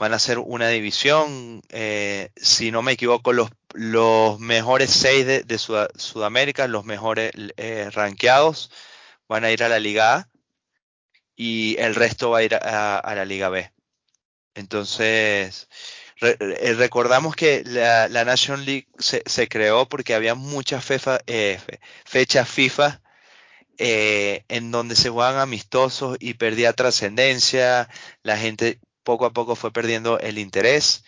van 0.00 0.14
a 0.14 0.18
ser 0.18 0.38
una 0.38 0.68
división, 0.68 1.60
eh, 1.68 2.30
si 2.34 2.70
no 2.70 2.80
me 2.80 2.92
equivoco, 2.92 3.34
los, 3.34 3.50
los 3.74 4.40
mejores 4.40 4.90
seis 4.90 5.26
de, 5.26 5.58
Sudamérica, 5.58 6.66
los 6.68 6.86
mejores 6.86 7.32
eh, 7.58 7.90
rankeados, 7.92 8.70
van 9.28 9.44
a 9.44 9.52
ir 9.52 9.62
a 9.62 9.68
la 9.68 9.78
Liga 9.78 10.14
A 10.14 10.28
y 11.36 11.76
el 11.78 11.94
resto 11.94 12.30
va 12.30 12.38
a 12.38 12.42
ir 12.42 12.54
a, 12.54 13.14
la 13.14 13.26
Liga 13.26 13.50
B. 13.50 13.70
Entonces, 14.54 15.68
eh, 16.22 16.74
recordamos 16.78 17.36
que 17.36 17.62
la, 17.66 18.08
la, 18.08 18.24
Nation 18.24 18.64
League 18.64 18.88
se, 18.98 19.22
se, 19.26 19.48
creó 19.48 19.86
porque 19.86 20.14
había 20.14 20.34
muchas 20.34 20.82
eh, 21.26 21.60
fechas 22.06 22.48
FIFA 22.48 23.02
en 23.76 24.70
donde 24.70 24.96
se 24.96 25.10
jugaban 25.10 25.40
amistosos 25.40 26.16
y 26.20 26.34
perdía 26.34 26.72
trascendencia, 26.72 27.88
la 28.22 28.38
gente 28.38 28.78
poco 29.10 29.26
a 29.26 29.32
poco 29.32 29.56
fue 29.56 29.72
perdiendo 29.72 30.20
el 30.20 30.38
interés. 30.38 31.02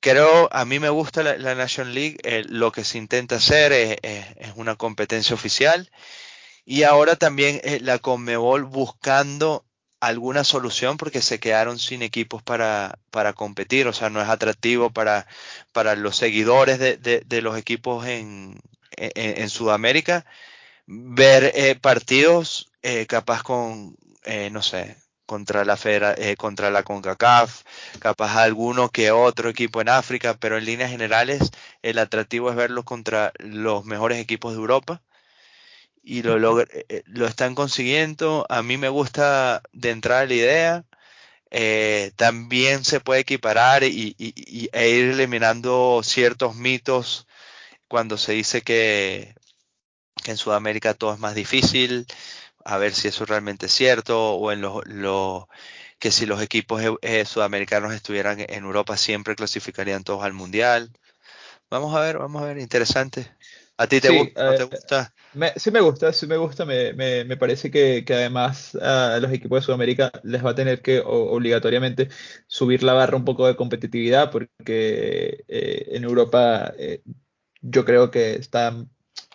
Creo, 0.00 0.48
a 0.52 0.64
mí 0.64 0.80
me 0.80 0.88
gusta 0.88 1.22
la, 1.22 1.36
la 1.38 1.54
Nation 1.54 1.94
League, 1.94 2.16
eh, 2.24 2.42
lo 2.48 2.72
que 2.72 2.82
se 2.82 2.98
intenta 2.98 3.36
hacer 3.36 3.72
es, 3.72 4.52
una 4.56 4.74
competencia 4.74 5.34
oficial 5.34 5.92
y 6.64 6.82
ahora 6.82 7.14
también 7.14 7.60
eh, 7.62 7.78
la 7.80 8.00
Conmebol 8.00 8.64
buscando 8.64 9.64
alguna 10.00 10.42
solución 10.42 10.96
porque 10.96 11.22
se 11.22 11.38
quedaron 11.38 11.78
sin 11.78 12.02
equipos 12.02 12.42
para, 12.42 12.98
para 13.12 13.32
competir, 13.32 13.86
o 13.86 13.92
sea, 13.92 14.10
no 14.10 14.20
es 14.20 14.28
atractivo 14.28 14.90
para, 14.90 15.28
para 15.70 15.94
los 15.94 16.16
seguidores 16.16 16.80
de, 16.80 16.96
de, 16.96 17.42
los 17.42 17.56
equipos 17.56 18.06
en, 18.06 18.60
en, 18.96 19.48
Sudamérica 19.50 20.26
ver 20.86 21.52
eh, 21.54 21.76
partidos 21.80 22.72
capaz 23.06 23.44
con, 23.44 23.96
no 24.50 24.62
sé, 24.62 24.96
contra 25.30 25.64
la 25.64 25.76
Federa, 25.76 26.12
eh, 26.18 26.34
contra 26.36 26.72
la 26.72 26.82
CONCACAF, 26.82 27.62
capaz 28.00 28.36
alguno 28.42 28.88
que 28.88 29.12
otro 29.12 29.48
equipo 29.48 29.80
en 29.80 29.88
África, 29.88 30.36
pero 30.40 30.58
en 30.58 30.64
líneas 30.64 30.90
generales 30.90 31.52
el 31.82 32.00
atractivo 32.00 32.50
es 32.50 32.56
verlos 32.56 32.84
contra 32.84 33.32
los 33.38 33.84
mejores 33.84 34.18
equipos 34.18 34.52
de 34.54 34.58
Europa 34.58 35.02
y 36.02 36.22
lo, 36.22 36.40
lo, 36.40 36.60
eh, 36.60 36.66
eh, 36.88 37.02
lo 37.06 37.26
están 37.26 37.54
consiguiendo. 37.54 38.44
A 38.48 38.62
mí 38.64 38.76
me 38.76 38.88
gusta 38.88 39.62
de 39.72 39.90
entrada 39.90 40.26
la 40.26 40.34
idea. 40.34 40.84
también 42.16 42.84
se 42.84 43.00
puede 43.00 43.20
equiparar 43.20 43.84
y, 43.84 44.14
y, 44.18 44.68
e 44.72 44.90
ir 44.90 45.10
eliminando 45.12 46.00
ciertos 46.02 46.56
mitos 46.56 47.26
cuando 47.88 48.18
se 48.18 48.32
dice 48.32 48.62
que, 48.62 49.34
que 50.24 50.32
en 50.32 50.36
Sudamérica 50.36 50.94
todo 50.94 51.14
es 51.14 51.20
más 51.20 51.34
difícil 51.34 52.06
a 52.64 52.78
ver 52.78 52.92
si 52.92 53.08
eso 53.08 53.24
realmente 53.24 53.66
es 53.66 53.72
cierto 53.72 54.34
o 54.34 54.52
en 54.52 54.60
los 54.60 55.46
que 56.00 56.10
si 56.10 56.26
los 56.26 56.42
equipos 56.42 56.82
eh, 56.82 56.92
eh, 57.02 57.24
sudamericanos 57.24 57.92
estuvieran 57.92 58.40
en 58.40 58.64
Europa 58.64 58.96
siempre 58.96 59.36
clasificarían 59.36 60.02
todos 60.02 60.24
al 60.24 60.32
mundial. 60.32 60.90
Vamos 61.70 61.94
a 61.94 62.00
ver, 62.00 62.18
vamos 62.18 62.42
a 62.42 62.46
ver, 62.46 62.58
interesante. 62.58 63.30
¿A 63.76 63.86
ti 63.86 64.00
te, 64.00 64.08
gusta, 64.10 64.56
te 64.56 64.64
gusta? 64.64 65.14
sí 65.56 65.70
me 65.70 65.80
gusta, 65.80 66.12
sí 66.12 66.26
me 66.26 66.36
gusta. 66.36 66.64
Me, 66.64 66.94
me, 66.94 67.24
me 67.24 67.36
parece 67.36 67.70
que, 67.70 68.04
que, 68.04 68.14
además 68.14 68.74
a 68.76 69.18
los 69.20 69.30
equipos 69.30 69.60
de 69.60 69.66
Sudamérica 69.66 70.10
les 70.22 70.44
va 70.44 70.50
a 70.50 70.54
tener 70.54 70.82
que 70.82 71.00
obligatoriamente 71.04 72.08
subir 72.46 72.82
la 72.82 72.94
barra 72.94 73.16
un 73.16 73.24
poco 73.24 73.46
de 73.46 73.56
competitividad 73.56 74.30
porque 74.30 75.44
eh, 75.48 75.86
en 75.92 76.04
Europa 76.04 76.74
yo 77.62 77.84
creo 77.84 78.10
que 78.10 78.34
están 78.34 78.90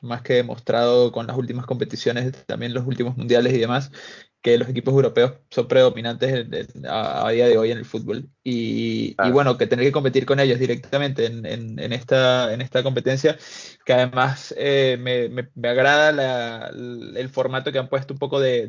más 0.06 0.22
que 0.22 0.36
demostrado 0.36 1.12
con 1.12 1.28
las 1.28 1.38
últimas 1.38 1.65
competiciones, 1.65 2.32
también 2.46 2.74
los 2.74 2.86
últimos 2.86 3.18
mundiales 3.18 3.54
y 3.54 3.58
demás, 3.58 3.91
que 4.46 4.60
los 4.60 4.70
equipos 4.70 4.94
europeos 4.94 5.34
son 5.50 5.68
predominantes 5.68 6.46
a, 6.88 7.32
día 7.32 7.48
de 7.48 7.58
hoy 7.58 7.72
en 7.72 7.80
el 7.80 7.86
fútbol. 7.86 8.30
Y, 8.44 9.15
bueno, 9.32 9.58
que 9.58 9.65
tener 9.65 9.86
que 9.86 9.91
competir 9.91 10.28
con 10.28 10.39
ellos 10.39 10.60
directamente 10.60 11.26
en, 11.26 11.91
esta, 11.91 12.54
en 12.54 12.62
esta 12.62 12.84
competencia, 12.84 13.39
que 13.84 13.94
además 13.94 14.54
eh, 14.56 14.98
me, 15.02 15.68
agrada 15.68 16.70
el 16.70 17.30
formato 17.30 17.72
que 17.72 17.80
han 17.80 17.89
puesto 17.89 18.13
un 18.13 18.20
poco 18.20 18.39
de, 18.39 18.68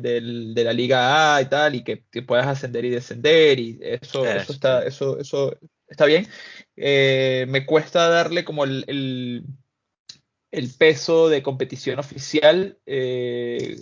la 0.55 0.73
Liga 0.73 1.35
A 1.35 1.43
y 1.43 1.45
tal, 1.45 1.75
y 1.75 1.83
que, 1.83 2.03
puedas 2.23 2.47
ascender 2.47 2.83
y 2.83 2.89
descender, 2.89 3.59
y 3.59 3.77
eso, 3.83 4.25
eso, 4.25 4.53
está, 4.53 4.83
eso, 4.83 5.19
eso 5.19 5.55
está 5.87 6.05
bien. 6.05 6.27
Eh, 6.75 7.45
me 7.49 7.67
cuesta 7.67 8.09
darle 8.09 8.43
como 8.43 8.63
el 8.63 8.83
el 8.87 9.43
peso 10.77 11.29
de 11.29 11.43
competición 11.43 11.99
oficial, 11.99 12.77
eh, 12.85 13.77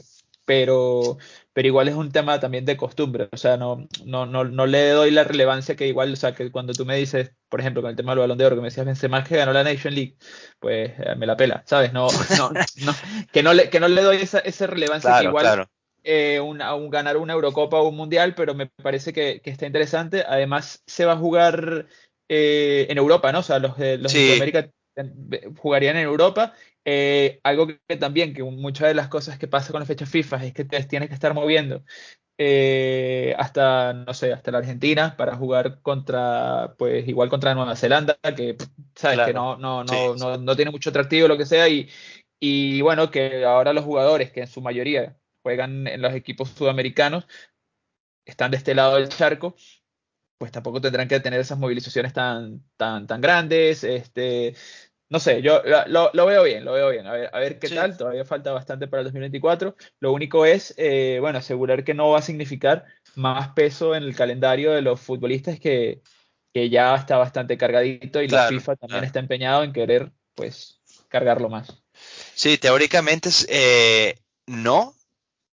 pero, 0.45 1.17
pero 1.53 1.67
igual 1.67 1.87
es 1.87 1.95
un 1.95 2.11
tema 2.11 2.39
también 2.39 2.65
de 2.65 2.77
costumbre, 2.77 3.29
o 3.31 3.37
sea, 3.37 3.57
no, 3.57 3.87
no, 4.05 4.25
no, 4.25 4.43
no, 4.43 4.65
le 4.65 4.89
doy 4.89 5.11
la 5.11 5.23
relevancia 5.23 5.75
que 5.75 5.87
igual, 5.87 6.13
o 6.13 6.15
sea, 6.15 6.35
que 6.35 6.51
cuando 6.51 6.73
tú 6.73 6.85
me 6.85 6.95
dices, 6.97 7.31
por 7.49 7.59
ejemplo, 7.59 7.81
con 7.81 7.89
el 7.89 7.97
tema 7.97 8.11
del 8.11 8.19
balón 8.19 8.37
de 8.37 8.45
oro, 8.45 8.55
que 8.55 8.61
me 8.61 8.67
decías 8.67 8.85
Benzema 8.85 9.23
que 9.23 9.37
ganó 9.37 9.53
la 9.53 9.63
Nation 9.63 9.93
League, 9.93 10.15
pues 10.59 10.91
eh, 10.99 11.15
me 11.17 11.25
la 11.25 11.35
pela, 11.35 11.63
¿sabes? 11.65 11.93
No, 11.93 12.07
no, 12.37 12.51
no, 12.51 12.95
que 13.31 13.43
no 13.43 13.53
le, 13.53 13.69
que 13.69 13.79
no 13.79 13.87
le 13.87 14.01
doy 14.01 14.17
esa, 14.17 14.39
esa 14.39 14.67
relevancia 14.67 15.19
que 15.19 15.25
igual 15.25 15.67
eh, 16.03 16.39
un, 16.39 16.59
ganar 16.91 17.17
una 17.17 17.33
Eurocopa 17.33 17.77
o 17.77 17.89
un 17.89 17.95
Mundial, 17.95 18.35
pero 18.35 18.53
me 18.53 18.67
parece 18.67 19.13
que, 19.13 19.41
que 19.41 19.49
está 19.49 19.65
interesante. 19.65 20.23
Además, 20.27 20.83
se 20.85 21.05
va 21.05 21.13
a 21.13 21.17
jugar 21.17 21.87
en 22.27 22.97
Europa, 22.97 23.31
¿no? 23.31 23.39
O 23.39 23.43
sea, 23.43 23.59
los, 23.59 23.77
los 23.77 24.13
de 24.13 24.33
América 24.35 24.69
jugarían 25.57 25.97
en 25.97 26.03
Europa. 26.03 26.53
Eh, 26.85 27.39
algo 27.43 27.67
que, 27.67 27.97
también, 27.97 28.33
que 28.33 28.43
muchas 28.43 28.87
de 28.87 28.93
las 28.93 29.07
cosas 29.07 29.39
que 29.39 29.47
pasa 29.47 29.71
con 29.71 29.79
las 29.79 29.87
fechas 29.87 30.09
FIFA 30.09 30.45
es 30.45 30.53
que 30.53 30.65
te 30.65 30.83
tienes 30.83 31.09
que 31.09 31.15
estar 31.15 31.33
moviendo 31.33 31.83
eh, 32.37 33.33
hasta, 33.37 33.93
no 33.93 34.13
sé, 34.13 34.33
hasta 34.33 34.51
la 34.51 34.57
Argentina 34.57 35.15
para 35.15 35.35
jugar 35.35 35.81
contra, 35.81 36.75
pues 36.77 37.07
igual 37.07 37.29
contra 37.29 37.55
Nueva 37.55 37.75
Zelanda, 37.75 38.17
que 38.35 38.57
sabes 38.93 39.19
que 39.25 39.33
no, 39.33 39.57
no, 39.57 39.83
no, 39.83 40.15
no, 40.15 40.37
no, 40.37 40.55
tiene 40.55 40.71
mucho 40.71 40.89
atractivo, 40.89 41.27
lo 41.27 41.37
que 41.37 41.45
sea, 41.45 41.69
y, 41.69 41.89
y 42.39 42.81
bueno, 42.81 43.09
que 43.09 43.45
ahora 43.45 43.73
los 43.73 43.85
jugadores, 43.85 44.31
que 44.31 44.41
en 44.41 44.47
su 44.47 44.61
mayoría 44.61 45.17
juegan 45.43 45.87
en 45.87 46.01
los 46.01 46.13
equipos 46.13 46.49
sudamericanos, 46.49 47.25
están 48.25 48.51
de 48.51 48.57
este 48.57 48.75
lado 48.75 48.95
del 48.95 49.09
charco, 49.09 49.55
pues 50.37 50.51
tampoco 50.51 50.81
tendrán 50.81 51.07
que 51.07 51.19
tener 51.19 51.39
esas 51.39 51.57
movilizaciones 51.57 52.13
tan, 52.13 52.61
tan, 52.77 53.07
tan 53.07 53.21
grandes. 53.21 53.83
Este, 53.83 54.55
no 55.09 55.19
sé, 55.19 55.41
yo 55.41 55.61
lo, 55.87 56.11
lo, 56.13 56.25
veo 56.25 56.43
bien, 56.43 56.65
lo 56.65 56.73
veo 56.73 56.89
bien. 56.89 57.07
A 57.07 57.13
ver, 57.13 57.29
a 57.31 57.39
ver 57.39 57.59
qué 57.59 57.69
tal, 57.69 57.95
todavía 57.95 58.25
falta 58.25 58.51
bastante 58.51 58.87
para 58.87 59.01
el 59.01 59.05
2024. 59.05 59.75
Lo 59.99 60.11
único 60.11 60.45
es, 60.45 60.73
eh, 60.77 61.19
bueno, 61.21 61.39
asegurar 61.39 61.83
que 61.83 61.93
no 61.93 62.09
va 62.09 62.19
a 62.19 62.23
significar 62.23 62.85
más 63.15 63.49
peso 63.49 63.95
en 63.95 64.03
el 64.03 64.15
calendario 64.15 64.71
de 64.71 64.81
los 64.81 64.99
futbolistas 64.99 65.59
que, 65.59 66.01
que 66.53 66.69
ya 66.69 66.95
está 66.95 67.17
bastante 67.17 67.57
cargadito 67.57 68.21
y 68.21 68.27
la 68.27 68.47
FIFA 68.47 68.75
también 68.75 69.03
está 69.03 69.19
empeñado 69.19 69.63
en 69.63 69.73
querer, 69.73 70.11
pues, 70.33 70.81
cargarlo 71.07 71.49
más. 71.49 71.81
Sí, 72.33 72.57
teóricamente 72.57 73.29
eh, 73.47 74.15
no, 74.47 74.95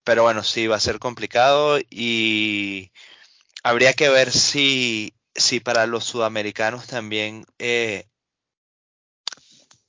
pero 0.04 0.22
bueno, 0.22 0.42
sí, 0.42 0.66
va 0.66 0.76
a 0.76 0.80
ser 0.80 0.98
complicado 0.98 1.78
y 1.90 2.92
habría 3.62 3.92
que 3.94 4.08
ver 4.08 4.32
si, 4.32 5.14
si 5.34 5.60
para 5.60 5.86
los 5.86 6.04
sudamericanos 6.04 6.86
también 6.86 7.44
eh, 7.58 8.06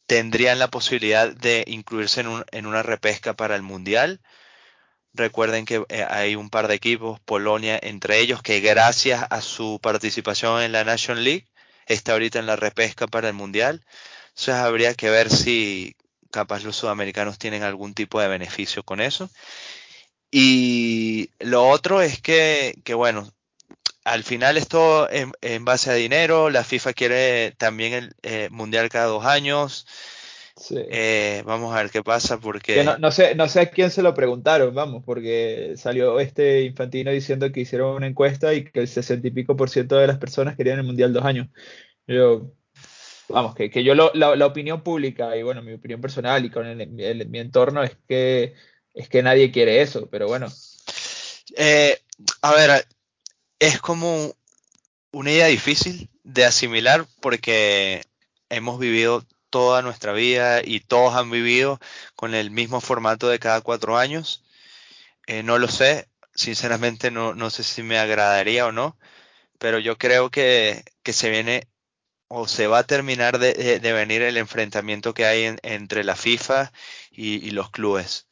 tendrían 0.06 0.60
la 0.60 0.70
posibilidad 0.70 1.34
de 1.34 1.64
incluirse 1.68 2.22
en, 2.22 2.28
un, 2.28 2.46
en, 2.52 2.66
una 2.66 2.84
repesca 2.84 3.34
para 3.34 3.56
el 3.56 3.62
Mundial, 3.62 4.22
Recuerden 5.14 5.66
que 5.66 5.84
eh, 5.90 6.06
hay 6.10 6.36
un 6.36 6.50
par 6.50 6.68
de 6.68 6.76
equipos, 6.76 7.20
Polonia 7.22 7.78
entre 7.82 8.20
ellos, 8.20 8.42
que 8.42 8.62
gracias 8.62 9.26
a 9.30 9.42
su 9.42 9.80
participación 9.82 10.62
en 10.62 10.72
la 10.72 10.86
National 10.86 11.24
League 11.24 11.48
está 11.86 12.14
ahorita 12.14 12.40
en 12.40 12.46
la 12.46 12.56
repesca 12.56 13.08
para 13.08 13.28
el 13.28 13.34
Mundial. 13.34 13.84
Entonces 14.30 14.56
habría 14.56 14.94
que 14.96 15.10
ver 15.10 15.30
si 15.30 15.96
capaz 16.32 16.64
los 16.64 16.78
sudamericanos 16.78 17.38
tienen 17.38 17.64
algún 17.64 17.94
tipo 17.94 18.22
de 18.22 18.30
beneficio 18.30 18.84
con 18.84 19.02
eso. 19.02 19.30
Y 20.32 21.30
lo 21.40 21.68
otro 21.68 22.02
es 22.02 22.22
que, 22.22 22.76
que 22.86 22.94
bueno, 22.94 23.30
al 24.04 24.24
final 24.24 24.58
esto 24.58 25.10
en, 25.10 25.32
en, 25.42 25.66
base 25.66 25.92
a 25.92 25.94
dinero, 25.94 26.50
la 26.50 26.64
FIFA 26.64 26.94
quiere 26.94 27.52
también 27.58 27.94
el 27.94 28.16
eh, 28.24 28.50
Mundial 28.52 28.90
cada 28.90 29.06
dos 29.06 29.26
años. 29.26 29.86
Eh, 30.70 31.44
vamos 31.46 31.74
a 31.74 31.82
ver 31.82 31.92
qué 31.92 32.04
pasa 32.04 32.40
porque... 32.40 32.84
no, 33.00 33.12
sé, 33.12 33.36
no 33.36 33.48
sé 33.48 33.62
a 33.62 33.70
quién 33.72 33.90
se 33.90 34.04
lo 34.04 34.14
preguntaron, 34.14 34.74
vamos, 34.74 35.04
porque 35.06 35.74
salió 35.78 36.20
este 36.20 36.64
Infantino 36.64 37.12
diciendo 37.12 37.52
que 37.52 37.62
hicieron 37.62 37.96
una 37.96 38.08
encuesta 38.08 38.54
y 38.54 38.66
que 38.66 38.82
el 38.82 38.88
sesenta 38.88 39.28
y 39.28 39.32
pico 39.32 39.56
por 39.56 39.70
ciento 39.70 39.98
de 39.98 40.08
las 40.08 40.18
personas 40.18 40.56
querían 40.56 40.80
el 40.80 40.86
Mundial 40.86 41.14
dos 41.14 41.26
años. 41.26 41.48
Yo, 42.06 42.52
vamos, 43.30 43.56
que, 43.56 43.70
que 43.70 43.84
yo 43.84 43.96
lo, 43.96 44.12
la, 44.14 44.46
opinión 44.46 44.84
pública 44.84 45.36
y 45.36 45.44
bueno, 45.44 45.62
mi 45.64 45.74
opinión 45.74 46.02
personal 46.02 46.44
y 46.46 46.50
con 46.50 46.68
el, 46.68 46.88
mi 47.30 47.40
entorno 47.40 47.84
es 47.84 47.98
que, 48.08 48.54
es 48.94 49.10
que 49.10 49.24
nadie 49.24 49.52
quiere 49.52 49.82
eso, 49.82 50.10
pero 50.10 50.28
bueno. 50.28 50.48
Eh, 51.56 51.98
a 52.42 52.54
ver, 52.54 52.86
es 53.62 53.80
como 53.80 54.36
una 55.12 55.32
idea 55.32 55.46
difícil 55.46 56.10
de 56.24 56.46
asimilar 56.46 57.06
porque 57.22 58.04
hemos 58.50 58.80
vivido 58.80 59.24
toda 59.52 59.84
nuestra 59.84 60.14
vida 60.14 60.62
y 60.64 60.80
todos 60.80 61.16
han 61.16 61.30
vivido 61.30 61.80
con 62.16 62.34
el 62.34 62.50
mismo 62.50 62.82
formato 62.82 63.30
de 63.30 63.38
cada 63.38 63.62
cuatro 63.62 64.00
años. 64.00 64.44
Eh, 65.28 65.44
no 65.44 65.60
lo 65.60 65.68
sé, 65.68 66.10
sinceramente 66.34 67.12
no, 67.12 67.36
no, 67.36 67.52
sé 67.52 67.64
si 67.64 67.84
me 67.84 68.00
agradaría 68.00 68.66
o 68.66 68.72
no, 68.72 68.98
pero 69.60 69.78
yo 69.78 69.98
creo 69.98 70.32
que, 70.32 70.84
que 71.04 71.14
se 71.14 71.30
viene 71.30 71.68
o 72.30 72.48
se 72.48 72.66
va 72.66 72.80
a 72.80 72.84
terminar 72.88 73.38
de, 73.38 73.80
de 73.80 73.94
venir 73.94 74.24
el 74.24 74.38
enfrentamiento 74.38 75.14
que 75.14 75.26
hay 75.26 75.56
entre 75.62 76.04
la 76.04 76.16
FIFA 76.16 76.72
y, 77.12 77.48
y, 77.48 77.52
los 77.52 77.70
clubes. 77.70 78.28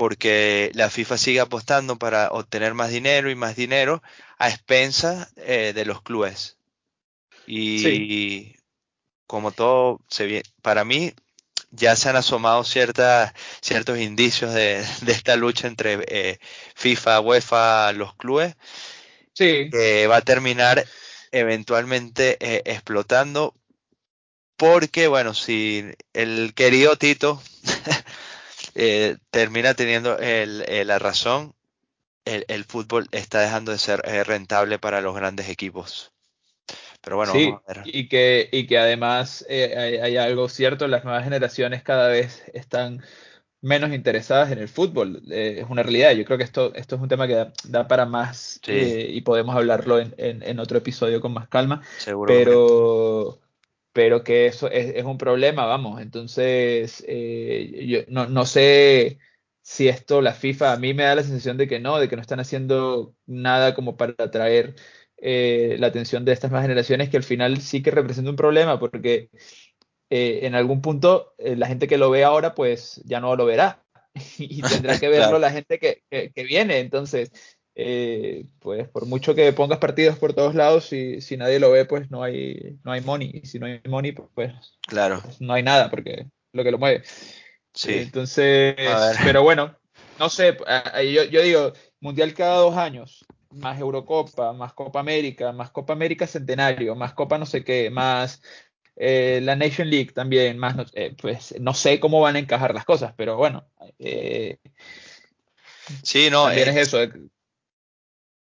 Porque 0.00 0.70
la 0.72 0.88
FIFA 0.88 1.18
sigue 1.18 1.40
apostando 1.40 1.98
para 1.98 2.30
obtener 2.30 2.72
más 2.72 2.88
dinero 2.88 3.30
y 3.30 3.34
más 3.34 3.54
dinero 3.54 4.02
a 4.38 4.48
expensas 4.48 5.28
eh, 5.36 5.72
de 5.74 5.84
los 5.84 6.00
clubes. 6.00 6.56
Y, 7.46 8.56
como 9.26 9.52
todo, 9.52 10.00
se, 10.08 10.42
para 10.62 10.86
mí 10.86 11.12
ya 11.70 11.96
se 11.96 12.08
han 12.08 12.16
asomado 12.16 12.64
ciertas, 12.64 13.34
ciertos 13.60 13.98
indicios 13.98 14.54
de, 14.54 14.82
de 15.02 15.12
esta 15.12 15.36
lucha 15.36 15.68
entre 15.68 15.98
eh, 16.08 16.38
FIFA, 16.76 17.20
UEFA, 17.20 17.92
los 17.92 18.14
clubes, 18.14 18.56
sí. 19.34 19.68
que 19.70 20.06
va 20.06 20.16
a 20.16 20.22
terminar 20.22 20.82
eventualmente 21.30 22.38
eh, 22.40 22.62
explotando, 22.64 23.54
porque 24.56 25.08
bueno, 25.08 25.34
si 25.34 25.84
el 26.14 26.54
querido 26.54 26.96
Tito 26.96 27.42
eh, 28.74 29.16
termina 29.30 29.74
teniendo 29.74 30.18
el, 30.18 30.64
eh, 30.68 30.84
la 30.84 30.98
razón, 30.98 31.54
el, 32.24 32.44
el, 32.48 32.64
fútbol 32.64 33.08
está 33.12 33.40
dejando 33.40 33.72
de 33.72 33.78
ser 33.78 34.02
eh, 34.04 34.24
rentable 34.24 34.78
para 34.78 35.00
los 35.00 35.14
grandes 35.14 35.48
equipos. 35.48 36.12
Pero 37.00 37.16
bueno, 37.16 37.32
sí, 37.32 37.52
Y, 37.84 38.08
que, 38.08 38.48
y 38.52 38.66
que 38.66 38.78
además 38.78 39.44
eh, 39.48 39.74
hay, 39.76 39.96
hay, 39.96 40.16
algo 40.18 40.48
cierto, 40.48 40.86
las 40.86 41.04
nuevas 41.04 41.24
generaciones 41.24 41.82
cada 41.82 42.08
vez 42.08 42.44
están 42.52 43.02
menos 43.62 43.92
interesadas 43.92 44.50
en 44.52 44.58
el 44.58 44.68
fútbol. 44.68 45.22
Eh, 45.30 45.58
es 45.62 45.70
una 45.70 45.82
realidad. 45.82 46.12
Yo 46.12 46.24
creo 46.24 46.38
que 46.38 46.44
esto, 46.44 46.74
esto 46.74 46.96
es 46.96 47.02
un 47.02 47.08
tema 47.08 47.26
que 47.26 47.34
da, 47.34 47.52
da 47.64 47.88
para 47.88 48.06
más 48.06 48.60
sí. 48.62 48.72
eh, 48.72 49.06
y 49.10 49.20
podemos 49.22 49.56
hablarlo 49.56 49.98
en, 49.98 50.14
en, 50.18 50.42
en, 50.42 50.58
otro 50.60 50.78
episodio 50.78 51.20
con 51.20 51.32
más 51.32 51.48
calma. 51.48 51.82
Seguro 51.98 52.32
pero, 52.32 53.38
pero 53.92 54.24
que 54.24 54.46
eso 54.46 54.70
es, 54.70 54.94
es, 54.96 55.04
un 55.04 55.18
problema, 55.18 55.66
vamos. 55.66 56.00
Entonces, 56.00 57.04
eh, 57.08 57.86
yo 57.86 58.00
no, 58.08 58.26
no 58.26 58.46
sé 58.46 59.18
si 59.62 59.88
esto, 59.88 60.20
la 60.20 60.34
FIFA, 60.34 60.72
a 60.72 60.76
mí 60.76 60.94
me 60.94 61.04
da 61.04 61.14
la 61.14 61.22
sensación 61.22 61.56
de 61.56 61.68
que 61.68 61.80
no, 61.80 61.98
de 61.98 62.08
que 62.08 62.16
no 62.16 62.22
están 62.22 62.40
haciendo 62.40 63.14
nada 63.26 63.74
como 63.74 63.96
para 63.96 64.14
atraer 64.18 64.74
eh, 65.18 65.76
la 65.78 65.88
atención 65.88 66.24
de 66.24 66.32
estas 66.32 66.50
nuevas 66.50 66.64
generaciones, 66.64 67.10
que 67.10 67.18
al 67.18 67.22
final 67.22 67.60
sí 67.60 67.82
que 67.82 67.90
representa 67.90 68.30
un 68.30 68.36
problema, 68.36 68.80
porque 68.80 69.30
eh, 70.10 70.40
en 70.42 70.54
algún 70.54 70.80
punto 70.82 71.34
eh, 71.38 71.56
la 71.56 71.66
gente 71.66 71.86
que 71.88 71.98
lo 71.98 72.10
ve 72.10 72.24
ahora, 72.24 72.54
pues 72.54 73.02
ya 73.04 73.20
no 73.20 73.36
lo 73.36 73.44
verá 73.44 73.84
y 74.38 74.62
tendrá 74.62 74.98
que 74.98 75.08
verlo 75.10 75.28
claro. 75.28 75.38
la 75.38 75.50
gente 75.52 75.78
que, 75.78 76.02
que, 76.10 76.32
que 76.32 76.44
viene. 76.44 76.78
Entonces, 76.80 77.30
eh, 77.82 78.46
pues 78.58 78.88
por 78.88 79.06
mucho 79.06 79.34
que 79.34 79.52
pongas 79.52 79.78
partidos 79.78 80.18
por 80.18 80.34
todos 80.34 80.54
lados, 80.54 80.86
si, 80.86 81.20
si 81.20 81.36
nadie 81.36 81.58
lo 81.58 81.70
ve, 81.70 81.84
pues 81.84 82.10
no 82.10 82.22
hay, 82.22 82.78
no 82.84 82.92
hay 82.92 83.00
money. 83.00 83.40
Y 83.42 83.46
si 83.46 83.58
no 83.58 83.66
hay 83.66 83.80
money, 83.88 84.12
pues, 84.12 84.52
claro. 84.86 85.20
pues 85.22 85.40
no 85.40 85.54
hay 85.54 85.62
nada, 85.62 85.90
porque 85.90 86.26
lo 86.52 86.62
que 86.62 86.70
lo 86.70 86.78
mueve. 86.78 87.02
Sí. 87.72 87.94
Entonces, 87.94 88.76
pero 89.24 89.42
bueno, 89.42 89.76
no 90.18 90.28
sé, 90.28 90.56
yo, 91.12 91.24
yo 91.24 91.42
digo, 91.42 91.72
Mundial 92.00 92.34
cada 92.34 92.56
dos 92.56 92.76
años, 92.76 93.24
más 93.50 93.78
Eurocopa, 93.78 94.52
más 94.52 94.72
Copa 94.72 95.00
América, 95.00 95.52
más 95.52 95.70
Copa 95.70 95.92
América 95.92 96.26
Centenario, 96.26 96.94
más 96.94 97.14
Copa 97.14 97.38
no 97.38 97.46
sé 97.46 97.64
qué, 97.64 97.90
más 97.90 98.42
eh, 98.96 99.40
la 99.42 99.56
Nation 99.56 99.88
League 99.88 100.12
también, 100.12 100.58
más, 100.58 100.76
eh, 100.94 101.14
pues 101.20 101.54
no 101.58 101.72
sé 101.74 102.00
cómo 102.00 102.20
van 102.20 102.36
a 102.36 102.38
encajar 102.38 102.74
las 102.74 102.84
cosas, 102.84 103.14
pero 103.16 103.36
bueno. 103.36 103.66
Eh, 103.98 104.58
sí, 106.02 106.28
no. 106.30 106.44
También 106.44 106.68
es 106.68 106.76
eso. 106.76 106.98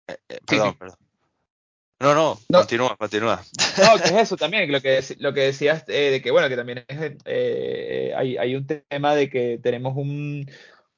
Eh, 0.08 0.16
perdón, 0.46 0.70
sí. 0.72 0.76
perdón. 0.78 0.96
No, 2.00 2.14
no, 2.14 2.38
no, 2.48 2.58
continúa, 2.58 2.96
continúa. 2.96 3.42
No, 3.78 3.96
que 4.02 4.08
es 4.08 4.12
eso 4.12 4.36
también, 4.36 4.70
lo 4.70 4.80
que, 4.80 5.02
lo 5.18 5.32
que 5.32 5.40
decías 5.40 5.86
de 5.86 6.20
que, 6.22 6.30
bueno, 6.30 6.48
que 6.48 6.56
también 6.56 6.84
es, 6.86 8.14
hay, 8.14 8.36
hay 8.36 8.54
un 8.56 8.66
tema 8.66 9.14
de 9.14 9.30
que 9.30 9.58
tenemos 9.62 9.96
un, 9.96 10.46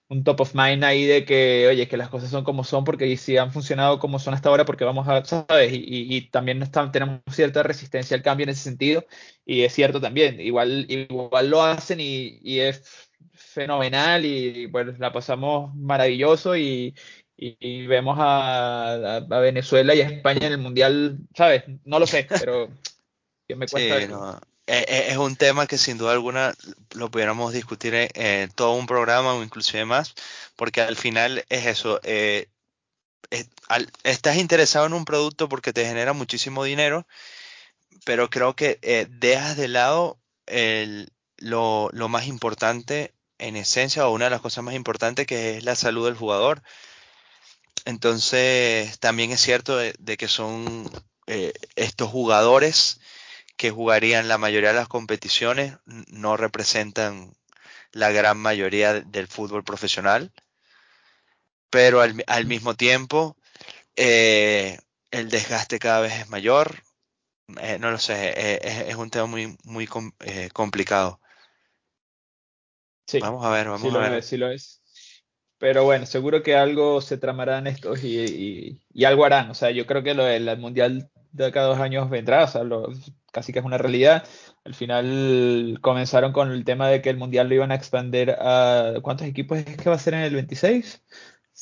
un 0.09 0.25
top 0.25 0.41
of 0.41 0.55
mind 0.55 0.85
ahí 0.85 1.05
de 1.05 1.25
que, 1.25 1.67
oye, 1.69 1.89
que 1.89 1.97
las 1.97 2.09
cosas 2.09 2.31
son 2.31 2.45
como 2.45 2.65
son 2.65 2.85
porque 2.85 3.17
si 3.17 3.37
han 3.37 3.53
funcionado 3.53 3.99
como 3.99 4.19
son 4.19 4.35
hasta 4.35 4.49
ahora 4.49 4.65
porque 4.65 4.85
vamos 4.85 5.07
a, 5.09 5.25
¿sabes? 5.25 5.73
Y, 5.73 5.77
y, 5.77 6.17
y 6.17 6.31
también 6.31 6.63
está, 6.63 6.91
tenemos 6.91 7.21
cierta 7.31 7.63
resistencia 7.63 8.17
al 8.17 8.23
cambio 8.23 8.45
en 8.45 8.51
ese 8.51 8.63
sentido 8.63 9.05
y 9.45 9.63
es 9.63 9.73
cierto 9.75 10.01
también, 10.01 10.41
igual, 10.41 10.87
igual 10.89 11.51
lo 11.51 11.63
hacen 11.63 12.01
y, 12.01 12.39
y 12.43 12.61
es 12.61 12.83
fenomenal 13.33 14.25
y 14.25 14.69
pues 14.69 14.99
la 14.99 15.13
pasamos 15.13 15.75
maravilloso 15.75 16.57
y, 16.57 16.95
y 17.37 17.87
vemos 17.87 18.19
a, 18.19 18.95
a, 18.95 19.17
a, 19.17 19.41
Venezuela 19.41 19.95
y 19.95 20.01
a 20.01 20.09
España 20.09 20.47
en 20.47 20.53
el 20.53 20.59
Mundial, 20.59 21.19
¿sabes? 21.35 21.65
No 21.85 21.99
lo 21.99 22.07
sé, 22.07 22.27
pero 22.41 22.69
me 23.49 23.67
cuesta. 23.67 24.01
Sí, 24.01 24.09
no. 24.09 24.41
Eh, 24.69 24.85
eh, 24.89 25.07
es 25.11 25.17
un 25.17 25.37
tema 25.37 25.67
que 25.69 25.79
sin 25.79 25.97
duda 25.97 26.13
alguna 26.13 26.53
lo 26.95 27.09
pudiéramos 27.11 27.53
discutir 27.53 27.95
en, 27.95 28.09
en 28.15 28.51
todo 28.51 28.73
un 28.73 28.87
programa 28.87 29.35
o 29.35 29.43
inclusive 29.43 29.85
más, 29.85 30.15
porque 30.57 30.81
al 30.81 30.97
final 30.97 31.45
es 31.49 31.67
eso, 31.67 32.01
eh, 32.03 32.49
es, 33.31 33.49
al, 33.69 33.91
estás 34.03 34.37
interesado 34.37 34.87
en 34.87 34.93
un 34.93 35.05
producto 35.05 35.49
porque 35.49 35.73
te 35.73 35.87
genera 35.87 36.15
muchísimo 36.15 36.65
dinero, 36.65 37.07
pero 38.05 38.31
creo 38.31 38.57
que 38.57 38.79
eh, 38.83 39.07
dejas 39.09 39.57
de 39.57 39.69
lado 39.69 40.19
el, 40.47 41.13
lo, 41.39 41.91
lo, 41.93 42.09
más 42.09 42.27
importante 42.27 43.15
en 43.39 43.57
esencia 43.57 44.07
o 44.07 44.13
una 44.13 44.27
de 44.27 44.31
las 44.31 44.41
cosas 44.41 44.65
más 44.65 44.75
importantes 44.75 45.27
que 45.27 45.57
es 45.57 45.65
la 45.65 45.77
salud 45.77 46.07
del 46.07 46.17
jugador. 46.17 46.63
Entonces, 47.87 48.99
también 48.99 49.31
es 49.31 49.41
cierto 49.41 49.77
de, 49.79 49.95
de 50.01 50.17
que 50.17 50.27
son 50.29 50.91
eh, 51.29 51.53
estos 51.77 52.11
jugadores 52.11 53.01
que 53.57 53.71
jugarían 53.71 54.29
la 54.29 54.39
mayoría 54.39 54.71
de 54.71 54.77
las 54.77 54.89
competiciones 54.89 55.77
no 55.87 56.37
representan 56.37 57.35
la 57.93 58.11
gran 58.11 58.39
mayoría 58.39 59.01
del 59.01 59.29
fútbol 59.29 59.63
profesional, 59.63 60.33
pero 61.71 62.01
al, 62.01 62.23
al 62.27 62.47
mismo 62.47 62.75
tiempo 62.75 63.37
eh, 63.95 64.79
el 65.13 65.31
desgaste 65.31 65.79
cada 65.79 66.01
vez 66.01 66.13
es 66.15 66.29
mayor. 66.29 66.83
Eh, 67.61 67.79
no 67.79 67.93
lo 67.93 67.99
sé, 67.99 68.31
eh, 68.31 68.59
es, 68.63 68.89
es, 68.89 68.97
un 68.97 69.11
tema 69.11 69.27
muy, 69.27 69.57
muy 69.63 69.87
com 69.87 70.11
eh, 70.21 70.51
complicado. 70.53 71.21
Sí, 73.07 73.21
vamos 73.21 73.45
a 73.45 73.51
ver, 73.51 73.69
vamos 73.69 73.83
sí 73.83 73.97
a 73.97 74.01
ver. 74.01 74.11
Lo 74.11 74.19
es, 74.19 74.27
sí 74.27 74.37
lo 74.37 74.51
es. 74.51 74.83
Pero 75.59 75.85
bueno, 75.85 76.05
seguro 76.05 76.43
que 76.43 76.55
algo 76.55 77.01
se 77.01 77.17
tramarán 77.17 77.67
estos 77.67 78.05
y, 78.05 78.19
y, 78.19 78.83
y, 78.93 79.05
algo 79.05 79.25
harán. 79.25 79.51
O 79.51 79.55
sea, 79.55 79.71
yo 79.71 79.87
creo 79.87 80.03
que 80.03 80.15
lo 80.15 80.25
del 80.25 80.59
Mundial 80.59 81.11
de 81.33 81.53
cada 81.53 81.69
dos 81.69 81.79
años 81.79 82.11
vendrá. 82.11 82.45
O 82.45 82.49
sea, 82.49 82.63
lo, 82.63 82.89
casi 83.33 83.53
que 83.53 83.61
es 83.61 83.65
una 83.65 83.79
realidad. 83.79 84.27
Al 84.65 84.75
final 84.75 85.79
comenzaron 85.81 86.33
con 86.33 86.51
el 86.51 86.65
tema 86.65 86.89
de 86.89 87.01
que 87.01 87.11
el 87.11 87.17
Mundial 87.17 87.49
lo 87.49 87.55
iban 87.55 87.71
a 87.71 87.75
expandir 87.75 88.31
a... 88.33 88.95
¿Cuántos 89.03 89.27
equipos 89.27 89.59
es 89.59 89.77
que 89.77 89.89
va 89.89 89.97
a 89.97 89.99
ser 89.99 90.15
en 90.15 90.21
el 90.21 90.35
26? 90.35 91.03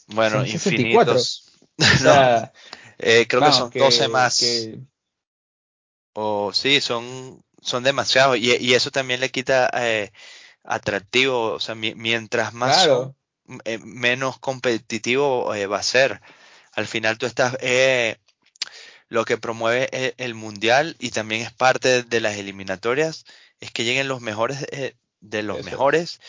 Bueno, 0.09 0.39
Son 0.39 0.49
infinitos. 0.49 1.51
O 1.77 1.85
sea, 1.85 2.53
no, 2.53 2.61
eh, 2.99 3.27
creo 3.27 3.41
vamos, 3.41 3.69
que 3.71 3.81
son 3.81 3.89
12 3.89 4.03
que, 4.03 4.09
más. 4.09 4.39
Que... 4.39 4.79
O 6.13 6.53
sí, 6.53 6.81
son, 6.81 7.43
son 7.61 7.83
demasiados. 7.83 8.39
Y, 8.39 8.55
y, 8.59 8.75
eso 8.75 8.93
también 8.93 9.19
le 9.19 9.33
quita 9.33 9.69
eh, 9.75 10.13
atractivo. 10.63 11.55
O 11.55 11.59
sea, 11.59 11.75
mi, 11.75 11.97
mientras 11.97 12.55
más 12.55 12.77
claro. 12.77 13.03
son, 13.03 13.17
eh, 13.65 13.79
menos 13.79 14.39
competitivo 14.39 15.47
va 15.47 15.79
a 15.79 15.83
ser. 15.83 16.21
Al 16.73 16.87
final 16.87 17.19
tú 17.19 17.27
estás, 17.27 17.57
lo 19.09 19.25
que 19.25 19.39
promueve 19.39 20.15
el, 20.19 20.35
mundial 20.35 20.97
y 20.99 21.11
también 21.11 21.43
es 21.43 21.53
parte 21.53 22.03
de 22.03 22.21
las 22.21 22.37
eliminatorias, 22.37 23.25
es 23.61 23.71
que 23.71 23.85
lleguen 23.85 24.09
los 24.09 24.21
mejores 24.21 24.67
de 25.21 25.43
los 25.43 25.65
mejores, 25.65 26.21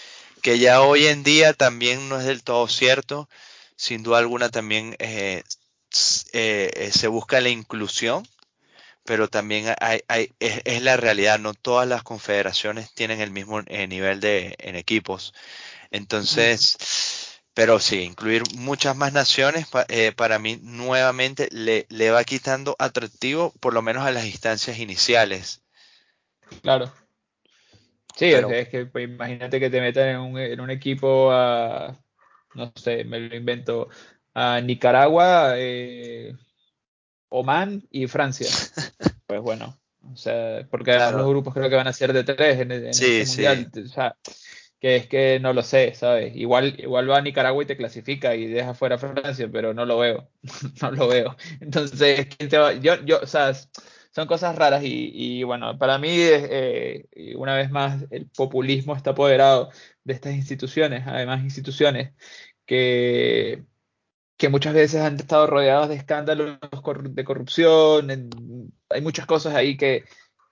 que 0.42 0.60
ya 0.60 0.82
hoy 0.82 1.08
en 1.08 1.24
día 1.24 1.54
también 1.54 2.10
no 2.10 2.20
es 2.20 2.26
del 2.26 2.44
todo 2.44 2.68
cierto. 2.68 3.28
Sin 3.76 4.04
duda 4.04 4.20
alguna 4.20 4.50
también 4.50 4.96
se 5.90 7.08
busca 7.08 7.42
la 7.42 7.50
inclusión 7.50 8.28
pero 9.06 9.30
también 9.30 9.74
hay, 9.80 10.02
hay, 10.08 10.34
es, 10.40 10.82
la 10.82 10.98
realidad, 10.98 11.40
no 11.40 11.54
todas 11.54 11.88
las 11.88 12.02
confederaciones 12.04 12.92
tienen 12.94 13.22
el 13.22 13.30
mismo 13.30 13.62
eh, 13.68 13.88
nivel 13.88 14.20
de 14.20 14.56
en 14.58 14.76
equipos. 14.76 15.34
Entonces, 15.92 17.42
pero 17.54 17.80
sí, 17.80 18.02
incluir 18.02 18.44
muchas 18.58 18.96
más 18.96 19.14
naciones 19.14 19.68
eh, 19.88 20.12
para 20.16 20.40
mí 20.40 20.60
nuevamente 20.62 21.48
le, 21.52 21.86
le, 21.90 22.12
va 22.12 22.24
quitando 22.24 22.76
atractivo, 22.80 23.54
por 23.62 23.74
lo 23.74 23.82
menos 23.82 24.06
a 24.06 24.12
las 24.12 24.26
instancias 24.26 24.78
iniciales. 24.78 25.64
Claro. 26.62 26.92
Sí, 28.16 28.26
es, 28.26 28.70
que 28.70 28.86
pues, 28.86 29.06
imagínate 29.06 29.60
que 29.60 29.70
te 29.70 29.82
metan 29.82 30.08
en 30.08 30.20
un, 30.20 30.38
en 30.38 30.60
un 30.62 30.70
equipo 30.70 31.32
a, 31.32 31.98
no 32.54 32.72
sé, 32.76 33.04
me 33.04 33.20
lo 33.20 33.36
invento, 33.36 33.90
a 34.34 34.62
Nicaragua, 34.62 35.54
eh, 35.56 36.36
Oman 37.30 37.84
y 37.90 38.08
Francia. 38.08 38.48
Pues 39.28 39.42
bueno, 39.42 39.76
o 40.14 40.16
sea, 40.16 40.68
porque 40.70 40.92
además 40.92 41.16
los 41.16 41.28
grupos 41.28 41.52
creo 41.52 41.68
que 41.68 41.76
van 41.76 41.88
a 41.88 41.94
ser 41.94 42.14
de 42.14 42.24
tres 42.24 42.60
en, 42.60 42.72
en 42.72 42.86
este 42.90 43.26
mundial. 43.26 43.72
O 43.84 43.88
sea, 43.88 44.16
que 44.86 44.98
es 44.98 45.08
que 45.08 45.40
no 45.40 45.52
lo 45.52 45.64
sé, 45.64 45.96
¿sabes? 45.96 46.36
Igual, 46.36 46.76
igual 46.78 47.10
va 47.10 47.18
a 47.18 47.22
Nicaragua 47.22 47.64
y 47.64 47.66
te 47.66 47.76
clasifica 47.76 48.36
y 48.36 48.46
deja 48.46 48.76
fuera 48.76 48.98
a 48.98 49.00
Francia, 49.00 49.50
pero 49.52 49.74
no 49.74 49.84
lo 49.84 49.98
veo, 49.98 50.30
no 50.82 50.92
lo 50.92 51.08
veo. 51.08 51.36
Entonces, 51.60 52.28
Yo, 52.82 53.04
yo, 53.04 53.20
o 53.20 53.26
sea, 53.26 53.52
son 54.12 54.28
cosas 54.28 54.56
raras 54.56 54.84
y, 54.84 55.42
bueno, 55.42 55.76
para 55.80 55.98
mí, 55.98 56.12
eh, 56.12 57.08
una 57.36 57.56
vez 57.56 57.72
más, 57.72 58.06
el 58.12 58.28
populismo 58.30 58.96
está 58.96 59.10
apoderado 59.10 59.72
de 60.04 60.14
estas 60.14 60.36
instituciones, 60.36 61.08
además 61.08 61.42
instituciones 61.44 62.14
que 62.68 63.64
que 64.38 64.50
muchas 64.50 64.76
veces 64.76 65.02
han 65.02 65.16
estado 65.16 65.48
rodeados 65.48 65.90
de 65.90 65.96
escándalos 65.96 66.60
de 67.02 67.24
corrupción, 67.24 68.12
hay 68.90 69.02
muchas 69.02 69.26
cosas 69.26 69.56
ahí 69.56 69.78
que, 69.78 70.04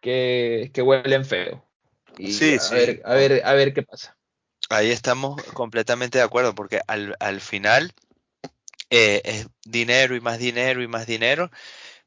que, 0.01 0.71
huelen 0.81 1.25
feo. 1.25 1.63
Y 2.17 2.31
sí, 2.31 2.55
a, 2.55 2.59
sí. 2.59 2.75
Ver, 2.75 3.01
a, 3.05 3.13
ver, 3.13 3.41
a 3.45 3.53
ver 3.53 3.73
qué 3.73 3.83
pasa. 3.83 4.17
Ahí 4.69 4.91
estamos 4.91 5.41
completamente 5.53 6.17
de 6.17 6.23
acuerdo, 6.23 6.55
porque 6.55 6.81
al, 6.87 7.15
al 7.19 7.41
final 7.41 7.93
eh, 8.89 9.21
es 9.25 9.47
dinero 9.65 10.15
y 10.15 10.21
más 10.21 10.39
dinero 10.39 10.81
y 10.81 10.87
más 10.87 11.05
dinero, 11.05 11.51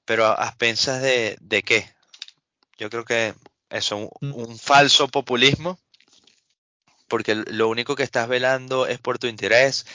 pero 0.05 0.27
a, 0.27 0.55
pensas 0.57 1.03
de, 1.03 1.37
de, 1.41 1.63
qué? 1.63 1.91
Yo 2.79 2.91
creo 2.91 3.05
que 3.05 3.35
eso, 3.71 3.97
un, 4.21 4.31
mm. 4.31 4.35
un 4.35 4.59
falso 4.59 5.09
populismo, 5.09 5.79
porque 7.09 7.35
lo 7.35 7.69
único 7.69 7.97
que 7.97 8.03
estás 8.03 8.29
velando 8.29 8.87
es 8.87 8.99
por 8.99 9.19
tu 9.19 9.27
interés 9.27 9.87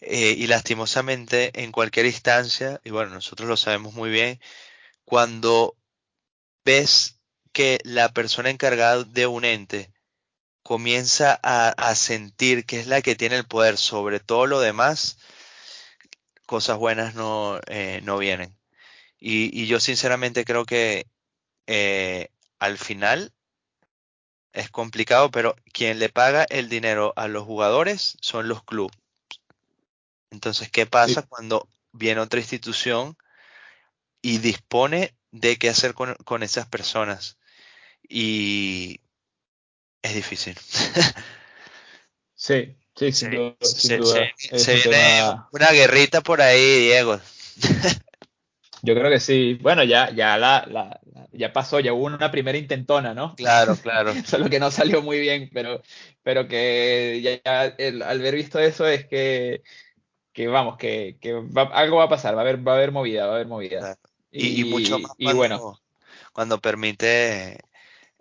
eh, 0.00 0.34
y 0.36 0.46
lastimosamente 0.48 1.62
en 1.62 1.72
cualquier 1.72 2.06
instancia, 2.06 2.80
y 2.84 2.90
bueno, 2.90 3.10
nosotros 3.10 3.48
lo 3.48 3.56
sabemos 3.56 3.94
muy 3.94 4.10
bien, 4.10 4.40
cuando 5.04 5.76
ves 6.64 7.20
que 7.52 7.78
la 7.84 8.12
persona 8.12 8.50
encargada 8.50 9.04
de 9.04 9.26
un 9.26 9.44
ente 9.44 9.92
comienza 10.62 11.38
a, 11.42 11.94
sentir 11.94 12.64
que 12.66 12.80
es 12.80 12.86
la 12.86 13.02
que 13.02 13.16
tiene 13.16 13.36
el 13.36 13.46
poder 13.46 13.76
sobre 13.76 14.20
todo 14.20 14.46
lo 14.46 14.60
demás, 14.60 15.18
cosas 16.46 16.78
buenas 16.78 17.14
no, 17.14 17.60
eh, 17.66 18.00
no 18.04 18.18
vienen. 18.18 18.56
Y, 19.18 19.66
yo 19.66 19.80
sinceramente 19.80 20.44
creo 20.44 20.64
que 20.64 21.06
eh, 21.66 22.28
al 22.58 22.78
final 22.78 23.32
es 24.52 24.70
complicado, 24.70 25.30
pero 25.30 25.56
quien 25.72 25.98
le 25.98 26.08
paga 26.08 26.44
el 26.48 26.68
dinero 26.68 27.12
a 27.16 27.28
los 27.28 27.44
jugadores 27.44 28.16
son 28.20 28.48
los 28.48 28.64
clubes. 28.64 28.96
Entonces, 30.30 30.70
¿qué 30.70 30.86
pasa 30.86 31.22
cuando 31.22 31.68
viene 31.92 32.20
otra 32.20 32.40
institución 32.40 33.16
y 34.22 34.38
dispone 34.38 35.14
de 35.30 35.56
qué 35.58 35.68
hacer 35.68 35.94
con, 35.94 36.42
esas 36.42 36.66
personas? 36.66 37.38
Y 38.08 39.00
es 40.02 40.14
difícil. 40.14 40.56
sí, 42.34 42.76
sí, 42.94 43.12
sin 43.12 43.30
duda. 43.30 43.58
se, 44.36 44.74
viene 44.76 45.22
una 45.52 45.70
guerrita 45.70 46.20
por 46.20 46.40
ahí, 46.40 46.80
Diego. 46.80 47.20
Yo 48.82 48.94
creo 48.94 49.10
que 49.10 49.20
sí. 49.20 49.54
Bueno, 49.54 49.84
ya, 49.84 50.10
ya 50.10 50.36
la, 50.38 51.00
ya 51.32 51.52
pasó, 51.52 51.78
ya 51.78 51.92
hubo 51.92 52.06
una 52.06 52.30
primera 52.30 52.58
intentona, 52.58 53.14
¿no? 53.14 53.36
Claro, 53.36 53.76
claro. 53.76 54.12
Solo 54.26 54.50
que 54.50 54.58
no 54.58 54.70
salió 54.70 55.02
muy 55.02 55.20
bien, 55.20 55.50
pero, 55.52 55.82
pero 56.22 56.48
que 56.48 57.40
ya, 57.44 57.74
al 58.04 58.20
ver 58.20 58.34
visto 58.34 58.58
eso 58.58 58.86
es 58.86 59.06
que 59.06 59.62
que 60.32 60.48
vamos, 60.48 60.76
que, 60.78 61.18
algo 61.72 61.98
va 61.98 62.04
a 62.04 62.08
pasar, 62.08 62.34
va 62.34 62.38
a 62.38 62.42
haber, 62.42 62.66
va 62.66 62.72
a 62.72 62.76
haber 62.76 62.92
movida, 62.92 63.26
va 63.26 63.32
a 63.32 63.34
haber 63.36 63.46
movida. 63.46 63.98
Y, 64.30 64.64
mucho 64.64 64.98
más 64.98 65.12
cuando, 65.16 65.36
bueno. 65.36 65.80
cuando 66.32 66.60
permite 66.60 67.60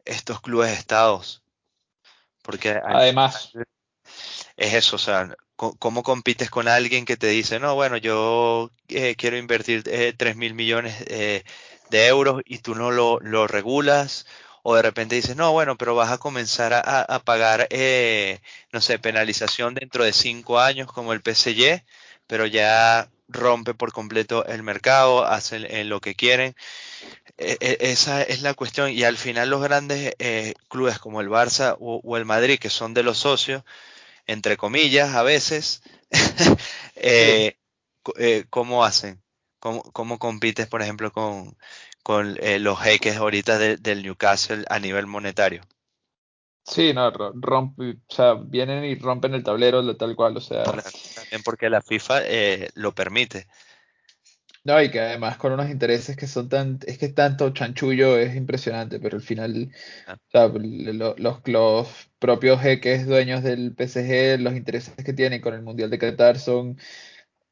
estos 0.04 0.42
clubes 0.42 0.78
estados. 0.78 1.42
Porque 2.42 2.80
además 2.84 3.54
es 4.58 4.74
eso, 4.74 4.96
o 4.96 5.00
sea, 5.00 5.36
¿cómo 5.56 6.04
compites 6.04 6.50
con 6.50 6.68
alguien 6.68 7.06
que 7.06 7.18
te 7.18 7.28
dice, 7.28 7.60
no, 7.60 7.76
bueno, 7.76 7.98
yo 7.98 8.72
eh, 8.88 9.16
quiero 9.16 9.38
invertir 9.38 9.84
eh, 9.88 10.14
3 10.18 10.36
mil 10.36 10.54
millones 10.54 10.96
eh, 11.08 11.44
de 11.90 12.08
euros 12.08 12.42
y 12.46 12.60
tú 12.60 12.76
no 12.76 12.92
lo, 12.92 13.20
lo, 13.20 13.48
regulas? 13.48 14.26
O 14.64 14.76
de 14.76 14.82
repente 14.84 15.16
dices, 15.16 15.36
no, 15.36 15.52
bueno, 15.52 15.78
pero 15.78 15.96
vas 15.96 16.12
a 16.12 16.20
comenzar 16.20 16.74
a, 16.74 16.80
a 17.02 17.20
pagar, 17.24 17.68
eh, 17.72 18.40
no 18.72 18.82
sé, 18.82 19.00
penalización 19.00 19.74
dentro 19.74 20.04
de 20.04 20.14
cinco 20.14 20.60
años 20.60 20.92
como 20.92 21.14
el 21.14 21.22
PCY 21.22 21.84
pero 22.32 22.46
ya 22.46 23.12
rompe 23.32 23.74
por 23.74 23.92
completo 23.92 24.46
el 24.46 24.64
mercado, 24.64 25.26
hacen 25.26 25.66
eh, 25.70 25.84
lo 25.84 26.02
que 26.02 26.16
quieren. 26.16 26.56
E, 27.38 27.58
e, 27.60 27.78
esa 27.92 28.24
es 28.24 28.42
la 28.42 28.54
cuestión 28.54 28.92
y 28.92 29.04
al 29.04 29.18
final 29.18 29.50
los 29.50 29.62
grandes 29.62 30.14
eh, 30.20 30.54
clubes 30.70 31.00
como 31.00 31.22
el 31.22 31.30
Barça 31.30 31.76
o, 31.80 32.18
el 32.18 32.26
Madrid, 32.26 32.60
que 32.60 32.70
son 32.70 32.94
de 32.94 33.04
los 33.04 33.18
socios, 33.20 33.64
entre 34.28 34.58
comillas, 34.58 35.16
a 35.16 35.24
veces, 35.24 35.82
eh, 36.96 37.56
¿cómo 38.50 38.86
hacen? 38.86 39.22
¿Cómo, 39.60 40.20
compites, 40.20 40.68
por 40.68 40.82
ejemplo, 40.82 41.12
con, 41.12 41.58
con 42.04 42.38
los 42.60 42.80
jeques 42.82 43.18
ahorita 43.18 43.60
del 43.60 44.04
Newcastle 44.04 44.66
a 44.70 44.80
nivel 44.80 45.06
monetario? 45.08 45.62
Sí, 46.64 46.94
no, 46.94 47.12
rompe, 47.12 47.98
o 48.08 48.14
sea, 48.14 48.36
vienen 48.36 48.86
y 48.86 48.96
rompen 48.96 49.34
el 49.34 49.44
tablero 49.44 49.96
tal 49.98 50.16
cual, 50.16 50.38
o 50.38 50.42
sea. 50.42 50.64
También 50.64 51.42
porque 51.44 51.70
la 51.70 51.82
FIFA 51.82 52.22
eh, 52.26 52.70
lo 52.76 52.94
permite. 52.94 53.48
No, 54.64 54.80
y 54.80 54.92
que 54.92 55.00
además 55.00 55.38
con 55.38 55.54
unos 55.54 55.72
intereses 55.72 56.16
que 56.16 56.28
son 56.28 56.48
tan, 56.48 56.80
es 56.86 57.00
que 57.00 57.10
tanto 57.10 57.50
chanchullo 57.50 58.18
es 58.20 58.36
impresionante, 58.36 59.00
pero 59.00 59.18
al 59.18 59.24
final, 59.24 59.72
ah. 60.06 60.14
o 60.14 60.32
sea, 60.32 60.48
los, 60.48 61.42
los 61.46 62.10
propios 62.20 62.62
jeques 62.62 63.08
dueños 63.08 63.42
del 63.42 63.74
PSG, 63.76 64.40
los 64.40 64.56
intereses 64.56 64.94
que 65.04 65.14
tienen 65.14 65.42
con 65.42 65.56
el 65.56 65.64
Mundial 65.64 65.90
de 65.90 65.98
Qatar 65.98 66.38
son, 66.38 66.78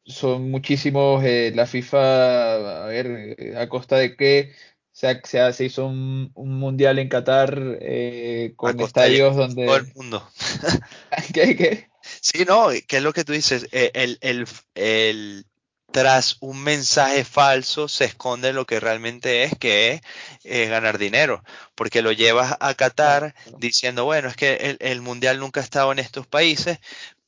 son 0.05 0.51
muchísimos. 0.51 1.23
Eh, 1.23 1.51
la 1.55 1.65
FIFA, 1.65 2.85
a 2.85 2.87
ver, 2.87 3.57
a 3.57 3.69
costa 3.69 3.97
de 3.97 4.15
qué 4.15 4.53
se, 4.99 5.53
se 5.53 5.63
hizo 5.63 5.85
un, 5.85 6.31
mundial 6.35 6.99
en 6.99 7.07
Qatar 7.07 7.57
eh, 7.79 8.53
con 8.57 8.79
estadios 8.81 9.35
donde... 9.35 9.65
Todo 9.65 9.77
el 9.77 9.93
mundo. 9.95 10.29
¿Qué, 11.33 11.55
qué? 11.55 11.89
Sí, 12.19 12.43
no, 12.45 12.67
¿qué 12.85 12.97
es 12.97 13.03
lo 13.03 13.13
que 13.13 13.23
tú 13.23 13.31
dices? 13.31 13.67
Eh, 13.71 13.91
el, 13.93 14.17
el, 14.19 14.45
el, 14.75 15.45
tras 15.91 16.35
un 16.41 16.61
mensaje 16.63 17.23
falso 17.23 17.87
se 17.87 18.05
esconde 18.05 18.51
lo 18.51 18.65
que 18.65 18.81
realmente 18.81 19.43
es, 19.43 19.57
que 19.57 19.93
es 19.93 20.01
eh, 20.43 20.67
ganar 20.67 20.97
dinero, 20.97 21.43
porque 21.75 22.01
lo 22.01 22.11
llevas 22.11 22.57
a 22.59 22.73
Qatar 22.73 23.35
diciendo, 23.57 24.03
bueno, 24.03 24.27
es 24.27 24.35
que 24.35 24.55
el, 24.55 24.77
el, 24.81 25.01
mundial 25.01 25.39
nunca 25.39 25.61
ha 25.61 25.63
estado 25.63 25.93
en 25.93 25.99
estos 25.99 26.27
países, 26.27 26.79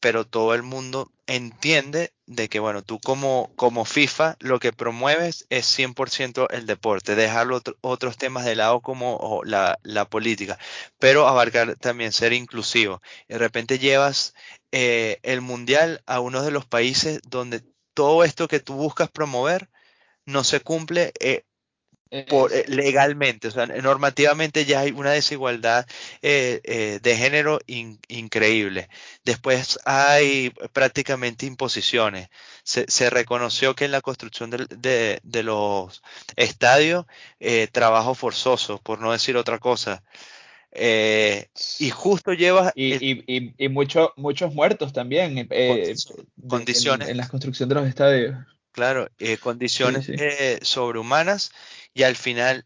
pero 0.02 0.26
todo 0.26 0.54
el 0.56 0.64
mundo 0.64 1.10
entiende 1.26 2.12
de 2.32 2.50
que, 2.50 2.60
bueno, 2.60 2.82
tú 2.82 3.00
como, 3.00 3.52
como 3.56 3.86
FIFA 3.86 4.38
lo 4.40 4.60
que 4.60 4.72
promueves 4.74 5.46
es 5.50 5.66
100% 5.78 6.48
el 6.50 6.66
deporte, 6.66 7.16
dejar 7.16 7.48
otros 7.82 8.18
temas 8.18 8.46
de 8.46 8.56
lado 8.56 8.82
como 8.82 9.42
la, 9.44 9.80
la, 9.84 10.06
política, 10.06 10.58
pero 10.98 11.28
abarcar 11.28 11.76
también 11.76 12.12
ser 12.14 12.34
inclusivo. 12.34 13.02
de 13.28 13.38
repente 13.38 13.80
llevas 13.80 14.34
eh, 14.72 15.20
el 15.24 15.42
mundial 15.42 16.02
a 16.06 16.22
uno 16.22 16.42
de 16.42 16.52
los 16.52 16.66
países 16.66 17.20
donde 17.28 17.64
todo 17.94 18.24
esto 18.24 18.48
que 18.48 18.60
tú 18.60 18.76
buscas 18.76 19.10
promover 19.10 19.70
no 20.26 20.44
se 20.44 20.62
cumple. 20.62 21.12
Eh, 21.20 21.44
por, 22.28 22.52
legalmente, 22.68 23.48
o 23.48 23.52
sea, 23.52 23.66
normativamente 23.68 24.66
ya 24.66 24.82
hay 24.82 24.92
una 24.92 25.12
desigualdad 25.12 25.86
de 26.22 27.16
género 27.18 27.60
increíble. 27.68 28.90
Después 29.24 29.80
hay 29.86 30.52
prácticamente 30.74 31.46
imposiciones. 31.46 32.30
Se, 32.64 33.10
reconoció 33.10 33.76
que 33.76 33.86
en 33.86 33.92
la 33.92 34.02
construcción 34.02 34.50
de, 34.52 35.20
de 35.24 35.44
los 35.44 36.02
estadios, 36.36 37.06
trabajo 37.72 38.16
forzoso, 38.16 38.80
por 38.80 39.00
no 39.00 39.12
decir 39.12 39.38
otra 39.38 39.60
cosa. 39.60 40.04
Eh, 40.74 41.48
y 41.80 41.90
justo 41.90 42.34
llevas... 42.34 42.72
Y, 42.76 43.54
y, 43.58 43.70
muchos 43.70 44.54
muertos 44.54 44.94
también. 44.94 45.48
Eh, 45.50 45.96
condiciones. 46.48 47.10
En, 47.10 47.18
la 47.18 47.28
construcción 47.28 47.70
de 47.70 47.76
los 47.76 47.88
estadios. 47.88 48.36
Claro, 48.72 49.10
eh, 49.20 49.38
condiciones 49.38 50.10
sobrehumanas 50.62 51.52
y 51.94 52.04
al 52.04 52.16
final 52.16 52.66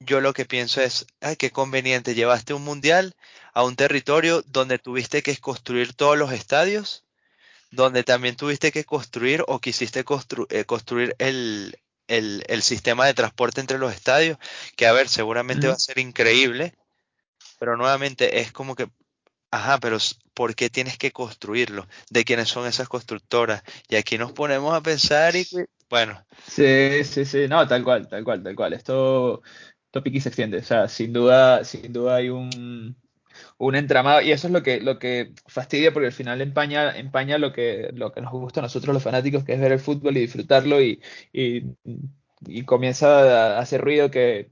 yo 0.00 0.20
lo 0.20 0.32
que 0.32 0.44
pienso 0.44 0.80
es, 0.80 1.06
ay, 1.20 1.36
qué 1.36 1.50
conveniente, 1.50 2.14
llevaste 2.14 2.54
un 2.54 2.64
mundial 2.64 3.14
a 3.54 3.64
un 3.64 3.76
territorio 3.76 4.42
donde 4.42 4.78
tuviste 4.78 5.22
que 5.22 5.36
construir 5.38 5.94
todos 5.94 6.18
los 6.18 6.32
estadios, 6.32 7.04
donde 7.70 8.04
también 8.04 8.36
tuviste 8.36 8.72
que 8.72 8.84
construir 8.84 9.42
o 9.46 9.60
quisiste 9.60 10.04
construir 10.04 11.14
el, 11.18 11.78
el, 12.08 12.44
el, 12.48 12.62
sistema 12.62 13.06
de 13.06 13.14
transporte 13.14 13.60
entre 13.60 13.78
los 13.78 13.94
estadios, 13.94 14.38
que 14.76 14.86
a 14.86 14.92
ver, 14.92 15.08
seguramente 15.08 15.68
va 15.68 15.74
a 15.74 15.78
ser 15.78 15.98
increíble, 15.98 16.74
pero 17.58 17.76
nuevamente 17.76 18.40
es 18.40 18.52
como 18.52 18.74
que, 18.74 18.88
ajá, 19.50 19.78
pero 19.78 19.98
¿por 20.34 20.54
qué 20.54 20.70
tienes 20.70 20.98
que 20.98 21.12
construirlo? 21.12 21.86
¿De 22.10 22.24
quiénes 22.24 22.48
son 22.48 22.66
esas 22.66 22.88
constructoras? 22.88 23.62
Y 23.88 23.96
aquí 23.96 24.18
nos 24.18 24.32
ponemos 24.32 24.74
a 24.74 24.82
pensar 24.82 25.36
y, 25.36 25.46
bueno. 25.88 26.24
Sí, 26.46 27.04
sí, 27.04 27.24
sí, 27.24 27.46
no, 27.48 27.66
tal 27.66 27.84
cual, 27.84 28.08
tal 28.08 28.24
cual, 28.24 28.42
tal 28.42 28.54
cual. 28.56 28.72
Esto, 28.72 29.42
y 30.04 30.20
se 30.20 30.28
extiende. 30.28 30.58
O 30.58 30.62
sea, 30.62 30.88
sin 30.88 31.12
duda, 31.12 31.64
sin 31.64 31.92
duda 31.92 32.16
hay 32.16 32.28
un, 32.28 32.96
un 33.58 33.74
entramado 33.74 34.20
y 34.20 34.32
eso 34.32 34.46
es 34.46 34.52
lo 34.52 34.62
que, 34.62 34.80
lo 34.80 34.98
que 34.98 35.32
fastidia 35.46 35.92
porque 35.92 36.08
al 36.08 36.12
final 36.12 36.40
empaña, 36.40 36.96
empaña 36.96 37.38
lo, 37.38 37.52
que, 37.52 37.90
lo 37.94 38.12
que 38.12 38.20
nos 38.20 38.32
gusta 38.32 38.60
a 38.60 38.64
nosotros 38.64 38.94
los 38.94 39.02
fanáticos, 39.02 39.44
que 39.44 39.54
es 39.54 39.60
ver 39.60 39.72
el 39.72 39.80
fútbol 39.80 40.16
y 40.16 40.20
disfrutarlo 40.20 40.80
y, 40.82 41.00
y, 41.32 41.62
y 42.46 42.64
comienza 42.64 43.56
a 43.56 43.58
hacer 43.58 43.80
ruido 43.80 44.10
que 44.10 44.50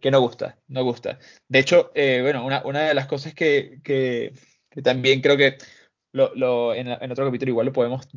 que 0.00 0.10
no 0.10 0.20
gusta, 0.20 0.58
no 0.68 0.84
gusta. 0.84 1.18
De 1.48 1.58
hecho, 1.58 1.90
eh, 1.94 2.20
bueno, 2.22 2.44
una, 2.44 2.62
una, 2.64 2.82
de 2.82 2.94
las 2.94 3.06
cosas 3.06 3.34
que, 3.34 3.80
que, 3.82 4.32
también 4.82 5.20
creo 5.20 5.36
que 5.36 5.56
lo, 6.12 6.34
lo, 6.34 6.74
en, 6.74 6.88
otro 7.10 7.26
capítulo 7.26 7.50
igual 7.50 7.66
lo 7.66 7.72
podemos 7.72 8.08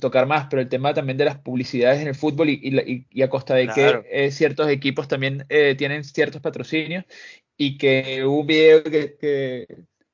tocar 0.00 0.26
más, 0.26 0.46
pero 0.48 0.62
el 0.62 0.68
tema 0.68 0.94
también 0.94 1.18
de 1.18 1.24
las 1.24 1.38
publicidades 1.38 2.00
en 2.00 2.08
el 2.08 2.14
fútbol 2.14 2.48
y, 2.48 2.60
y, 2.62 3.06
y 3.10 3.22
a 3.22 3.28
costa 3.28 3.54
de 3.54 3.68
que 3.68 4.02
eh, 4.10 4.30
ciertos 4.30 4.68
equipos 4.68 5.08
también 5.08 5.44
eh, 5.48 5.74
tienen 5.76 6.04
ciertos 6.04 6.40
patrocinios 6.40 7.04
y 7.56 7.76
que 7.76 8.24
hubo 8.24 8.40
un 8.40 8.46
video 8.46 8.82
que, 8.82 9.16
que, 9.18 9.66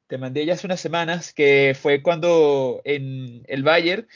te 0.09 0.19
mandé 0.19 0.47
ya 0.47 0.55
hace 0.55 0.69
unas 0.69 0.81
semanas 0.81 1.33
que 1.33 1.77
fue 1.81 2.01
cuando 2.01 2.81
en 2.85 3.43
el 3.49 3.65
Bayern 3.65 4.07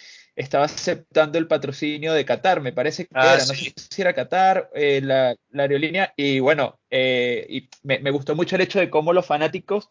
estaba 0.41 0.65
aceptando 0.65 1.39
el 1.39 1.47
patrocinio 1.47 2.13
de 2.13 2.25
Qatar, 2.25 2.61
me 2.61 2.73
parece 2.73 3.05
que 3.05 3.11
ah, 3.15 3.35
era, 3.35 3.47
no 3.47 3.55
sé 3.55 3.73
si 3.77 4.01
era 4.01 4.15
Qatar, 4.15 4.71
eh, 4.75 5.01
la, 5.03 5.37
aerolínea, 5.55 6.15
y 6.17 6.41
bueno, 6.41 6.81
eh, 6.91 7.47
y 7.49 7.69
me, 7.83 8.11
gustó 8.11 8.35
mucho 8.35 8.57
el 8.57 8.63
hecho 8.63 8.81
de 8.81 8.91
cómo 8.91 9.13
los 9.13 9.27
fanáticos 9.27 9.91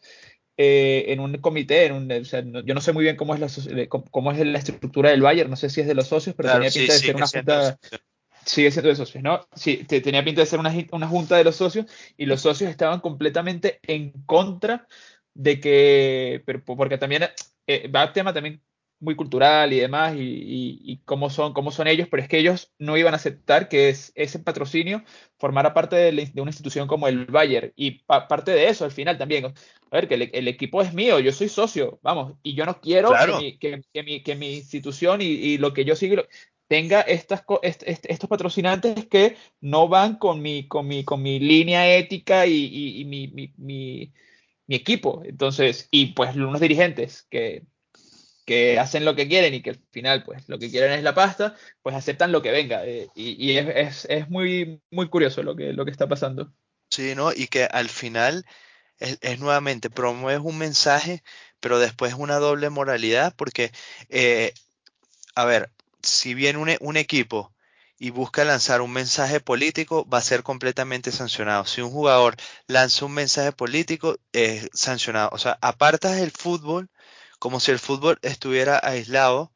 eh, 0.58 1.06
en 1.10 1.20
un 1.20 1.38
comité, 1.38 1.86
en 1.86 1.94
un, 1.94 2.12
o 2.12 2.26
sea, 2.26 2.44
yo 2.44 2.74
no 2.74 2.82
sé 2.82 2.94
muy 2.94 3.04
bien 3.04 3.16
cómo 3.16 3.36
es, 3.36 3.40
la, 3.40 3.88
cómo 3.88 4.32
es 4.32 4.40
la 4.46 4.58
estructura 4.58 5.12
del 5.12 5.22
Bayern, 5.22 5.50
no 5.50 5.56
sé 5.56 5.70
si 5.70 5.82
es 5.82 5.88
de 5.88 5.94
los 5.96 6.08
socios, 6.08 6.36
pero 6.36 6.52
tenía 6.52 6.70
pinta 6.70 6.94
de 6.94 7.00
ser 7.00 7.16
una 7.16 7.28
junta... 7.28 7.80
Sigue 8.46 8.72
siendo 8.72 8.90
de 8.90 8.96
socios, 8.96 9.22
¿no? 9.22 9.42
Sí, 9.54 9.84
tenía 9.86 10.24
pinta 10.24 10.42
de 10.42 10.48
ser 10.48 10.60
una, 10.60 10.74
una 10.92 11.08
junta 11.08 11.38
de 11.38 11.44
los 11.44 11.58
socios 11.58 11.86
y 12.18 12.26
los 12.26 12.42
socios 12.42 12.72
estaban 12.72 13.00
completamente 13.00 13.80
en 13.84 14.12
contra 14.26 14.88
de 15.36 15.60
que, 15.60 16.42
pero, 16.46 16.64
porque 16.64 16.98
también 16.98 17.24
va 17.94 18.02
a 18.02 18.14
tema 18.14 18.34
también 18.34 18.64
muy 19.00 19.16
cultural 19.16 19.72
y 19.72 19.80
demás, 19.80 20.14
y, 20.18 21.02
cómo, 21.06 21.30
son, 21.30 21.54
cómo 21.54 21.72
son 21.72 21.88
ellos, 21.88 22.08
pero 22.10 22.22
es 22.22 22.30
que 22.30 22.38
ellos 22.38 22.72
no 22.78 22.98
iban 22.98 23.14
a 23.14 23.18
aceptar 23.18 23.70
que 23.70 23.90
ese 23.90 24.40
patrocinio 24.40 25.04
formara 25.38 25.74
parte 25.74 25.96
de, 25.96 26.32
una 26.42 26.50
institución 26.50 26.88
como 26.88 27.08
el 27.08 27.26
Bayern. 27.26 27.72
Y 27.76 28.04
parte 28.04 28.52
de 28.52 28.68
eso, 28.68 28.86
al 28.86 28.92
final 28.92 29.18
también, 29.18 29.46
a 29.46 29.52
ver, 29.92 30.08
que 30.08 30.16
el, 30.16 30.48
equipo 30.48 30.82
es 30.82 30.94
mío, 30.94 31.20
yo 31.20 31.32
soy 31.32 31.50
socio, 31.50 32.00
vamos, 32.02 32.34
y 32.44 32.56
yo 32.56 32.66
no 32.66 32.82
quiero 32.82 33.12
que, 33.60 33.82
mi, 34.04 34.22
que, 34.24 34.36
mi, 34.36 34.54
institución 34.56 35.22
y, 35.22 35.58
lo 35.58 35.74
que 35.74 35.86
yo 35.86 35.96
sigo 35.96 36.24
tenga 36.68 37.02
estas, 37.02 37.44
estos 37.62 38.30
patrocinantes 38.30 39.08
que 39.08 39.38
no 39.62 39.88
van 39.88 40.18
con 40.18 40.42
mi, 40.42 40.68
con 40.68 40.88
mi, 40.88 41.04
con 41.04 41.22
mi 41.22 41.40
línea 41.40 41.96
ética 41.96 42.46
y, 42.46 43.06
mi, 43.06 44.14
mi 44.70 44.76
equipo. 44.76 45.24
Entonces, 45.26 45.88
y 45.90 46.08
pues 46.14 46.36
unos 46.36 46.62
dirigentes 46.62 47.24
que 47.24 47.64
que 48.50 48.80
hacen 48.80 49.06
lo 49.06 49.16
que 49.16 49.28
quieren 49.28 49.54
y 49.54 49.62
que 49.62 49.70
al 49.70 49.80
final, 49.92 50.24
pues, 50.24 50.50
lo 50.50 50.58
que 50.58 50.72
quieren 50.72 50.92
es 50.94 51.04
la 51.04 51.14
pasta, 51.14 51.56
pues 51.84 51.96
aceptan 51.96 52.32
lo 52.32 52.42
que 52.42 52.50
venga. 52.50 52.84
Eh, 52.84 53.08
y, 53.14 53.56
es, 53.56 54.08
muy, 54.28 54.82
muy 54.90 55.08
curioso 55.08 55.44
lo 55.44 55.56
que, 55.56 55.72
lo 55.72 55.86
que 55.86 55.92
está 55.92 56.08
pasando. 56.08 56.52
Sí, 56.90 57.14
¿no? 57.14 57.32
Y 57.32 57.46
que 57.46 57.66
al 57.66 57.90
final 57.90 58.48
es, 58.98 59.40
nuevamente, 59.40 59.92
promueves 59.92 60.42
un 60.44 60.58
mensaje, 60.58 61.22
pero 61.60 61.78
después 61.78 62.16
una 62.16 62.38
doble 62.38 62.72
moralidad, 62.72 63.36
porque, 63.36 63.72
eh, 64.10 64.56
a 65.36 65.46
ver, 65.46 65.70
si 66.02 66.34
viene 66.34 66.58
un, 66.58 66.76
un 66.80 66.98
equipo 66.98 67.54
y 68.00 68.10
busca 68.10 68.46
lanzar 68.46 68.82
un 68.82 68.92
mensaje 68.92 69.40
político, 69.42 70.10
va 70.10 70.18
a 70.18 70.22
ser 70.22 70.42
completamente 70.42 71.12
sancionado. 71.12 71.66
Si 71.66 71.82
un 71.82 71.92
jugador 71.92 72.36
lanza 72.66 73.06
un 73.06 73.14
mensaje 73.14 73.52
político, 73.52 74.18
es 74.34 74.70
sancionado. 74.74 75.30
O 75.34 75.38
sea, 75.38 75.60
apartas 75.62 76.18
el 76.18 76.32
fútbol 76.32 76.90
como 77.40 77.60
si 77.60 77.72
el 77.72 77.80
fútbol 77.80 78.20
estuviera 78.22 78.80
aislado 78.84 79.52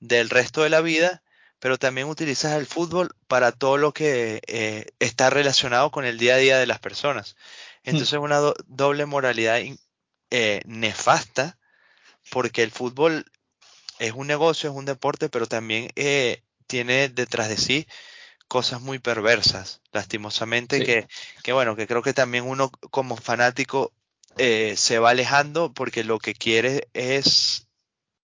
del 0.00 0.28
resto 0.28 0.62
de 0.62 0.70
la 0.70 0.80
vida, 0.80 1.22
pero 1.60 1.78
también 1.78 2.08
utilizas 2.08 2.52
el 2.52 2.66
fútbol 2.66 3.14
para 3.26 3.52
todo 3.52 3.78
lo 3.78 3.92
que 3.92 4.42
eh, 4.46 4.86
está 4.98 5.30
relacionado 5.30 5.90
con 5.90 6.04
el 6.04 6.18
día 6.18 6.34
a 6.34 6.38
día 6.38 6.58
de 6.58 6.66
las 6.66 6.78
personas. 6.78 7.36
Hmm. 7.84 7.90
Entonces 7.90 8.18
una 8.18 8.40
doble 8.66 9.06
moralidad 9.06 9.60
eh, 10.30 10.62
nefasta, 10.66 11.58
porque 12.30 12.62
el 12.62 12.70
fútbol 12.70 13.24
es 13.98 14.12
un 14.12 14.26
negocio, 14.26 14.70
es 14.70 14.76
un 14.76 14.84
deporte, 14.84 15.28
pero 15.28 15.46
también 15.46 15.90
eh, 15.96 16.42
tiene 16.66 17.08
detrás 17.08 17.48
de 17.48 17.56
sí 17.56 17.86
cosas 18.46 18.80
muy 18.80 18.98
perversas, 18.98 19.82
lastimosamente, 19.92 20.82
que, 20.82 21.06
que 21.42 21.52
bueno, 21.52 21.76
que 21.76 21.86
creo 21.86 22.02
que 22.02 22.14
también 22.14 22.44
uno 22.44 22.70
como 22.90 23.16
fanático 23.16 23.92
eh, 24.36 24.74
se 24.76 24.98
va 24.98 25.10
alejando 25.10 25.72
porque 25.72 26.04
lo 26.04 26.18
que 26.18 26.34
quiere 26.34 26.88
es 26.92 27.66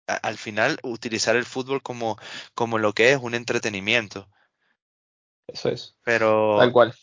al 0.07 0.37
final 0.37 0.79
utilizar 0.83 1.37
el 1.37 1.45
fútbol 1.45 1.83
como, 1.83 2.19
como 2.55 2.79
lo 2.79 2.93
que 2.93 3.13
es 3.13 3.19
un 3.19 3.35
entretenimiento. 3.35 4.29
Eso 5.47 5.69
es. 5.69 5.97
Pero 6.05 6.57
tal 6.59 6.73
cual. 6.73 6.95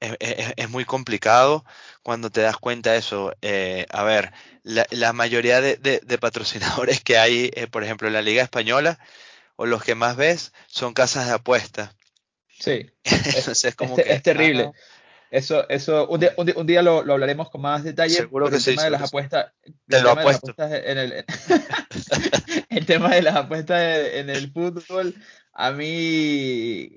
Es, 0.00 0.68
muy 0.68 0.84
complicado 0.84 1.64
cuando 2.02 2.28
te 2.30 2.40
das 2.40 2.56
cuenta 2.56 2.90
de 2.90 2.98
eso. 2.98 3.32
Eh, 3.40 3.86
a 3.90 4.02
ver, 4.02 4.32
la, 4.64 5.12
mayoría 5.12 5.60
de, 5.60 6.18
patrocinadores 6.20 7.00
que 7.00 7.18
hay, 7.18 7.52
eh, 7.54 7.68
por 7.68 7.84
ejemplo, 7.84 8.08
en 8.08 8.14
la 8.14 8.22
Liga 8.22 8.42
Española, 8.42 8.98
o 9.54 9.64
los 9.64 9.84
que 9.84 9.94
más 9.94 10.16
ves, 10.16 10.52
son 10.66 10.92
casas 10.92 11.26
de 11.26 11.34
apuestas. 11.34 11.94
Sí. 12.48 12.90
es, 13.04 13.76
como 13.76 13.94
que, 13.94 14.12
es 14.12 14.22
terrible. 14.24 14.72
Ah, 14.74 14.78
eso, 15.32 15.66
eso, 15.70 16.06
un 16.08 16.20
día, 16.20 16.34
un 16.36 16.66
día, 16.66 16.82
lo, 16.82 17.02
lo, 17.02 17.14
hablaremos 17.14 17.48
con 17.48 17.62
más 17.62 17.82
detalle. 17.82 18.16
Seguro 18.16 18.50
que 18.50 18.56
el 18.56 18.64
tema 18.64 18.84
de 18.84 18.90
las 18.90 19.00
apuestas. 19.00 19.46
Te 19.88 20.02
lo 20.02 20.10
apuesto. 20.10 20.54
En 20.58 20.98
el, 20.98 21.24
el 22.68 22.84
tema 22.84 23.14
de 23.14 23.22
las 23.22 23.36
apuestas 23.36 23.80
en 24.12 24.28
el 24.28 24.52
fútbol, 24.52 25.14
a 25.54 25.70
mí, 25.70 25.86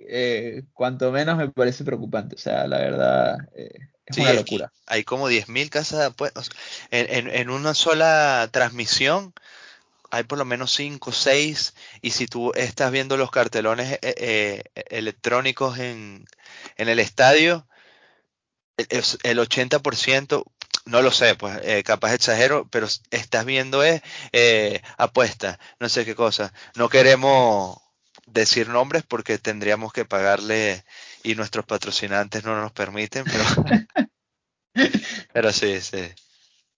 eh, 0.09 0.63
cuanto 0.73 1.13
menos 1.13 1.37
me 1.37 1.47
parece 1.47 1.85
preocupante. 1.85 2.35
O 2.35 2.37
sea, 2.37 2.67
la 2.67 2.79
verdad, 2.79 3.37
eh, 3.55 3.87
es 4.05 4.17
una 4.17 4.33
locura. 4.33 4.69
Hay 4.85 5.05
como 5.05 5.29
10.000 5.29 5.69
casas 5.69 5.99
de 5.99 6.05
apuestas. 6.07 6.49
En, 6.91 7.07
en, 7.09 7.33
en, 7.33 7.49
una 7.49 7.73
sola 7.73 8.49
transmisión 8.51 9.33
hay 10.11 10.23
por 10.23 10.37
lo 10.37 10.43
menos 10.43 10.73
5 10.73 11.09
o 11.09 11.13
6. 11.13 11.73
Y 12.01 12.11
si 12.11 12.27
tú 12.27 12.51
estás 12.55 12.91
viendo 12.91 13.15
los 13.15 13.31
cartelones 13.31 13.97
eh, 14.01 14.63
electrónicos 14.89 15.79
en, 15.79 16.25
en 16.75 16.89
el 16.89 16.99
estadio, 16.99 17.65
el 18.77 19.39
80%, 19.39 20.43
no 20.85 21.01
lo 21.01 21.11
sé, 21.11 21.35
pues 21.35 21.59
eh, 21.63 21.83
capaz 21.83 22.13
exagero, 22.13 22.67
pero 22.69 22.87
estás 23.11 23.45
viendo 23.45 23.83
es 23.83 24.01
eh, 24.31 24.81
apuesta, 24.97 25.59
no 25.79 25.89
sé 25.89 26.05
qué 26.05 26.15
cosa. 26.15 26.53
No 26.75 26.89
queremos 26.89 27.79
decir 28.27 28.69
nombres 28.69 29.03
porque 29.03 29.37
tendríamos 29.37 29.93
que 29.93 30.05
pagarle 30.05 30.83
y 31.23 31.35
nuestros 31.35 31.65
patrocinantes 31.65 32.43
no 32.43 32.59
nos 32.59 32.71
permiten, 32.71 33.25
pero, 33.25 34.09
pero 35.33 35.51
sí, 35.51 35.81
sí. 35.81 36.03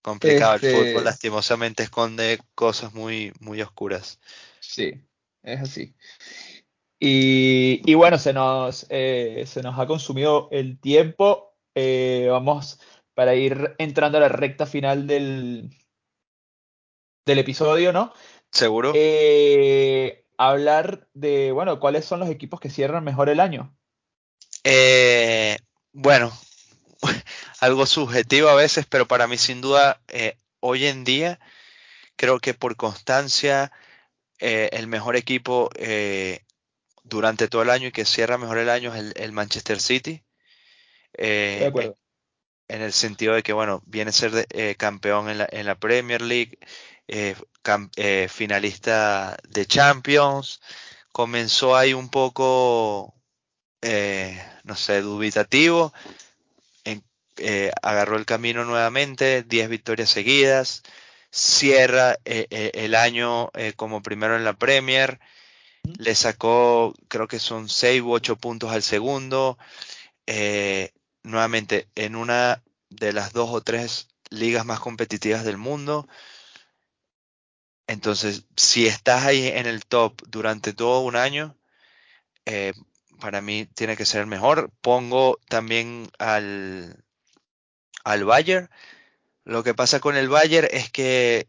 Complicado. 0.01 0.53
El 0.53 0.59
fútbol 0.61 0.87
este 0.87 1.01
lastimosamente 1.03 1.83
esconde 1.83 2.39
cosas 2.55 2.93
muy, 2.93 3.33
muy 3.41 3.61
oscuras. 3.61 4.19
Sí, 4.61 4.93
es 5.43 5.59
así. 5.59 5.93
Y, 6.99 7.93
bueno, 7.93 8.17
se 8.17 8.33
nos, 8.33 8.87
eh, 8.89 9.43
se 9.45 9.61
nos 9.61 9.77
ha 9.77 9.85
consumido 9.85 10.47
el 10.51 10.79
tiempo. 10.79 11.56
Eh, 11.79 12.27
vamos 12.31 12.79
para 13.13 13.35
ir 13.35 13.75
entrando 13.77 14.17
a 14.17 14.21
la 14.21 14.29
recta 14.29 14.65
final 14.65 15.05
del, 15.05 15.69
del 17.23 17.37
episodio, 17.37 17.93
¿no? 17.93 18.13
Seguro. 18.51 18.93
Eh, 18.95 20.25
hablar 20.39 21.07
de, 21.13 21.51
bueno, 21.51 21.79
cuáles 21.79 22.03
son 22.03 22.19
los 22.19 22.29
equipos 22.29 22.59
que 22.59 22.71
cierran 22.71 23.03
mejor 23.03 23.29
el 23.29 23.39
año. 23.39 23.77
bueno, 25.93 26.31
algo 27.59 27.85
subjetivo 27.85 28.49
a 28.49 28.55
veces, 28.55 28.87
pero 28.89 29.07
para 29.07 29.27
mí 29.27 29.37
sin 29.37 29.61
duda, 29.61 30.01
hoy 30.59 30.87
en 30.87 31.03
día, 31.03 31.39
creo 32.15 32.39
que 32.39 32.55
por 32.55 32.75
constancia, 32.75 33.71
el 34.39 34.87
mejor 34.87 35.15
equipo 35.15 35.69
durante 37.03 37.47
todo 37.47 37.61
el 37.61 37.69
año 37.69 37.89
y 37.89 37.91
que 37.91 38.05
cierra 38.05 38.39
mejor 38.39 38.57
el 38.57 38.69
año 38.69 38.95
es 38.95 39.13
el, 39.15 39.31
Manchester 39.31 39.79
City. 39.79 40.23
Eh, 41.17 41.71
en 42.69 42.81
el 42.81 42.93
sentido 42.93 43.33
de 43.33 43.43
que, 43.43 43.53
bueno, 43.53 43.81
viene 43.85 44.09
a 44.09 44.13
ser 44.13 44.47
eh, 44.49 44.75
campeón 44.75 45.29
en 45.29 45.39
la, 45.39 45.47
en 45.51 45.65
la, 45.65 45.75
Premier 45.75 46.21
League, 46.21 46.59
eh, 47.07 47.35
finalista 48.29 49.37
de 49.47 49.65
Champions. 49.65 50.61
Comenzó 51.11 51.75
ahí 51.75 51.93
un 51.93 52.09
poco, 52.09 53.15
no 54.63 54.75
sé, 54.75 55.01
dubitativo. 55.01 55.93
agarró 57.81 58.17
el 58.17 58.25
camino 58.25 58.65
nuevamente, 58.65 59.43
10 59.43 59.69
victorias 59.69 60.09
seguidas. 60.09 60.83
Cierra 61.31 62.17
el 62.25 62.95
año 62.95 63.51
como 63.75 64.01
primero 64.01 64.35
en 64.35 64.43
la 64.43 64.53
Premier 64.53 65.19
le 65.97 66.15
sacó, 66.15 66.93
creo 67.07 67.27
que 67.27 67.39
son 67.39 67.69
6 67.69 68.01
u 68.01 68.11
8 68.11 68.35
puntos 68.37 68.71
al 68.71 68.83
segundo. 68.83 69.57
Eh, 70.25 70.91
nuevamente, 71.27 71.87
en 71.95 72.15
una 72.15 72.63
de 72.89 73.13
las 73.13 73.33
dos 73.33 73.49
o 73.51 73.61
tres 73.61 74.07
ligas 74.29 74.65
más 74.65 74.79
competitivas 74.79 75.43
del 75.43 75.57
mundo. 75.57 76.07
Entonces, 77.87 78.45
si 78.55 78.87
estás 78.87 79.25
ahí 79.25 79.47
en 79.47 79.65
el 79.65 79.85
top 79.85 80.21
durante 80.27 80.73
todo 80.73 81.01
un 81.01 81.15
año, 81.15 81.55
eh, 82.45 82.73
para 83.19 83.41
mí 83.41 83.65
tiene 83.65 83.95
que 83.95 84.05
ser 84.05 84.25
mejor. 84.25 84.71
Pongo 84.81 85.39
también 85.47 86.09
al, 86.19 87.03
al 88.03 88.25
Bayern. 88.25 88.69
Lo 89.43 89.63
que 89.63 89.73
pasa 89.73 89.99
con 89.99 90.17
el 90.17 90.27
Bayern 90.27 90.67
es 90.71 90.91
que 90.91 91.47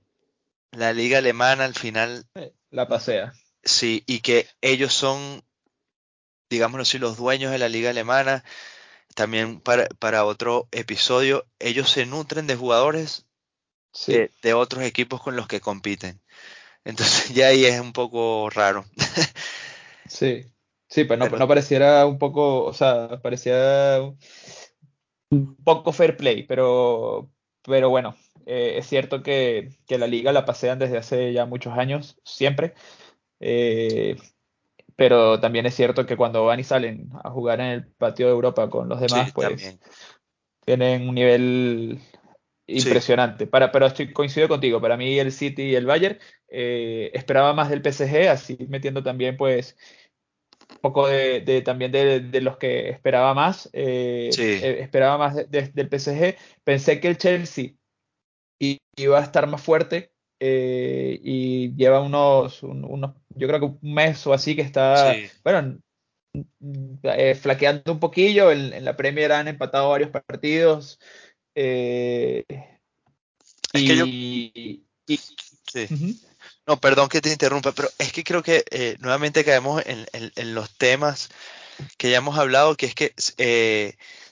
la 0.70 0.92
liga 0.92 1.18
alemana 1.18 1.64
al 1.64 1.74
final... 1.74 2.26
La 2.70 2.86
pasea. 2.86 3.32
Sí, 3.64 4.04
y 4.06 4.20
que 4.20 4.48
ellos 4.60 4.94
son, 4.94 5.42
digámoslo 6.48 6.82
así, 6.82 6.98
los 6.98 7.16
dueños 7.16 7.50
de 7.50 7.58
la 7.58 7.68
liga 7.68 7.90
alemana. 7.90 8.44
También 9.18 9.60
para, 9.60 10.24
otro 10.24 10.68
episodio, 10.70 11.44
ellos 11.58 11.90
se 11.90 12.06
nutren 12.06 12.46
de 12.46 12.54
jugadores 12.54 13.26
de, 14.06 14.54
otros 14.54 14.84
equipos 14.84 15.20
con 15.20 15.34
los 15.34 15.48
que 15.48 15.60
compiten. 15.60 16.20
Entonces 16.84 17.28
ya 17.34 17.48
ahí 17.48 17.64
es 17.64 17.80
un 17.80 17.92
poco 17.92 18.48
raro. 18.48 18.84
sí, 20.06 20.44
sí, 20.88 21.02
pero 21.02 21.28
no, 21.28 21.36
no 21.36 21.48
pareciera 21.48 22.06
un 22.06 22.20
poco, 22.20 22.62
o 22.62 22.72
sea, 22.72 23.20
parecía 23.20 23.98
un 25.30 25.56
poco 25.64 25.92
fair 25.92 26.16
play, 26.16 26.44
pero, 26.44 27.28
pero 27.62 27.90
bueno, 27.90 28.14
eh, 28.46 28.74
es 28.78 28.86
cierto 28.86 29.24
que, 29.24 29.70
que, 29.88 29.98
la 29.98 30.06
liga 30.06 30.32
la 30.32 30.44
pasean 30.44 30.78
desde 30.78 30.98
hace 30.98 31.32
ya 31.32 31.44
muchos 31.44 31.76
años, 31.76 32.20
siempre. 32.22 32.74
Eh, 33.40 34.16
pero 34.98 35.38
también 35.38 35.64
es 35.64 35.76
cierto 35.76 36.06
que 36.06 36.16
cuando 36.16 36.44
van 36.44 36.58
y 36.58 36.64
salen 36.64 37.08
a 37.22 37.30
jugar 37.30 37.60
en 37.60 37.66
el 37.66 37.86
patio 37.86 38.26
de 38.26 38.32
Europa 38.32 38.68
con 38.68 38.88
los 38.88 39.00
demás, 39.00 39.30
pues 39.32 39.78
tienen 40.64 41.08
un 41.08 41.14
nivel 41.14 42.00
impresionante. 42.66 43.46
Para, 43.46 43.70
pero 43.70 43.86
estoy 43.86 44.12
coincido 44.12 44.48
contigo, 44.48 44.80
para 44.80 44.96
mí 44.96 45.16
el 45.16 45.30
City 45.30 45.62
y 45.62 45.76
el 45.76 45.86
Bayern 45.86 46.18
eh, 46.48 47.12
esperaba 47.14 47.52
más 47.52 47.70
del 47.70 47.80
PSG, 47.80 48.28
así 48.28 48.58
metiendo 48.68 49.00
también 49.04 49.36
pues 49.36 49.76
un 50.68 50.78
poco 50.78 51.06
de, 51.06 51.62
también 51.64 51.92
de, 51.92 52.40
los 52.40 52.56
que 52.56 52.90
esperaba 52.90 53.34
más. 53.34 53.70
Eh, 53.72 54.30
esperaba 54.80 55.16
más 55.16 55.36
del 55.48 55.88
PSG. 55.88 56.34
Pensé 56.64 56.98
que 56.98 57.06
el 57.06 57.18
Chelsea 57.18 57.74
iba 58.96 59.20
a 59.20 59.22
estar 59.22 59.46
más 59.46 59.62
fuerte 59.62 60.10
eh, 60.40 61.18
y 61.22 61.74
lleva 61.74 62.00
unos, 62.00 62.62
unos, 62.62 63.14
yo 63.30 63.48
creo 63.48 63.60
que 63.60 63.66
un 63.66 63.78
mes 63.82 64.26
o 64.26 64.32
así 64.32 64.54
que 64.54 64.62
está, 64.62 65.14
bueno, 65.42 65.78
eh, 67.02 67.34
flaqueando 67.34 67.92
un 67.92 68.00
poquillo. 68.00 68.52
En, 68.52 68.84
la 68.84 68.96
Premier 68.96 69.32
han 69.32 69.48
empatado 69.48 69.90
varios 69.90 70.10
partidos. 70.10 71.00
Eh, 71.54 72.44
y, 73.74 74.84
No, 76.66 76.80
perdón 76.80 77.08
que 77.08 77.20
te 77.20 77.32
interrumpa, 77.32 77.72
pero 77.72 77.88
es 77.98 78.12
que 78.12 78.22
creo 78.22 78.42
que 78.42 78.96
nuevamente 79.00 79.44
caemos 79.44 79.82
en, 79.86 80.06
en, 80.12 80.54
los 80.54 80.76
temas 80.76 81.30
que 81.96 82.10
ya 82.10 82.18
hemos 82.18 82.38
hablado, 82.38 82.76
que 82.76 82.86
es 82.86 82.94
que 82.94 83.14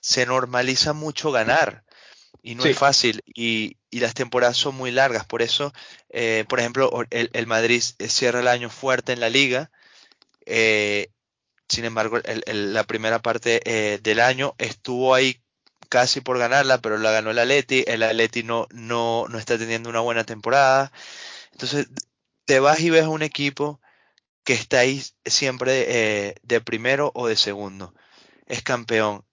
se 0.00 0.26
normaliza 0.26 0.92
mucho 0.92 1.32
ganar 1.32 1.82
y 2.46 2.54
no 2.54 2.64
es 2.64 2.78
fácil 2.78 3.22
y, 3.26 3.76
las 4.00 4.14
temporadas 4.14 4.56
son 4.56 4.74
muy 4.76 4.90
largas. 4.90 5.24
Por 5.26 5.42
eso, 5.42 5.72
eh, 6.10 6.44
por 6.48 6.60
ejemplo, 6.60 6.90
el, 7.10 7.46
Madrid 7.46 7.82
cierra 8.08 8.40
el 8.40 8.48
año 8.48 8.70
fuerte 8.70 9.12
en 9.12 9.20
la 9.20 9.30
liga. 9.30 9.70
Eh, 10.46 11.10
sin 11.68 11.84
embargo, 11.84 12.18
la 12.46 12.84
primera 12.84 13.20
parte 13.20 13.60
eh, 13.64 13.98
del 14.02 14.20
año 14.20 14.54
estuvo 14.58 15.14
ahí 15.14 15.40
casi 15.88 16.20
por 16.20 16.38
ganarla, 16.38 16.78
pero 16.78 16.98
la 16.98 17.10
ganó 17.10 17.30
el 17.30 17.38
Atleti. 17.38 17.84
El 17.86 18.02
Atleti 18.02 18.42
no, 18.42 18.66
no, 18.70 19.26
no 19.28 19.38
está 19.38 19.58
teniendo 19.58 19.88
una 19.90 20.00
buena 20.00 20.24
temporada. 20.24 20.92
Entonces, 21.52 21.88
te 22.44 22.60
vas 22.60 22.80
y 22.80 22.90
ves 22.90 23.06
un 23.06 23.22
equipo 23.22 23.80
que 24.44 24.54
está 24.54 24.80
ahí 24.80 25.02
siempre 25.24 26.36
de 26.42 26.60
primero 26.60 27.10
o 27.14 27.26
de 27.28 27.36
segundo. 27.36 27.94
Es 28.46 28.62
campeón 28.62 29.24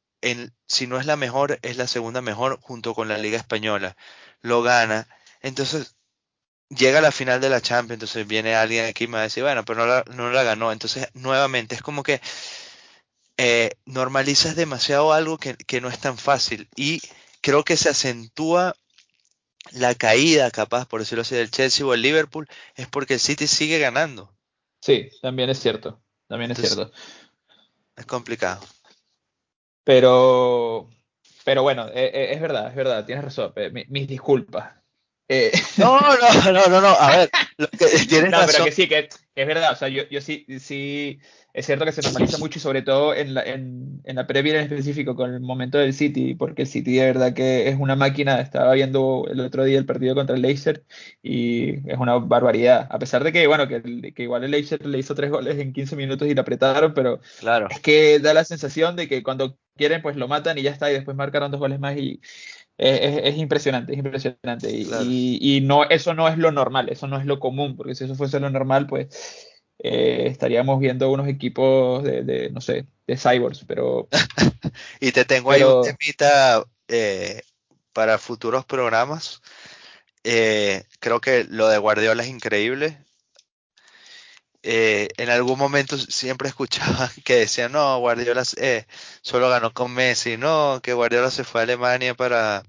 si 0.68 0.88
no 0.88 1.00
es 1.00 1.06
la 1.06 1.16
mejor, 1.16 1.60
es 1.62 1.78
la 1.78 1.88
segunda 1.88 2.22
mejor 2.22 2.60
junto 2.62 2.94
con 2.94 3.08
la 3.08 3.18
Liga 3.18 3.38
Española. 3.38 3.96
Lo 4.42 4.62
gana. 4.62 5.08
Entonces, 5.42 5.96
llega 6.70 7.00
a 7.00 7.02
la 7.02 7.12
final 7.12 7.42
de 7.42 7.50
la 7.50 7.62
Champions, 7.62 7.94
entonces 7.94 8.28
viene 8.28 8.56
alguien 8.56 8.86
aquí 8.86 9.06
y 9.06 9.08
me 9.08 9.14
va 9.14 9.22
a 9.22 9.24
decir, 9.24 9.44
bueno, 9.44 9.64
pero 9.66 9.80
no 9.80 9.86
la, 9.86 10.04
no 10.14 10.32
la 10.32 10.44
ganó. 10.44 10.72
Entonces, 10.72 11.08
nuevamente, 11.14 11.76
es 11.76 11.82
como 11.82 12.04
que 12.04 12.22
eh, 13.38 13.72
normalizas 13.86 14.56
demasiado 14.56 15.12
algo 15.12 15.38
que, 15.38 15.82
no 15.82 15.90
es 15.90 16.00
tan 16.00 16.18
fácil. 16.18 16.70
Y 16.76 17.02
creo 17.42 17.64
que 17.64 17.78
se 17.78 17.90
acentúa 17.90 18.76
la 19.72 19.96
caída, 19.96 20.52
capaz, 20.52 20.86
por 20.86 21.00
decirlo 21.00 21.24
así, 21.24 21.36
del 21.36 21.52
Chelsea 21.52 21.86
o 21.86 21.94
el 21.94 22.02
Liverpool, 22.02 22.48
es 22.76 22.88
porque 22.88 23.16
el 23.16 23.20
City 23.20 23.48
sigue 23.48 23.80
ganando. 23.80 24.36
Sí, 24.82 25.10
también 25.22 25.50
es 25.50 25.60
cierto. 25.60 26.02
También 26.28 26.52
es 26.52 26.60
cierto. 26.60 26.92
Es 27.96 28.06
complicado. 28.06 28.62
Pero, 29.84 30.90
pero 31.44 31.64
bueno, 31.64 31.88
eh, 31.90 32.12
eh, 32.14 32.28
es 32.32 32.42
verdad, 32.42 32.68
es 32.68 32.76
verdad, 32.76 33.06
tienes 33.06 33.26
razón. 33.26 33.54
Eh, 33.56 33.86
mis 33.90 34.08
disculpas. 34.08 34.74
No, 35.78 36.00
no, 36.00 36.52
no, 36.52 36.68
no, 36.68 36.82
no, 36.82 36.88
a 36.88 37.18
ver, 37.18 37.30
lo 37.58 37.68
que, 37.68 37.86
tienes 38.08 38.32
no, 38.32 38.40
pero 38.46 38.66
que 38.66 38.72
sí, 38.72 38.88
que, 38.88 39.10
es 39.36 39.48
verdad, 39.48 39.72
o 39.72 39.76
sea, 39.76 39.88
yo, 39.88 40.04
yo 40.10 40.22
sí, 40.22 40.46
sí, 40.60 41.20
es 41.54 41.66
cierto 41.66 41.86
que 41.86 41.92
se 41.92 42.02
normaliza 42.02 42.38
mucho 42.38 42.60
y 42.60 42.62
sobre 42.62 42.84
todo 42.84 43.16
en 43.16 43.34
la, 43.34 43.42
en, 43.44 44.02
en 44.04 44.16
la 44.16 44.28
previa 44.28 44.54
en 44.56 44.62
específico 44.62 45.16
con 45.16 45.34
el 45.34 45.40
momento 45.40 45.80
del 45.80 45.94
City, 45.94 46.36
porque 46.36 46.64
el 46.64 46.68
City 46.68 46.98
de 46.98 47.06
verdad 47.06 47.34
que 47.34 47.68
es 47.68 47.76
una 47.80 47.96
máquina, 47.96 48.40
estaba 48.42 48.74
viendo 48.74 49.26
el 49.30 49.40
otro 49.40 49.64
día 49.64 49.80
el 49.80 49.86
partido 49.88 50.14
contra 50.14 50.36
el 50.36 50.44
Leicester 50.44 50.84
y 51.24 51.90
es 51.90 51.98
una 51.98 52.16
barbaridad, 52.18 52.88
a 52.92 53.00
pesar 53.00 53.24
de 53.24 53.32
que, 53.32 53.48
bueno, 53.48 53.68
que, 53.68 54.14
que 54.14 54.24
igual 54.24 54.44
el 54.44 54.52
Leicester 54.52 54.86
le 54.86 55.00
hizo 55.00 55.16
tres 55.16 55.32
goles 55.32 55.58
en 55.58 55.74
15 55.74 55.96
minutos 55.96 56.28
y 56.28 56.36
la 56.36 56.42
apretaron, 56.42 56.94
pero 56.94 57.20
claro. 57.40 57.68
es 57.72 57.80
que 57.80 58.20
da 58.20 58.34
la 58.36 58.46
sensación 58.46 58.96
de 58.96 59.08
que 59.08 59.24
cuando 59.24 59.58
quieren 59.76 60.02
pues 60.04 60.16
lo 60.16 60.28
matan 60.28 60.58
y 60.58 60.62
ya 60.62 60.72
está 60.72 60.92
y 60.92 60.94
después 60.94 61.18
marcaron 61.18 61.52
dos 61.52 61.60
goles 61.60 61.80
más 61.80 61.98
y 61.98 62.22
es, 62.84 63.34
es, 63.34 63.38
impresionante, 63.38 63.94
es 63.94 64.00
impresionante. 64.00 64.70
Y, 64.72 65.40
y, 65.42 65.62
no, 65.62 65.86
eso 65.86 66.14
no 66.14 66.28
es 66.28 66.38
lo 66.38 66.52
normal, 66.52 66.90
eso 66.90 67.08
no 67.08 67.18
es 67.18 67.26
lo 67.26 67.40
común, 67.40 67.78
porque 67.78 67.96
si 67.96 68.04
eso 68.04 68.16
fuese 68.16 68.40
lo 68.40 68.50
normal, 68.50 68.88
pues 68.88 69.48
eh, 69.80 70.28
estaríamos 70.28 70.80
viendo 70.80 71.12
unos 71.12 71.28
equipos 71.28 72.04
de, 72.04 72.50
no 72.52 72.62
sé, 72.62 72.88
de 73.08 73.18
cyborgs, 73.18 73.66
pero... 73.68 74.08
y 75.00 75.12
te 75.12 75.26
tengo 75.26 75.52
ahí 75.52 75.64
un 75.64 75.84
temita 75.84 76.64
eh, 76.88 77.42
para 77.94 78.18
futuros 78.18 78.66
programas. 78.66 79.42
Eh, 80.24 80.84
creo 81.00 81.22
que 81.22 81.46
lo 81.46 81.68
de 81.68 81.78
Guardiola 81.78 82.24
es 82.24 82.30
increíble. 82.30 82.98
en 84.62 85.30
algún 85.30 85.58
momento 85.58 85.98
siempre 85.98 86.48
escuchaba 86.50 87.12
que 87.24 87.36
decían, 87.36 87.72
no, 87.72 87.98
Guardiola 88.00 88.44
solo 89.22 89.50
ganó 89.50 89.74
con 89.74 89.94
Messi, 89.94 90.38
no, 90.38 90.80
que 90.84 90.94
Guardiola 90.94 91.32
se 91.32 91.44
fue 91.44 91.62
a 91.62 91.64
Alemania 91.64 92.14
para 92.14 92.64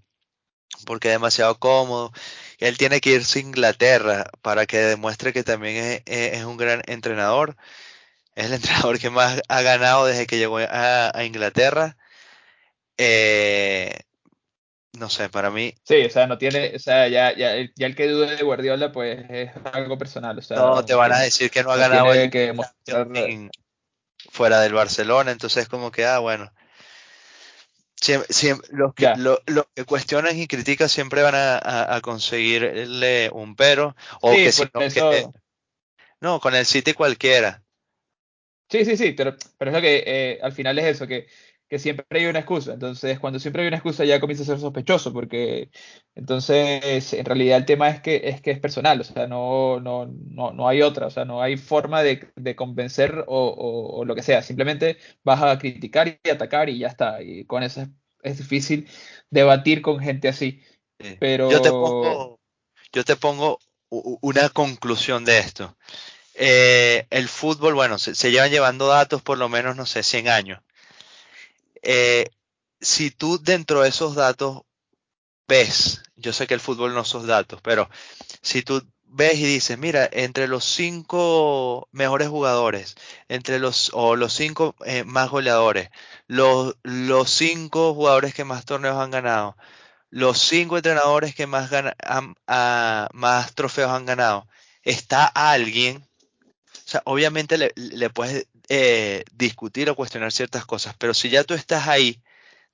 porque 0.87 1.09
es 1.09 1.15
demasiado 1.15 1.59
cómodo 1.59 2.13
él 2.59 2.79
tiene 2.79 3.01
que 3.01 3.11
irse 3.11 3.39
a 3.39 3.43
Inglaterra 3.43 4.31
para 4.43 4.67
que 4.67 4.79
demuestre 4.79 5.33
que 5.33 5.43
también 5.43 6.03
es, 6.07 6.45
un 6.45 6.57
gran 6.57 6.83
entrenador. 6.87 7.57
Es 8.35 8.47
el 8.47 8.53
entrenador 8.55 8.99
que 8.99 9.11
más 9.11 9.41
ha 9.49 9.63
ganado 9.63 10.07
desde 10.07 10.27
que 10.27 10.39
llegó 10.39 10.59
a, 10.59 11.25
Inglaterra. 11.25 11.97
Eh, 12.97 13.95
no 14.93 15.11
sé, 15.11 15.29
para 15.29 15.51
mí. 15.51 15.75
Sí, 15.83 16.05
o 16.05 16.11
sea, 16.11 16.27
no 16.27 16.39
tiene, 16.39 16.77
o 16.77 16.79
sea, 16.79 17.09
ya, 17.09 17.37
ya, 17.37 17.55
ya, 17.75 17.87
el 17.87 17.97
que 17.97 18.07
dude 18.07 18.37
de 18.37 18.45
Guardiola, 18.45 18.93
pues 18.93 19.25
es 19.29 19.51
algo 19.73 19.99
personal. 19.99 20.39
O 20.39 20.43
sea, 20.43 20.57
no, 20.57 20.85
te 20.85 20.95
van 20.95 21.13
a 21.13 21.19
decir 21.19 21.51
que 21.51 21.65
no 21.65 21.73
ha 21.73 21.77
ganado 21.77 22.13
que 22.31 22.55
fuera 24.31 24.61
del 24.61 24.73
Barcelona, 24.73 25.33
entonces 25.33 25.69
como 25.69 25.91
que, 25.91 26.07
ah, 26.07 26.19
bueno. 26.21 26.51
Siempre, 28.05 28.69
los, 28.77 28.95
que, 28.95 29.13
lo, 29.17 29.41
que 29.75 29.85
cuestionan 29.85 30.39
y 30.39 30.47
critican 30.47 30.91
siempre 30.91 31.23
van 31.23 31.35
a, 31.37 32.01
conseguirle 32.03 33.31
un 33.33 33.57
pero. 33.57 33.97
O 34.21 34.33
que, 34.33 34.53
si 34.53 34.65
no, 34.75 35.33
no, 36.21 36.41
con 36.41 36.55
el 36.55 36.67
City 36.67 36.93
cualquiera. 36.93 37.63
Sí, 38.69 38.85
sí, 38.85 38.97
sí, 38.97 39.13
pero, 39.13 39.37
pero 39.57 39.71
es 39.71 39.75
lo 39.75 39.81
que 39.81 40.03
eh, 40.07 40.39
al 40.43 40.53
final 40.53 40.79
es 40.79 40.97
eso, 40.97 41.07
que, 41.07 41.27
que, 41.75 41.79
siempre 41.79 42.07
hay 42.21 42.27
una 42.27 42.41
excusa. 42.41 42.73
Entonces, 42.75 43.19
cuando 43.19 43.39
siempre 43.39 43.63
hay 43.63 43.69
una 43.69 43.77
excusa 43.77 44.05
ya 44.05 44.21
comienza 44.21 44.43
a 44.45 44.47
ser 44.47 44.61
sospechoso, 44.61 45.13
porque 45.13 45.71
entonces 46.15 47.13
en 47.13 47.25
realidad 47.25 47.59
el 47.59 47.65
tema 47.65 47.89
es 47.91 48.01
que 48.01 48.23
es, 48.25 48.41
que 48.41 48.51
es 48.51 48.61
personal, 48.61 49.01
o 49.01 49.05
sea, 49.05 49.27
no, 49.27 49.81
no, 49.81 50.07
no, 50.07 50.53
no 50.53 50.69
hay 50.69 50.83
otra, 50.83 51.07
o 51.07 51.11
sea, 51.11 51.25
no 51.25 51.43
hay 51.43 51.57
forma 51.57 52.03
de, 52.03 52.31
de 52.37 52.57
convencer 52.57 53.25
o, 53.27 53.95
o, 53.99 54.05
lo 54.05 54.15
que 54.15 54.23
sea, 54.23 54.43
simplemente 54.43 54.99
vas 55.23 55.43
a 55.43 55.59
criticar 55.59 56.21
y 56.23 56.31
atacar 56.31 56.69
y 56.69 56.79
ya 56.79 56.89
está. 56.89 57.23
Y 57.23 57.45
con 57.45 57.63
eso 57.63 57.87
es, 58.23 58.39
difícil 58.39 58.89
debatir 59.31 59.83
con 59.83 59.99
gente 60.01 60.29
así. 60.29 60.63
Pero... 61.19 61.51
Yo 61.51 61.61
te 61.61 61.71
pongo, 61.71 62.41
yo 62.93 63.05
te 63.05 63.17
pongo 63.17 63.59
una 63.91 64.49
conclusión 64.49 65.25
de 65.25 65.39
esto. 65.39 65.77
Eh, 66.35 67.07
el 67.11 67.29
fútbol, 67.29 67.75
bueno, 67.75 67.99
se, 67.99 68.31
llevan 68.31 68.51
llevando 68.51 68.89
datos 68.89 69.23
por 69.23 69.39
lo 69.39 69.49
menos, 69.49 69.77
no 69.77 69.87
sé, 69.87 70.03
100 70.03 70.29
años. 70.29 70.61
Eh, 71.85 72.31
si 72.81 73.11
tú 73.11 73.39
dentro 73.43 73.83
de 73.83 73.89
esos 73.91 74.15
datos 74.15 74.63
ves, 75.49 76.03
yo 76.17 76.33
sé 76.33 76.47
que 76.47 76.55
el 76.55 76.61
fútbol 76.61 76.95
no 76.95 77.05
son 77.05 77.27
datos, 77.27 77.61
pero 77.63 77.91
si 78.43 78.63
tú 78.63 78.83
ves 79.05 79.35
y 79.39 79.45
dices, 79.45 79.79
mira, 79.79 80.09
entre 80.13 80.49
los 80.49 80.65
cinco 80.65 81.89
mejores 81.93 82.29
jugadores, 82.29 82.97
entre 83.29 83.59
los, 83.59 83.91
o 83.95 84.17
los 84.17 84.33
cinco 84.35 84.75
eh, 84.87 85.05
más 85.05 85.31
goleadores, 85.31 85.91
los, 86.27 86.77
los 86.83 87.31
cinco 87.31 87.95
jugadores 87.95 88.35
que 88.35 88.45
más 88.45 88.65
torneos 88.65 88.97
han 88.99 89.11
ganado, 89.11 89.57
los 90.11 90.39
cinco 90.41 90.77
entrenadores 90.79 91.35
que 91.35 91.47
más, 91.47 91.71
más 93.13 93.55
trofeos 93.55 93.91
han 93.93 94.07
ganado, 94.07 94.49
está 94.85 95.27
alguien 95.27 96.07
o 96.87 96.91
sea, 96.91 97.03
obviamente 97.07 97.57
le, 97.57 98.11
puedes 98.11 98.47
eh, 98.69 99.25
discutir 99.33 99.91
o 99.91 99.97
cuestionar 99.97 100.33
ciertas 100.33 100.67
cosas, 100.67 100.95
pero 100.99 101.15
si 101.15 101.31
ya 101.31 101.45
tú 101.45 101.55
estás 101.55 101.89
ahí, 101.89 102.23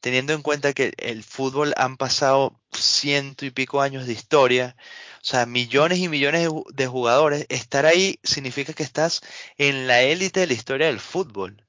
teniendo 0.01 0.32
en 0.32 0.43
cuenta 0.43 0.72
que 0.72 0.93
el 0.99 1.22
fútbol 1.24 1.74
han 1.76 1.97
pasado 1.97 2.61
ciento 2.72 3.45
y 3.47 3.51
pico 3.51 3.80
años 3.82 4.07
de 4.07 4.12
historia, 4.14 4.76
o 5.16 5.24
sea, 5.24 5.47
millones 5.47 5.99
y 5.99 6.09
millones 6.09 6.49
de 6.72 6.86
jugadores, 6.86 7.47
estar 7.49 7.86
ahí 7.86 8.18
significa 8.22 8.72
que 8.72 8.82
estás 8.82 9.20
en 9.59 9.86
la 9.86 10.03
élite 10.03 10.41
de 10.41 10.47
la 10.47 10.55
historia 10.55 10.86
del 10.86 11.01
fútbol. 11.01 11.64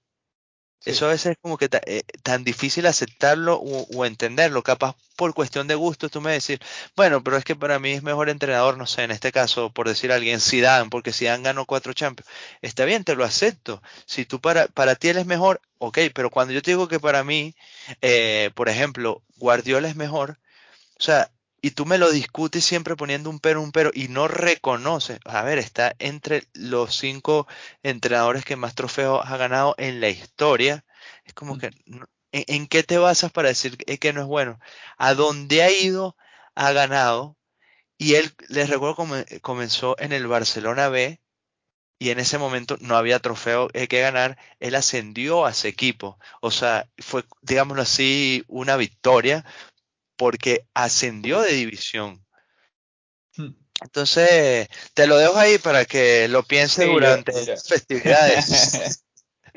Eso 0.83 1.05
a 1.05 1.09
veces 1.09 1.33
es 1.33 1.37
como 1.39 1.57
que 1.57 1.69
eh, 1.85 2.01
tan 2.23 2.43
difícil 2.43 2.87
aceptarlo 2.87 3.57
o, 3.57 4.05
entenderlo. 4.05 4.63
Capaz 4.63 4.95
por 5.15 5.33
cuestión 5.35 5.67
de 5.67 5.75
gusto 5.75 6.09
tú 6.09 6.21
me 6.21 6.31
decís, 6.31 6.59
bueno, 6.95 7.23
pero 7.23 7.37
es 7.37 7.43
que 7.43 7.55
para 7.55 7.77
mí 7.79 7.91
es 7.91 8.03
mejor 8.03 8.29
entrenador, 8.29 8.77
no 8.77 8.87
sé, 8.87 9.03
en 9.03 9.11
este 9.11 9.31
caso, 9.31 9.71
por 9.71 9.87
decir 9.87 10.11
a 10.11 10.15
alguien, 10.15 10.41
Zidane, 10.41 10.89
porque 10.89 11.13
Zidane 11.13 11.43
ganó 11.43 11.65
cuatro 11.65 11.93
Champions. 11.93 12.29
Está 12.61 12.85
bien, 12.85 13.03
te 13.03 13.15
lo 13.15 13.23
acepto. 13.23 13.81
Si 14.05 14.25
tú 14.25 14.41
para, 14.41 14.67
para 14.67 14.95
ti 14.95 15.09
él 15.09 15.17
es 15.17 15.25
mejor, 15.27 15.61
ok, 15.77 15.99
pero 16.15 16.31
cuando 16.31 16.53
yo 16.53 16.61
te 16.63 16.71
digo 16.71 16.87
que 16.87 16.99
para 16.99 17.23
mí, 17.23 17.55
eh, 18.01 18.51
por 18.55 18.69
ejemplo, 18.69 19.21
Guardiola 19.37 19.87
es 19.87 19.95
mejor, 19.95 20.39
o 20.99 21.03
sea, 21.03 21.31
y 21.61 21.71
tú 21.71 21.85
me 21.85 21.97
lo 21.97 22.11
discutes 22.11 22.65
siempre 22.65 22.95
poniendo 22.95 23.29
un 23.29 23.39
pero, 23.39 23.61
un 23.61 23.71
pero, 23.71 23.91
y 23.93 24.07
no 24.07 24.27
reconoces, 24.27 25.19
a 25.25 25.43
ver, 25.43 25.59
está 25.59 25.95
entre 25.99 26.47
los 26.53 26.95
cinco 26.95 27.47
entrenadores 27.83 28.45
que 28.45 28.55
más 28.55 28.75
trofeos 28.75 29.21
ha 29.25 29.37
ganado 29.37 29.75
en 29.77 30.01
la 30.01 30.09
historia. 30.09 30.83
Es 31.23 31.33
como 31.33 31.55
mm. 31.55 31.59
que, 31.59 31.71
¿en, 32.31 32.67
qué 32.67 32.83
te 32.83 32.97
basas 32.97 33.31
para 33.31 33.49
decir 33.49 33.77
que 33.77 34.13
no 34.13 34.21
es 34.21 34.27
bueno? 34.27 34.59
¿A 34.97 35.13
dónde 35.13 35.61
ha 35.63 35.71
ido? 35.71 36.15
Ha 36.55 36.71
ganado. 36.73 37.37
Y 37.97 38.15
él, 38.15 38.33
les 38.49 38.69
recuerdo, 38.69 38.95
comenzó 39.41 39.95
en 39.99 40.13
el 40.13 40.27
Barcelona 40.27 40.89
B, 40.89 41.21
y 42.01 42.09
en 42.09 42.19
ese 42.19 42.39
momento 42.39 42.77
no 42.81 42.97
había 42.97 43.19
trofeo 43.19 43.67
que 43.69 44.01
ganar, 44.01 44.39
él 44.59 44.73
ascendió 44.73 45.45
a 45.45 45.51
ese 45.51 45.67
equipo. 45.67 46.17
O 46.41 46.49
sea, 46.49 46.89
fue, 46.97 47.23
digámoslo 47.43 47.83
así, 47.83 48.43
una 48.47 48.75
victoria, 48.75 49.45
porque 50.21 50.67
ascendió 50.75 51.41
de 51.41 51.53
división. 51.53 52.23
Hmm. 53.35 53.55
Entonces, 53.81 54.67
te 54.93 55.07
lo 55.07 55.17
dejo 55.17 55.35
ahí 55.35 55.57
para 55.57 55.83
que 55.85 56.27
lo 56.27 56.43
piense 56.43 56.85
durante 56.85 57.31
las 57.43 57.67
festividades. 57.67 59.03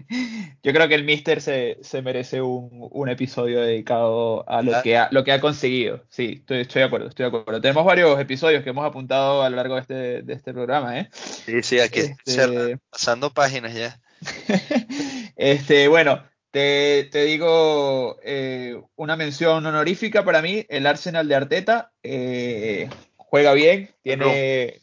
Yo 0.63 0.73
creo 0.73 0.89
que 0.89 0.95
el 0.95 1.05
Mister 1.05 1.43
se, 1.43 1.77
merece 2.03 2.41
un, 2.41 3.09
episodio 3.11 3.61
dedicado 3.61 4.49
a 4.49 4.63
lo, 4.63 4.81
que 4.83 4.97
ha, 4.97 5.09
lo 5.11 5.23
que 5.23 5.33
ha 5.33 5.41
conseguido. 5.43 6.07
Sí, 6.09 6.43
estoy, 6.49 6.65
de 6.65 6.83
acuerdo, 6.83 7.09
estoy 7.09 7.25
de 7.25 7.37
acuerdo. 7.37 7.61
Tenemos 7.61 7.85
varios 7.85 8.19
episodios 8.19 8.65
que 8.65 8.71
hemos 8.71 8.87
apuntado 8.87 9.43
a 9.43 9.51
lo 9.51 9.57
largo 9.57 9.75
de 9.75 9.81
este, 9.83 10.23
de 10.23 10.33
este 10.33 10.55
programa, 10.55 10.99
¿eh? 10.99 11.11
Sí, 11.13 11.63
sí, 11.63 11.79
aquí 11.79 12.01
este 12.25 12.79
pasando 12.89 13.35
páginas 13.35 13.75
ya. 13.75 14.01
este, 15.37 15.89
bueno, 15.89 16.25
te, 16.55 17.25
digo 17.25 18.17
eh, 18.23 18.81
una 18.95 19.17
mención 19.17 19.67
honorífica 19.67 20.25
para 20.25 20.41
mí, 20.41 20.65
el 20.69 20.87
Arsenal 20.87 21.27
de 21.27 21.35
Arteta 21.35 21.93
eh, 22.05 22.89
juega 23.17 23.55
bien, 23.55 23.91
tiene, 24.03 24.79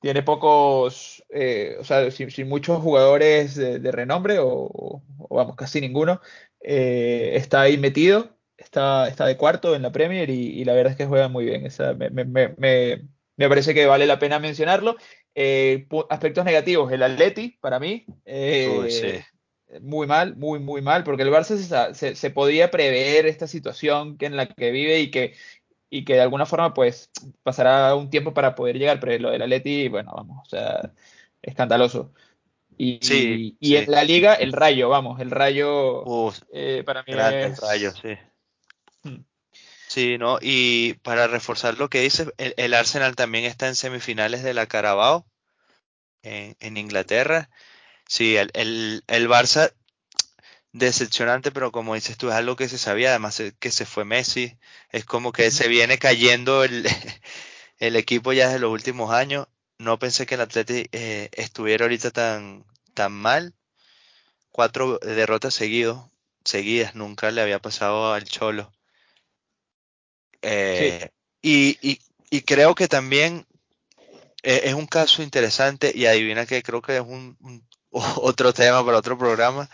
tiene 0.00 0.22
pocos, 0.22 1.22
eh, 1.28 1.76
o 1.78 1.84
sea, 1.84 2.10
sin, 2.10 2.48
muchos 2.48 2.80
jugadores 2.80 3.56
de, 3.56 3.92
renombre, 3.92 4.38
o, 4.40 5.02
vamos, 5.28 5.54
casi 5.54 5.82
ninguno, 5.82 6.22
está 6.60 7.60
ahí 7.60 7.76
metido, 7.76 8.30
está, 8.56 9.06
está 9.06 9.26
de 9.26 9.36
cuarto 9.36 9.74
en 9.74 9.82
la 9.82 9.92
Premier 9.92 10.30
y, 10.30 10.64
la 10.64 10.72
verdad 10.72 10.92
es 10.92 10.96
que 10.96 11.04
juega 11.04 11.28
muy 11.28 11.44
bien. 11.44 11.68
me, 13.36 13.48
parece 13.48 13.74
que 13.74 13.84
vale 13.84 14.06
la 14.06 14.18
pena 14.18 14.38
mencionarlo. 14.38 14.96
aspectos 16.08 16.44
negativos, 16.46 16.90
el 16.90 17.02
Atleti, 17.02 17.58
para 17.60 17.78
mí. 17.78 18.06
sí 18.24 19.20
muy 19.80 20.06
mal, 20.06 20.36
muy, 20.36 20.58
muy 20.58 20.80
mal, 20.80 21.04
porque 21.04 21.22
el 21.22 21.30
Barça 21.30 21.92
se, 21.92 22.14
se, 22.14 22.30
podía 22.30 22.70
prever 22.70 23.26
esta 23.26 23.46
situación 23.46 24.16
que 24.16 24.26
en 24.26 24.36
la 24.36 24.46
que 24.46 24.70
vive 24.70 25.00
y 25.00 25.10
que, 25.10 25.34
y 25.90 26.04
que 26.04 26.14
de 26.14 26.20
alguna 26.20 26.46
forma 26.46 26.72
pues 26.74 27.10
pasará 27.42 27.94
un 27.94 28.10
tiempo 28.10 28.32
para 28.32 28.54
poder 28.54 28.78
llegar, 28.78 29.00
pero 29.00 29.18
lo 29.18 29.30
del 29.30 29.42
Atleti, 29.42 29.88
bueno, 29.88 30.12
vamos, 30.14 30.46
o 30.46 30.48
sea, 30.48 30.92
escandaloso. 31.42 32.12
Y, 32.78 33.56
y, 33.58 33.76
en 33.76 33.90
la 33.90 34.04
liga, 34.04 34.34
el 34.34 34.52
rayo, 34.52 34.90
vamos, 34.90 35.18
el 35.20 35.30
rayo 35.30 36.04
eh, 36.52 36.82
para 36.84 37.02
mí 37.04 37.14
es... 37.14 37.16
El 37.16 37.56
rayo, 37.56 37.92
sí. 37.92 38.18
Hmm. 39.02 39.24
Sí, 39.88 40.18
¿no? 40.18 40.38
Y 40.42 40.94
para 41.02 41.26
reforzar 41.26 41.78
lo 41.78 41.88
que 41.88 42.02
dices, 42.02 42.32
el, 42.36 42.74
Arsenal 42.74 43.16
también 43.16 43.44
está 43.46 43.66
en 43.66 43.76
semifinales 43.76 44.42
de 44.42 44.52
la 44.52 44.66
Carabao 44.66 45.26
en, 46.22 46.54
en 46.60 46.76
Inglaterra 46.76 47.48
Sí, 48.08 48.36
el, 48.36 48.50
el, 49.06 49.28
Barça 49.28 49.72
decepcionante, 50.72 51.50
pero 51.50 51.72
como 51.72 51.94
dices 51.94 52.16
tú, 52.16 52.28
es 52.28 52.34
algo 52.34 52.56
que 52.56 52.68
se 52.68 52.78
sabía, 52.78 53.10
además 53.10 53.42
que 53.58 53.70
se 53.70 53.86
fue 53.86 54.04
Messi, 54.04 54.58
es 54.90 55.04
como 55.04 55.32
que 55.32 55.50
se 55.50 55.68
viene 55.68 55.98
cayendo 55.98 56.64
el, 56.64 56.86
el 57.78 57.96
equipo 57.96 58.32
ya 58.32 58.46
desde 58.46 58.60
los 58.60 58.72
últimos 58.72 59.12
años. 59.12 59.48
No 59.78 59.98
pensé 59.98 60.26
que 60.26 60.36
el 60.36 60.40
Atleti 60.40 60.88
eh, 60.92 61.30
estuviera 61.32 61.84
ahorita 61.84 62.10
tan, 62.10 62.64
tan 62.94 63.12
mal. 63.12 63.54
Cuatro 64.50 64.98
derrotas 65.00 65.54
seguidos, 65.54 66.08
seguidas, 66.44 66.94
nunca 66.94 67.30
le 67.30 67.42
había 67.42 67.60
pasado 67.60 68.14
al 68.14 68.24
Cholo. 68.24 68.72
Eh, 70.40 71.10
y, 71.42 71.78
y, 71.82 72.00
y, 72.30 72.42
creo 72.42 72.74
que 72.74 72.88
también 72.88 73.46
eh, 74.42 74.62
es 74.64 74.74
un 74.74 74.86
caso 74.86 75.22
interesante 75.22 75.92
y 75.94 76.06
adivina 76.06 76.46
que 76.46 76.62
creo 76.62 76.80
que 76.80 76.96
es 76.96 77.02
un, 77.02 77.36
otro 78.16 78.52
tema 78.52 78.84
para 78.84 78.98
otro 78.98 79.18
programa. 79.18 79.68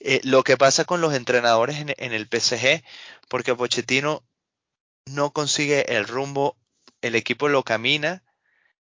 Eh, 0.00 0.20
lo 0.24 0.42
que 0.42 0.56
pasa 0.56 0.84
con 0.84 1.00
los 1.00 1.14
entrenadores 1.14 1.76
en, 1.78 2.12
el 2.12 2.26
PSG, 2.26 2.82
porque 3.28 3.54
Pochettino 3.54 4.24
no 5.06 5.32
consigue 5.32 5.94
el 5.96 6.06
rumbo, 6.06 6.56
el 7.02 7.14
equipo 7.14 7.48
lo 7.48 7.64
camina, 7.64 8.22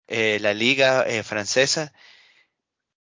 eh, 0.07 0.39
la 0.41 0.53
liga 0.53 1.03
eh, 1.03 1.23
francesa, 1.23 1.93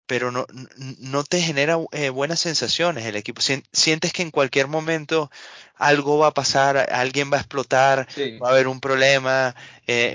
pero 0.07 0.31
no, 0.31 0.45
no 0.77 1.23
te 1.23 1.41
genera 1.41 1.77
buenas 2.13 2.39
sensaciones 2.39 3.05
el 3.05 3.15
equipo. 3.15 3.41
Sientes 3.41 4.13
que 4.13 4.21
en 4.21 4.29
cualquier 4.29 4.67
momento 4.67 5.31
algo 5.73 6.19
va 6.19 6.27
a 6.27 6.33
pasar, 6.33 6.77
alguien 6.93 7.31
va 7.33 7.37
a 7.37 7.39
explotar, 7.41 8.07
va 8.41 8.49
a 8.49 8.51
haber 8.51 8.67
un 8.67 8.79
problema, 8.79 9.55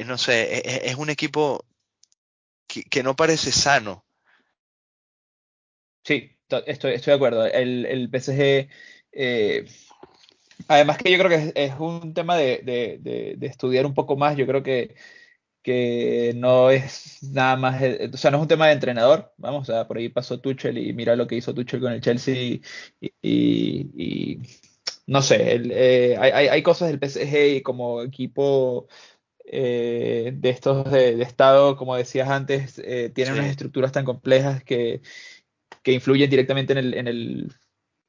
no 0.06 0.16
sé, 0.16 0.42
e, 0.42 0.58
e, 0.58 0.90
es, 0.90 0.94
un 0.94 1.10
equipo 1.10 1.64
que, 2.68 2.84
que 2.84 3.02
no 3.02 3.16
parece 3.16 3.50
sano. 3.50 4.04
Sí, 6.04 6.36
estoy, 6.66 6.94
estoy 6.94 7.10
de 7.10 7.16
acuerdo. 7.16 7.46
El, 7.46 7.86
el 7.86 8.10
PSG, 8.10 8.68
eh, 9.12 9.66
además 10.68 10.98
que 10.98 11.10
yo 11.10 11.18
creo 11.18 11.30
que 11.30 11.52
es, 11.54 11.74
un 11.78 12.14
tema 12.14 12.36
de, 12.36 12.60
de, 12.64 13.36
de, 13.36 13.46
estudiar 13.46 13.86
un 13.86 13.94
poco 13.94 14.16
más. 14.16 14.36
Yo 14.36 14.46
creo 14.46 14.62
que, 14.62 14.94
que 15.62 16.32
no 16.36 16.70
es 16.70 17.22
nada 17.22 17.56
más, 17.56 17.82
o 18.12 18.16
sea, 18.16 18.30
no 18.30 18.38
es 18.38 18.42
un 18.42 18.48
tema 18.48 18.68
de 18.68 18.74
entrenador. 18.74 19.32
Vamos, 19.36 19.68
o 19.68 19.72
sea, 19.72 19.86
por 19.86 19.98
ahí 19.98 20.08
pasó 20.08 20.40
Tuchel 20.40 20.78
y 20.78 20.92
mira 20.92 21.16
lo 21.16 21.26
que 21.26 21.36
hizo 21.36 21.54
Tuchel 21.54 21.80
con 21.80 21.92
el 21.92 22.00
Chelsea 22.00 22.60
y, 23.00 23.12
y, 23.22 24.40
no 25.06 25.22
sé, 25.22 25.60
eh, 25.72 26.16
hay, 26.18 26.48
hay, 26.48 26.62
cosas 26.62 26.88
del 26.88 27.00
PSG 27.00 27.56
y 27.56 27.62
como 27.62 28.02
equipo 28.02 28.88
eh, 29.44 30.32
de 30.34 30.50
estos 30.50 30.90
de, 30.90 31.20
Estado, 31.22 31.76
como 31.76 31.96
decías 31.96 32.28
antes, 32.28 32.80
eh, 32.84 33.10
tienen 33.12 33.34
unas 33.34 33.46
estructuras 33.50 33.90
tan 33.90 34.04
complejas 34.04 34.62
que, 34.62 35.02
que 35.82 35.92
influyen 35.92 36.30
directamente 36.30 36.72
en 36.72 36.78
el, 36.78 36.94
en 36.94 37.08
el 37.08 37.54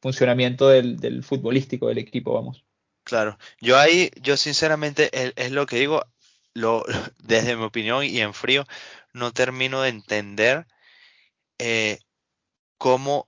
funcionamiento 0.02 0.68
del, 0.70 1.24
futbolístico 1.24 1.88
del 1.88 2.00
equipo, 2.00 2.34
vamos. 2.34 2.66
Claro, 3.04 3.38
yo 3.60 3.78
ahí, 3.78 4.12
yo 4.22 4.38
sinceramente, 4.38 5.10
es, 5.36 5.52
lo 5.52 5.66
que 5.66 5.78
digo, 5.78 6.06
lo, 6.54 6.84
desde 7.24 7.56
mi 7.56 7.64
opinión 7.64 8.04
y 8.04 8.20
en 8.20 8.34
frío, 8.34 8.66
no 9.14 9.32
termino 9.32 9.82
de 9.82 9.90
entender 9.90 10.68
eh, 11.58 12.00
cómo 12.78 13.28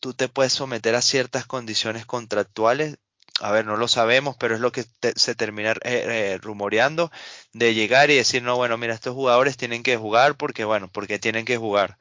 tú 0.00 0.14
te 0.14 0.28
puedes 0.28 0.52
someter 0.52 0.94
a 0.94 1.02
ciertas 1.02 1.46
condiciones 1.46 2.06
contractuales 2.06 2.98
a 3.40 3.50
ver, 3.50 3.66
no 3.66 3.76
lo 3.76 3.88
sabemos, 3.88 4.36
pero 4.38 4.54
es 4.54 4.60
lo 4.60 4.70
que 4.70 4.84
se 5.16 5.34
termina 5.34 5.72
eh, 5.72 5.76
eh, 5.84 6.38
rumoreando 6.40 7.10
de 7.52 7.74
llegar 7.74 8.10
y 8.10 8.16
decir, 8.16 8.42
no, 8.42 8.56
bueno, 8.56 8.78
mira, 8.78 8.94
estos 8.94 9.14
jugadores 9.14 9.56
tienen 9.56 9.82
que 9.82 9.96
jugar 9.96 10.36
porque, 10.36 10.64
bueno, 10.64 10.88
porque 10.88 11.18
tienen 11.18 11.44
que 11.44 11.56
jugar. 11.56 11.98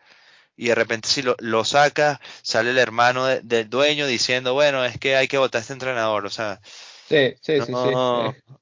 Y 0.56 0.68
de 0.68 0.76
repente 0.76 1.08
si 1.08 1.22
lo, 1.22 1.36
lo 1.40 1.66
saca, 1.66 2.22
sale 2.42 2.72
el 2.72 2.78
hermano 2.78 3.26
del 3.26 3.70
dueño 3.70 4.06
diciendo, 4.06 4.54
bueno, 4.54 4.86
es 4.86 5.00
que 5.00 5.16
hay 5.16 5.28
que 5.28 5.38
votar 5.38 5.60
a 5.60 5.62
este 5.62 5.74
entrenador, 5.74 6.26
o 6.26 6.30
sea. 6.30 6.62
Sí, 7.08 7.34
sí, 7.42 7.60
sí, 7.62 7.74
sí. 7.74 8.54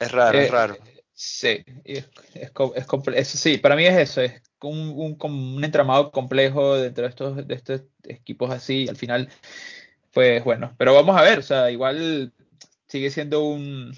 Es 0.00 0.12
raro, 0.12 0.38
es 0.38 0.48
eh, 0.48 0.50
raro. 0.50 0.78
Sí, 1.12 1.64
es, 1.84 2.08
es, 2.34 3.28
sí, 3.28 3.58
para 3.58 3.76
mí 3.76 3.84
es 3.84 3.98
eso, 3.98 4.22
es 4.22 4.40
un, 4.62 4.88
un, 4.96 5.18
un 5.20 5.64
entramado 5.64 6.10
complejo 6.10 6.76
dentro 6.76 7.04
de 7.04 7.10
estos, 7.10 7.46
de 7.46 7.54
estos 7.54 7.82
equipos 8.04 8.50
así, 8.50 8.88
al 8.88 8.96
final 8.96 9.28
pues 10.12 10.42
bueno, 10.44 10.74
pero 10.76 10.94
vamos 10.94 11.16
a 11.16 11.22
ver, 11.22 11.38
o 11.38 11.42
sea, 11.42 11.70
igual 11.70 12.32
sigue 12.86 13.10
siendo 13.10 13.44
un, 13.44 13.96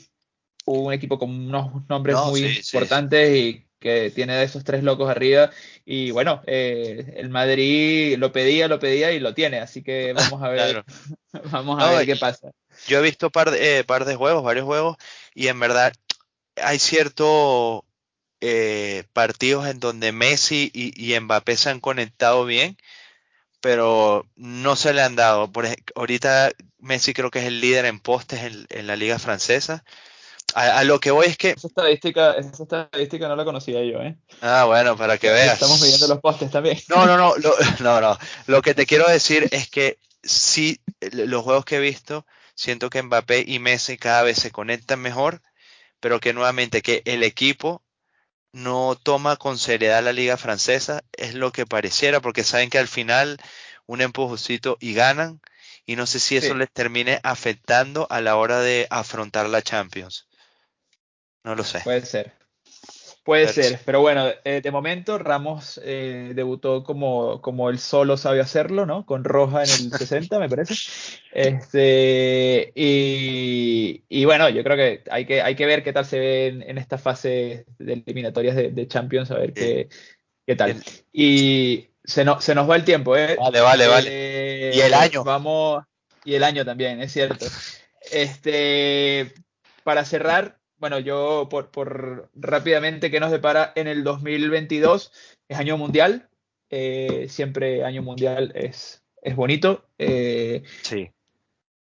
un 0.67 0.93
equipo 0.93 1.19
con 1.19 1.31
unos 1.31 1.89
nombres 1.89 2.17
muy 2.27 2.59
importantes 2.59 3.35
y 3.35 3.67
que 3.83 4.11
tiene 4.11 4.35
de 4.35 4.45
esos 4.45 4.65
tres 4.65 4.83
locos 4.83 5.11
arriba. 5.11 5.51
Y 5.85 6.11
bueno, 6.13 6.43
eh, 6.47 7.15
el 7.17 7.29
Madrid 7.29 8.17
lo 8.17 8.33
pedía, 8.33 8.69
lo 8.69 8.79
pedía 8.79 9.13
y 9.13 9.21
lo 9.21 9.35
tiene, 9.35 9.59
así 9.59 9.83
que 9.83 10.13
vamos 10.15 10.43
a 10.43 10.49
ver, 10.49 10.85
vamos 11.51 11.83
a 11.83 11.91
ver 11.91 12.07
qué 12.07 12.17
pasa. 12.17 12.53
Yo 12.87 12.99
he 12.99 13.03
visto 13.03 13.31
par 13.31 13.51
de, 13.51 13.81
eh, 13.81 13.85
par 13.85 14.07
de 14.07 14.17
juegos, 14.17 14.43
varios 14.43 14.65
juegos, 14.65 14.97
y 15.35 15.49
en 15.49 15.61
verdad 15.61 15.93
hay 16.57 16.79
ciertos 16.79 17.83
eh, 18.41 19.05
partidos 19.13 19.67
en 19.67 19.81
donde 19.81 20.13
Messi 20.13 20.71
y, 20.73 21.15
y 21.15 21.19
Mbappé 21.21 21.57
se 21.57 21.71
han 21.71 21.81
conectado 21.81 22.47
bien 22.47 22.79
pero 23.63 24.27
no 24.35 24.75
se 24.75 24.93
le 24.93 25.03
han 25.03 25.15
dado. 25.15 25.53
Por 25.53 25.67
ahorita 25.95 26.51
Messi 26.81 27.15
creo 27.15 27.31
que 27.31 27.39
es 27.39 27.45
el 27.47 27.61
líder 27.61 27.85
en 27.85 28.01
postes 28.01 28.41
en, 28.43 28.87
la 28.89 28.97
liga 28.97 29.21
francesa. 29.21 29.85
A, 30.55 30.85
lo 30.85 31.01
que 31.01 31.11
voy 31.11 31.27
es 31.27 31.37
que... 31.37 31.51
Esa 31.51 31.69
estadística, 31.69 32.33
esa 32.33 32.63
estadística 32.63 33.29
no 33.29 33.37
la 33.37 33.45
conocía 33.45 33.83
yo, 33.85 34.01
¿eh? 34.01 34.17
Ah, 34.41 34.65
bueno, 34.67 34.97
para 34.97 35.19
que 35.19 35.31
veas. 35.31 35.55
Estamos 35.55 35.81
midiendo 35.81 36.09
los 36.09 36.21
postes 36.21 36.51
también. 36.51 36.79
No, 36.89 37.07
no, 37.07 37.17
no, 37.17 37.37
lo, 37.37 37.55
no, 37.81 38.01
no. 38.01 38.19
Lo 38.47 38.63
que 38.63 38.75
te 38.75 38.87
quiero 38.87 39.09
decir 39.09 39.49
es 39.51 39.69
que 39.69 39.99
sí, 40.23 40.81
los 41.01 41.43
juegos 41.43 41.65
que 41.65 41.77
he 41.77 41.81
visto, 41.81 42.27
siento 42.55 42.91
que 42.91 43.03
Mbappé 43.03 43.45
y 43.47 43.59
Messi 43.59 43.97
cada 43.97 44.23
vez 44.23 44.39
se 44.39 44.51
conectan 44.51 45.01
mejor, 45.01 45.43
pero 46.01 46.21
que 46.21 46.33
nuevamente 46.33 46.83
que 46.83 47.03
el 47.05 47.23
equipo 47.23 47.83
no 48.53 48.99
toma 49.03 49.37
con 49.37 49.59
seriedad 49.59 50.03
la 50.03 50.13
liga 50.13 50.37
francesa, 50.37 51.03
es 51.13 51.35
lo 51.35 51.53
que 51.53 51.67
pareciera, 51.67 52.21
porque 52.21 52.45
saben 52.45 52.71
que 52.71 52.79
al 52.79 52.89
final 52.89 53.39
un 53.87 54.03
empujoncito 54.03 54.77
y 54.81 54.95
ganan, 54.95 55.41
y 55.87 55.97
no 55.97 56.07
sé 56.07 56.21
si 56.21 56.37
eso 56.37 56.55
les 56.55 56.71
termine 56.71 57.21
afectando 57.23 58.07
a 58.11 58.21
la 58.21 58.37
hora 58.37 58.61
de 58.61 58.87
afrontar 58.91 59.49
la 59.49 59.63
Champions. 59.63 60.29
No 61.45 61.55
lo 61.55 61.65
sé. 61.65 61.81
Puede 61.81 62.05
ser. 62.07 62.33
Puede 63.25 63.47
ser, 63.47 63.79
pero 63.85 64.01
bueno, 64.01 64.27
eh, 64.43 64.61
de 64.61 64.71
momento 64.73 65.17
Ramos 65.17 65.81
eh, 65.85 66.33
debutó 66.35 66.83
como, 66.83 67.41
como 67.41 67.71
él 67.71 67.79
solo 67.79 68.17
sabe 68.17 68.41
hacerlo, 68.41 68.85
¿no? 68.85 69.07
Con 69.07 69.23
Roja 69.23 69.63
en 69.63 69.71
el 69.71 69.93
60, 69.99 70.41
me 70.41 70.49
parece. 70.49 70.75
Este, 71.33 72.73
y, 72.75 74.25
bueno, 74.25 74.49
yo 74.49 74.65
creo 74.65 74.77
que 74.77 75.05
hay, 75.09 75.25
que 75.25 75.41
hay 75.41 75.55
que 75.55 75.67
ver 75.67 75.85
qué 75.85 75.93
tal 75.93 76.05
se 76.05 76.19
ve 76.19 76.47
en, 76.67 76.79
esta 76.79 76.99
fase 76.99 77.65
de 77.79 77.93
eliminatorias 77.93 78.57
de, 78.57 78.89
Champions, 78.89 79.31
a 79.31 79.39
ver 79.39 79.53
qué, 79.53 79.89
qué 80.45 80.57
tal. 80.57 80.83
Y 81.13 81.91
se, 82.03 82.25
se 82.41 82.55
nos 82.57 82.69
va 82.69 82.75
el 82.75 82.85
tiempo, 82.85 83.17
¿eh? 83.17 83.37
Vale, 83.39 83.61
vale, 83.61 83.87
vale. 83.87 84.73
y 84.75 84.81
el 84.81 84.95
año. 84.95 85.23
Vamos, 85.23 85.85
y 86.25 86.35
el 86.35 86.43
año 86.43 86.65
también, 86.65 87.01
es 87.01 87.13
cierto. 87.13 87.47
Este, 88.11 89.33
para 89.85 90.05
cerrar, 90.05 90.59
bueno, 90.83 90.99
yo 90.99 91.47
por, 91.49 91.71
por 91.71 92.29
rápidamente 92.35 93.13
qué 93.13 93.21
nos 93.21 93.31
depara 93.31 93.73
en 93.77 93.87
el 93.87 94.03
2022, 94.03 95.13
es 95.47 95.57
año 95.57 95.79
mundial, 95.79 96.29
eh, 96.71 97.27
siempre 97.29 97.85
año 97.85 98.03
mundial 98.03 98.51
es, 98.57 99.05
es 99.23 99.37
bonito. 99.37 99.87
Eh, 99.99 100.65
sí. 100.83 101.09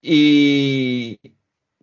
Y, 0.04 1.20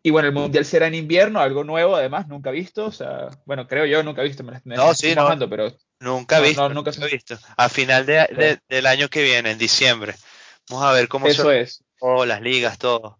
y, 0.00 0.10
bueno, 0.10 0.28
el 0.28 0.34
mundial 0.34 0.64
será 0.64 0.86
en 0.86 0.94
invierno, 0.94 1.40
algo 1.40 1.64
nuevo 1.64 1.96
además, 1.96 2.28
nunca 2.28 2.52
visto, 2.52 2.86
o 2.86 2.92
sea, 2.92 3.30
bueno, 3.46 3.66
creo 3.66 3.84
yo, 3.84 4.00
nunca 4.04 4.22
visto, 4.22 4.44
me, 4.44 4.60
no, 4.62 4.94
sí, 4.94 5.16
no, 5.16 5.36
pero... 5.50 5.76
Nunca 5.98 6.38
visto, 6.38 6.68
nunca, 6.68 6.92
visto. 7.10 7.36
A 7.56 7.68
final 7.68 8.06
de, 8.06 8.60
del 8.68 8.86
año 8.86 9.08
que 9.08 9.24
viene, 9.24 9.50
en 9.50 9.58
diciembre. 9.58 10.14
Vamos 10.70 10.84
a 10.84 10.92
ver 10.92 11.08
cómo 11.08 11.26
Eso 11.26 11.50
es. 11.50 11.82
Oh, 11.98 12.24
las 12.24 12.42
ligas, 12.42 12.78
todo. 12.78 13.17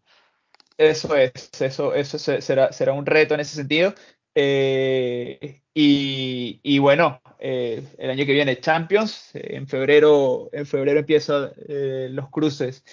Eso 0.78 1.16
es, 1.16 1.50
eso, 1.60 1.92
eso 1.92 2.18
será, 2.18 2.72
será 2.72 2.92
un 2.92 3.04
reto 3.04 3.34
en 3.34 3.40
ese 3.40 3.56
sentido. 3.56 3.94
Eh, 4.32 5.62
y, 5.74 6.78
bueno, 6.78 7.20
eh, 7.40 7.82
el 7.98 8.10
año 8.10 8.24
que 8.24 8.32
viene 8.32 8.60
Champions, 8.60 9.30
en 9.34 9.66
febrero, 9.66 10.48
en 10.52 10.66
febrero 10.66 11.00
empiezan 11.00 11.50
eh, 11.68 12.08
los 12.12 12.30
cruces 12.30 12.84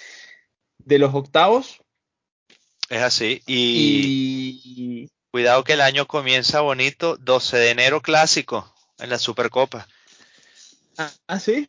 de 0.80 0.98
los 0.98 1.14
octavos. 1.14 1.82
Es 2.90 3.04
así. 3.04 3.44
Y, 3.46 5.08
cuidado 5.30 5.64
que 5.64 5.74
el 5.74 5.82
año 5.82 6.08
comienza 6.08 6.62
bonito, 6.62 7.18
12 7.18 7.58
de 7.58 7.70
enero 7.70 8.02
clásico 8.02 8.74
en 8.98 9.12
la 9.12 9.20
Supercopa. 9.20 9.88
Ah, 10.98 11.12
¿ah 11.28 11.40
sí. 11.40 11.68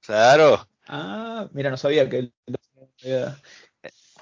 Claro. 0.00 0.68
Ah, 0.86 1.48
mira, 1.52 1.70
no 1.70 1.76
sabía 1.76 2.08
que 2.08 2.30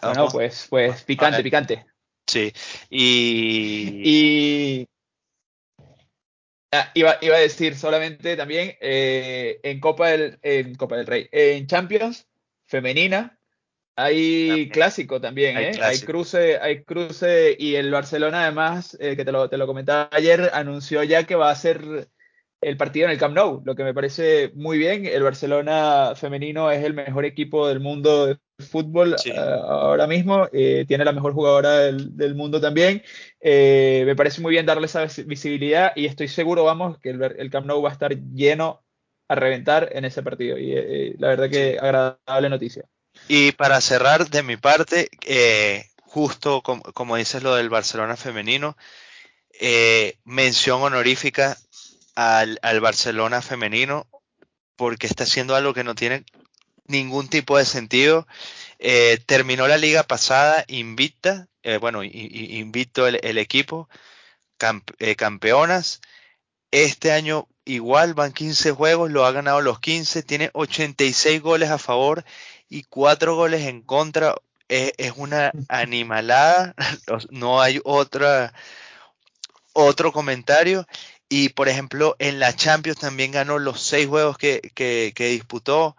bueno, 0.06 0.28
pues, 0.30 0.66
pues 0.68 1.02
picante, 1.04 1.42
picante. 1.42 1.86
Sí, 2.26 2.52
y... 2.90 4.02
y... 4.04 4.88
Ah, 6.72 6.90
iba, 6.94 7.12
a 7.12 7.38
decir 7.38 7.76
solamente 7.76 8.36
también 8.36 8.76
eh, 8.80 9.60
en, 9.62 9.78
Copa 9.78 10.08
del, 10.08 10.38
en 10.42 10.74
Copa 10.74 10.96
del 10.96 11.06
Rey, 11.06 11.28
en 11.30 11.68
Champions 11.68 12.26
femenina, 12.64 13.38
hay 13.94 14.68
clásico 14.70 15.20
también, 15.20 15.56
hay, 15.56 15.64
¿eh? 15.66 15.78
hay, 15.80 16.00
cruce, 16.00 16.58
hay 16.58 16.82
cruce 16.82 17.56
y 17.56 17.76
el 17.76 17.92
Barcelona 17.92 18.42
además, 18.42 18.96
eh, 18.98 19.14
que 19.14 19.24
te 19.24 19.30
lo, 19.30 19.48
te 19.48 19.56
lo 19.56 19.68
comentaba 19.68 20.08
ayer, 20.10 20.50
anunció 20.52 21.04
ya 21.04 21.24
que 21.24 21.36
va 21.36 21.50
a 21.50 21.54
ser 21.54 22.08
el 22.64 22.76
partido 22.76 23.06
en 23.06 23.12
el 23.12 23.18
Camp 23.18 23.34
Nou, 23.34 23.62
lo 23.64 23.74
que 23.74 23.84
me 23.84 23.94
parece 23.94 24.50
muy 24.54 24.78
bien. 24.78 25.06
El 25.06 25.22
Barcelona 25.22 26.14
femenino 26.16 26.70
es 26.70 26.82
el 26.82 26.94
mejor 26.94 27.24
equipo 27.24 27.68
del 27.68 27.80
mundo 27.80 28.26
de 28.26 28.38
fútbol 28.58 29.16
eh, 29.24 29.34
ahora 29.36 30.06
mismo, 30.06 30.48
eh, 30.52 30.84
tiene 30.86 31.04
la 31.04 31.12
mejor 31.12 31.32
jugadora 31.32 31.78
del, 31.78 32.34
mundo 32.34 32.60
también. 32.60 33.02
Eh, 33.40 34.02
me 34.06 34.16
parece 34.16 34.40
muy 34.40 34.52
bien 34.52 34.66
darle 34.66 34.86
esa 34.86 35.06
visibilidad 35.26 35.92
y 35.96 36.06
estoy 36.06 36.28
seguro, 36.28 36.64
vamos, 36.64 36.98
que 36.98 37.10
el, 37.10 37.50
Camp 37.50 37.66
Nou 37.66 37.82
va 37.82 37.90
a 37.90 37.92
estar 37.92 38.14
lleno 38.32 38.82
a 39.28 39.34
reventar 39.34 39.90
en 39.92 40.04
ese 40.04 40.22
partido. 40.22 40.58
Y 40.58 41.14
la 41.18 41.28
verdad 41.28 41.50
que 41.50 41.78
agradable 41.80 42.48
noticia. 42.48 42.84
Y 43.28 43.52
para 43.52 43.80
cerrar 43.80 44.28
de 44.28 44.42
mi 44.42 44.56
parte, 44.56 45.08
justo 46.02 46.62
como, 46.62 47.16
dices 47.16 47.42
lo 47.42 47.54
del 47.54 47.70
Barcelona 47.70 48.16
femenino, 48.16 48.76
mención 50.24 50.82
honorífica 50.82 51.56
al, 52.14 52.58
Barcelona 52.80 53.42
femenino 53.42 54.06
porque 54.76 55.06
está 55.06 55.24
haciendo 55.24 55.54
algo 55.54 55.74
que 55.74 55.84
no 55.84 55.94
tiene 55.94 56.24
ningún 56.86 57.28
tipo 57.28 57.58
de 57.58 57.64
sentido. 57.64 58.26
Eh, 58.78 59.18
terminó 59.26 59.66
la 59.68 59.78
liga 59.78 60.02
pasada 60.02 60.64
invicta, 60.68 61.48
eh, 61.62 61.78
bueno, 61.78 62.02
invicto 62.04 63.06
el, 63.06 63.38
equipo, 63.38 63.88
eh, 64.98 65.16
campeonas. 65.16 66.00
Este 66.70 67.12
año 67.12 67.48
igual 67.64 68.14
van 68.14 68.32
15 68.32 68.72
juegos, 68.72 69.10
lo 69.10 69.24
ha 69.24 69.32
ganado 69.32 69.60
los 69.60 69.80
15, 69.80 70.22
tiene 70.22 70.50
86 70.54 71.40
goles 71.40 71.70
a 71.70 71.78
favor 71.78 72.24
y 72.68 72.82
cuatro 72.84 73.36
goles 73.36 73.62
en 73.62 73.82
contra. 73.82 74.34
Es, 74.68 75.12
una 75.16 75.52
animalada, 75.68 76.74
no 77.30 77.60
hay 77.62 77.80
otra, 77.84 78.52
otro 79.72 80.12
comentario. 80.12 80.86
Y 81.28 81.50
por 81.50 81.68
ejemplo, 81.68 82.16
en 82.18 82.38
la 82.38 82.54
Champions 82.54 82.98
también 83.00 83.32
ganó 83.32 83.58
los 83.58 83.80
seis 83.80 84.06
juegos 84.06 84.36
que, 84.38 84.60
que 84.74 85.28
disputó, 85.28 85.96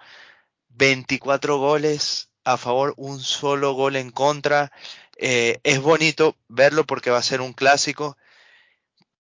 24 0.78 1.58
goles 1.58 2.30
a 2.44 2.58
favor, 2.58 2.94
un 2.98 3.20
solo 3.20 3.74
gol 3.74 3.96
en 3.96 4.12
contra. 4.12 4.72
Eh, 5.18 5.60
es 5.64 5.82
bonito 5.82 6.36
verlo 6.48 6.86
porque 6.86 7.10
va 7.10 7.18
a 7.18 7.24
ser 7.24 7.42
un 7.42 7.54
clásico, 7.54 8.18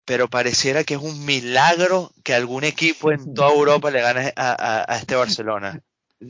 pero 0.04 0.28
pareciera 0.28 0.84
que 0.84 0.94
es 0.94 1.00
un 1.00 1.24
milagro 1.24 2.12
que 2.24 2.34
algún 2.34 2.64
equipo 2.64 3.12
en 3.12 3.34
toda 3.34 3.52
Europa 3.52 3.90
le 3.90 4.00
gane 4.00 4.32
a, 4.36 4.86
este 5.00 5.14
Barcelona. 5.14 5.80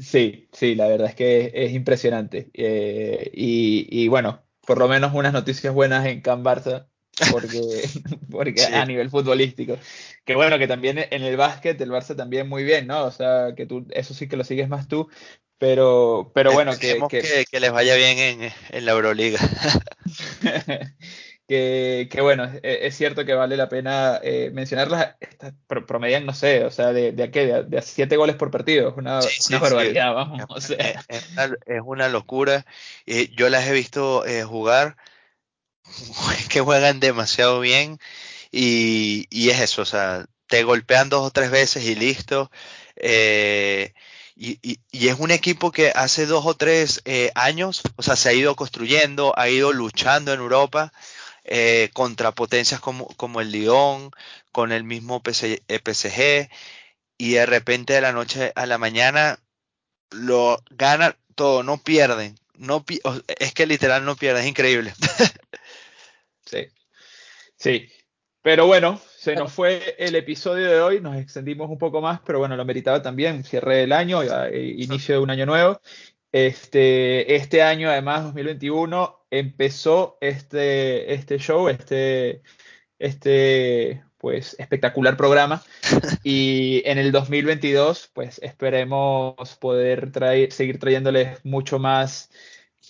Sí, 0.01 0.49
sí, 0.53 0.75
la 0.75 0.87
verdad 0.89 1.09
es 1.09 1.15
que 1.15 1.53
es, 1.55 1.73
impresionante. 1.73 2.51
Eh, 2.55 3.31
y, 3.35 4.09
bueno, 4.09 4.43
por 4.67 4.79
lo 4.79 4.89
menos 4.89 5.13
unas 5.15 5.33
noticias 5.33 5.73
buenas 5.73 6.07
en 6.07 6.21
Can 6.21 6.45
Barça, 6.45 6.89
porque, 7.31 7.61
porque 8.31 8.65
a 8.65 8.85
nivel 8.85 9.11
futbolístico. 9.11 9.79
Que 10.25 10.35
bueno, 10.35 10.59
que 10.59 10.69
también 10.69 10.99
en 10.99 11.23
el 11.23 11.37
básquet 11.37 11.81
el 11.81 11.91
Barça 11.91 12.17
también 12.17 12.49
muy 12.49 12.65
bien, 12.65 12.87
¿no? 12.87 13.05
O 13.05 13.11
sea, 13.11 13.55
que 13.57 13.67
tú, 13.67 13.87
eso 13.91 14.15
sí 14.15 14.29
que 14.29 14.37
lo 14.37 14.45
sigues 14.45 14.69
más 14.69 14.89
tú, 14.89 15.09
pero, 15.59 16.33
pero 16.35 16.53
bueno, 16.53 16.77
que, 16.77 16.99
que, 17.09 17.61
les 17.61 17.71
vaya 17.71 17.95
bien 17.95 18.53
en, 18.71 18.85
la 18.85 18.93
Euroliga. 18.93 19.39
que, 21.47 22.09
bueno, 22.21 22.51
es, 22.63 22.97
cierto 22.97 23.25
que 23.25 23.35
vale 23.35 23.57
la 23.57 23.69
pena 23.69 24.19
eh, 24.25 24.51
mencionarlas. 24.53 25.15
promedian, 25.87 26.27
no 26.27 26.35
sé, 26.35 26.65
o 26.65 26.71
sea, 26.71 26.93
de, 26.93 27.13
de, 27.13 27.31
qué, 27.31 27.63
de, 27.63 27.79
a 27.79 27.83
siete 27.83 28.17
goles 28.17 28.35
por 28.35 28.51
partido. 28.51 28.89
Es 28.89 28.97
una, 28.97 29.21
barbaridad, 29.61 30.15
vamos. 30.15 30.43
Es, 30.71 31.81
una, 31.85 32.09
locura. 32.09 32.67
yo 33.37 33.49
las 33.49 33.69
he 33.69 33.73
visto 33.73 34.27
eh, 34.27 34.43
jugar, 34.43 34.97
que 36.49 36.61
juegan 36.61 37.01
demasiado 37.01 37.61
bien. 37.61 37.99
Y, 38.51 39.27
y 39.31 39.51
es 39.51 39.61
eso, 39.61 39.83
o 39.83 39.87
sea, 39.87 40.27
te 40.47 40.63
golpean 40.65 41.09
dos 41.09 41.27
o 41.27 41.31
tres 41.31 41.51
veces 41.51 41.85
y 41.85 41.95
listo. 41.95 42.51
Eh, 42.97 43.95
y, 44.37 44.81
es 44.93 45.19
un 45.19 45.31
equipo 45.31 45.73
que 45.73 45.93
hace 45.95 46.27
dos 46.27 46.47
o 46.47 46.55
tres 46.55 47.03
eh, 47.05 47.31
años, 47.35 47.83
o 47.97 48.03
sea, 48.03 48.17
se 48.17 48.29
ha 48.29 48.33
ido 48.33 48.57
construyendo, 48.57 49.35
ha 49.37 49.49
ido 49.49 49.73
luchando 49.73 50.33
en 50.33 50.41
Europa 50.41 50.93
eh, 51.45 51.91
contra 51.93 52.33
potencias 52.33 52.81
como, 52.81 53.07
como, 53.17 53.41
el 53.41 53.53
Lyon, 53.53 54.11
con 54.53 54.73
el 54.73 54.85
mismo 54.85 55.23
PSG, 55.23 55.63
eh, 56.19 56.51
y 57.19 57.33
de 57.33 57.47
repente 57.47 57.93
de 57.95 58.01
la 58.01 58.13
noche 58.13 58.53
a 58.57 58.67
la 58.67 58.79
mañana 58.79 59.39
lo 60.11 60.63
ganan 60.71 61.17
todo, 61.35 61.63
no 61.63 61.79
pierden. 61.79 62.39
No, 62.55 62.85
es 63.39 63.55
que 63.55 63.67
literal 63.67 64.05
no 64.05 64.17
pierden, 64.17 64.43
es 64.43 64.49
increíble. 64.49 64.95
sí. 66.45 66.67
Sí, 67.57 67.89
pero 68.43 68.67
bueno, 68.67 69.01
se 69.17 69.37
nos 69.37 69.53
fue 69.53 69.95
el 69.99 70.17
episodio 70.17 70.67
de 70.67 70.81
hoy, 70.81 71.01
nos 71.01 71.17
extendimos 71.17 71.71
un 71.71 71.79
poco 71.79 72.01
más, 72.01 72.21
pero 72.27 72.41
bueno, 72.41 72.57
lo 72.57 72.65
meritaba 72.65 73.01
también, 73.01 73.45
cierre 73.45 73.77
del 73.77 73.93
año, 73.93 74.21
eh, 74.23 74.75
inicio 74.79 75.15
de 75.15 75.21
un 75.21 75.31
año 75.31 75.47
nuevo. 75.47 75.81
Este, 76.33 77.37
este 77.37 77.63
año, 77.63 77.89
además, 77.89 78.25
2021, 78.25 79.27
empezó 79.31 80.19
este, 80.21 81.15
este 81.15 81.39
show, 81.39 81.69
este, 81.69 82.43
este 82.99 84.03
pues, 84.19 84.57
espectacular 84.59 85.17
programa. 85.17 85.63
Y 86.25 86.83
en 86.85 86.99
el 86.99 87.13
2022, 87.13 88.11
pues 88.13 88.41
esperemos 88.43 89.57
poder 89.61 90.11
traer, 90.11 90.53
seguir 90.53 90.81
trayéndoles 90.81 91.45
mucho 91.45 91.79
más, 91.79 92.31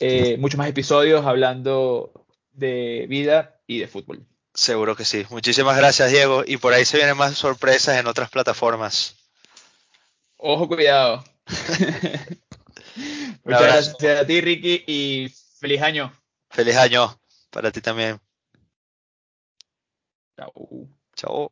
eh, 0.01 0.37
mucho 0.39 0.57
más 0.57 0.69
episodios 0.69 1.27
hablando 1.27 2.22
de 2.53 3.07
vida 3.09 3.61
y 3.67 3.81
de 3.81 3.89
fútbol. 3.89 4.27
Seguro 4.55 4.95
que 4.97 5.05
sí. 5.05 5.25
Muchísimas 5.31 5.77
gracias, 5.77 6.11
Diego. 6.11 6.45
Y 6.47 6.59
por 6.59 6.75
ahí 6.75 6.85
se 6.85 6.99
vienen 6.99 7.17
más 7.17 7.37
sorpresas 7.37 7.99
en 7.99 8.07
otras 8.07 8.31
plataformas. 8.31 9.17
Ojo, 10.37 10.69
cuidado. 10.69 11.25
Muchas 13.45 13.63
gracias 13.63 14.21
a 14.21 14.27
ti, 14.27 14.41
Ricky, 14.41 14.85
y 14.87 15.33
feliz 15.59 15.81
año. 15.83 16.13
Feliz 16.51 16.77
año 16.77 17.19
para 17.51 17.71
ti 17.71 17.81
también. 17.81 18.21
Chao. 20.37 20.53
Chao. 21.17 21.33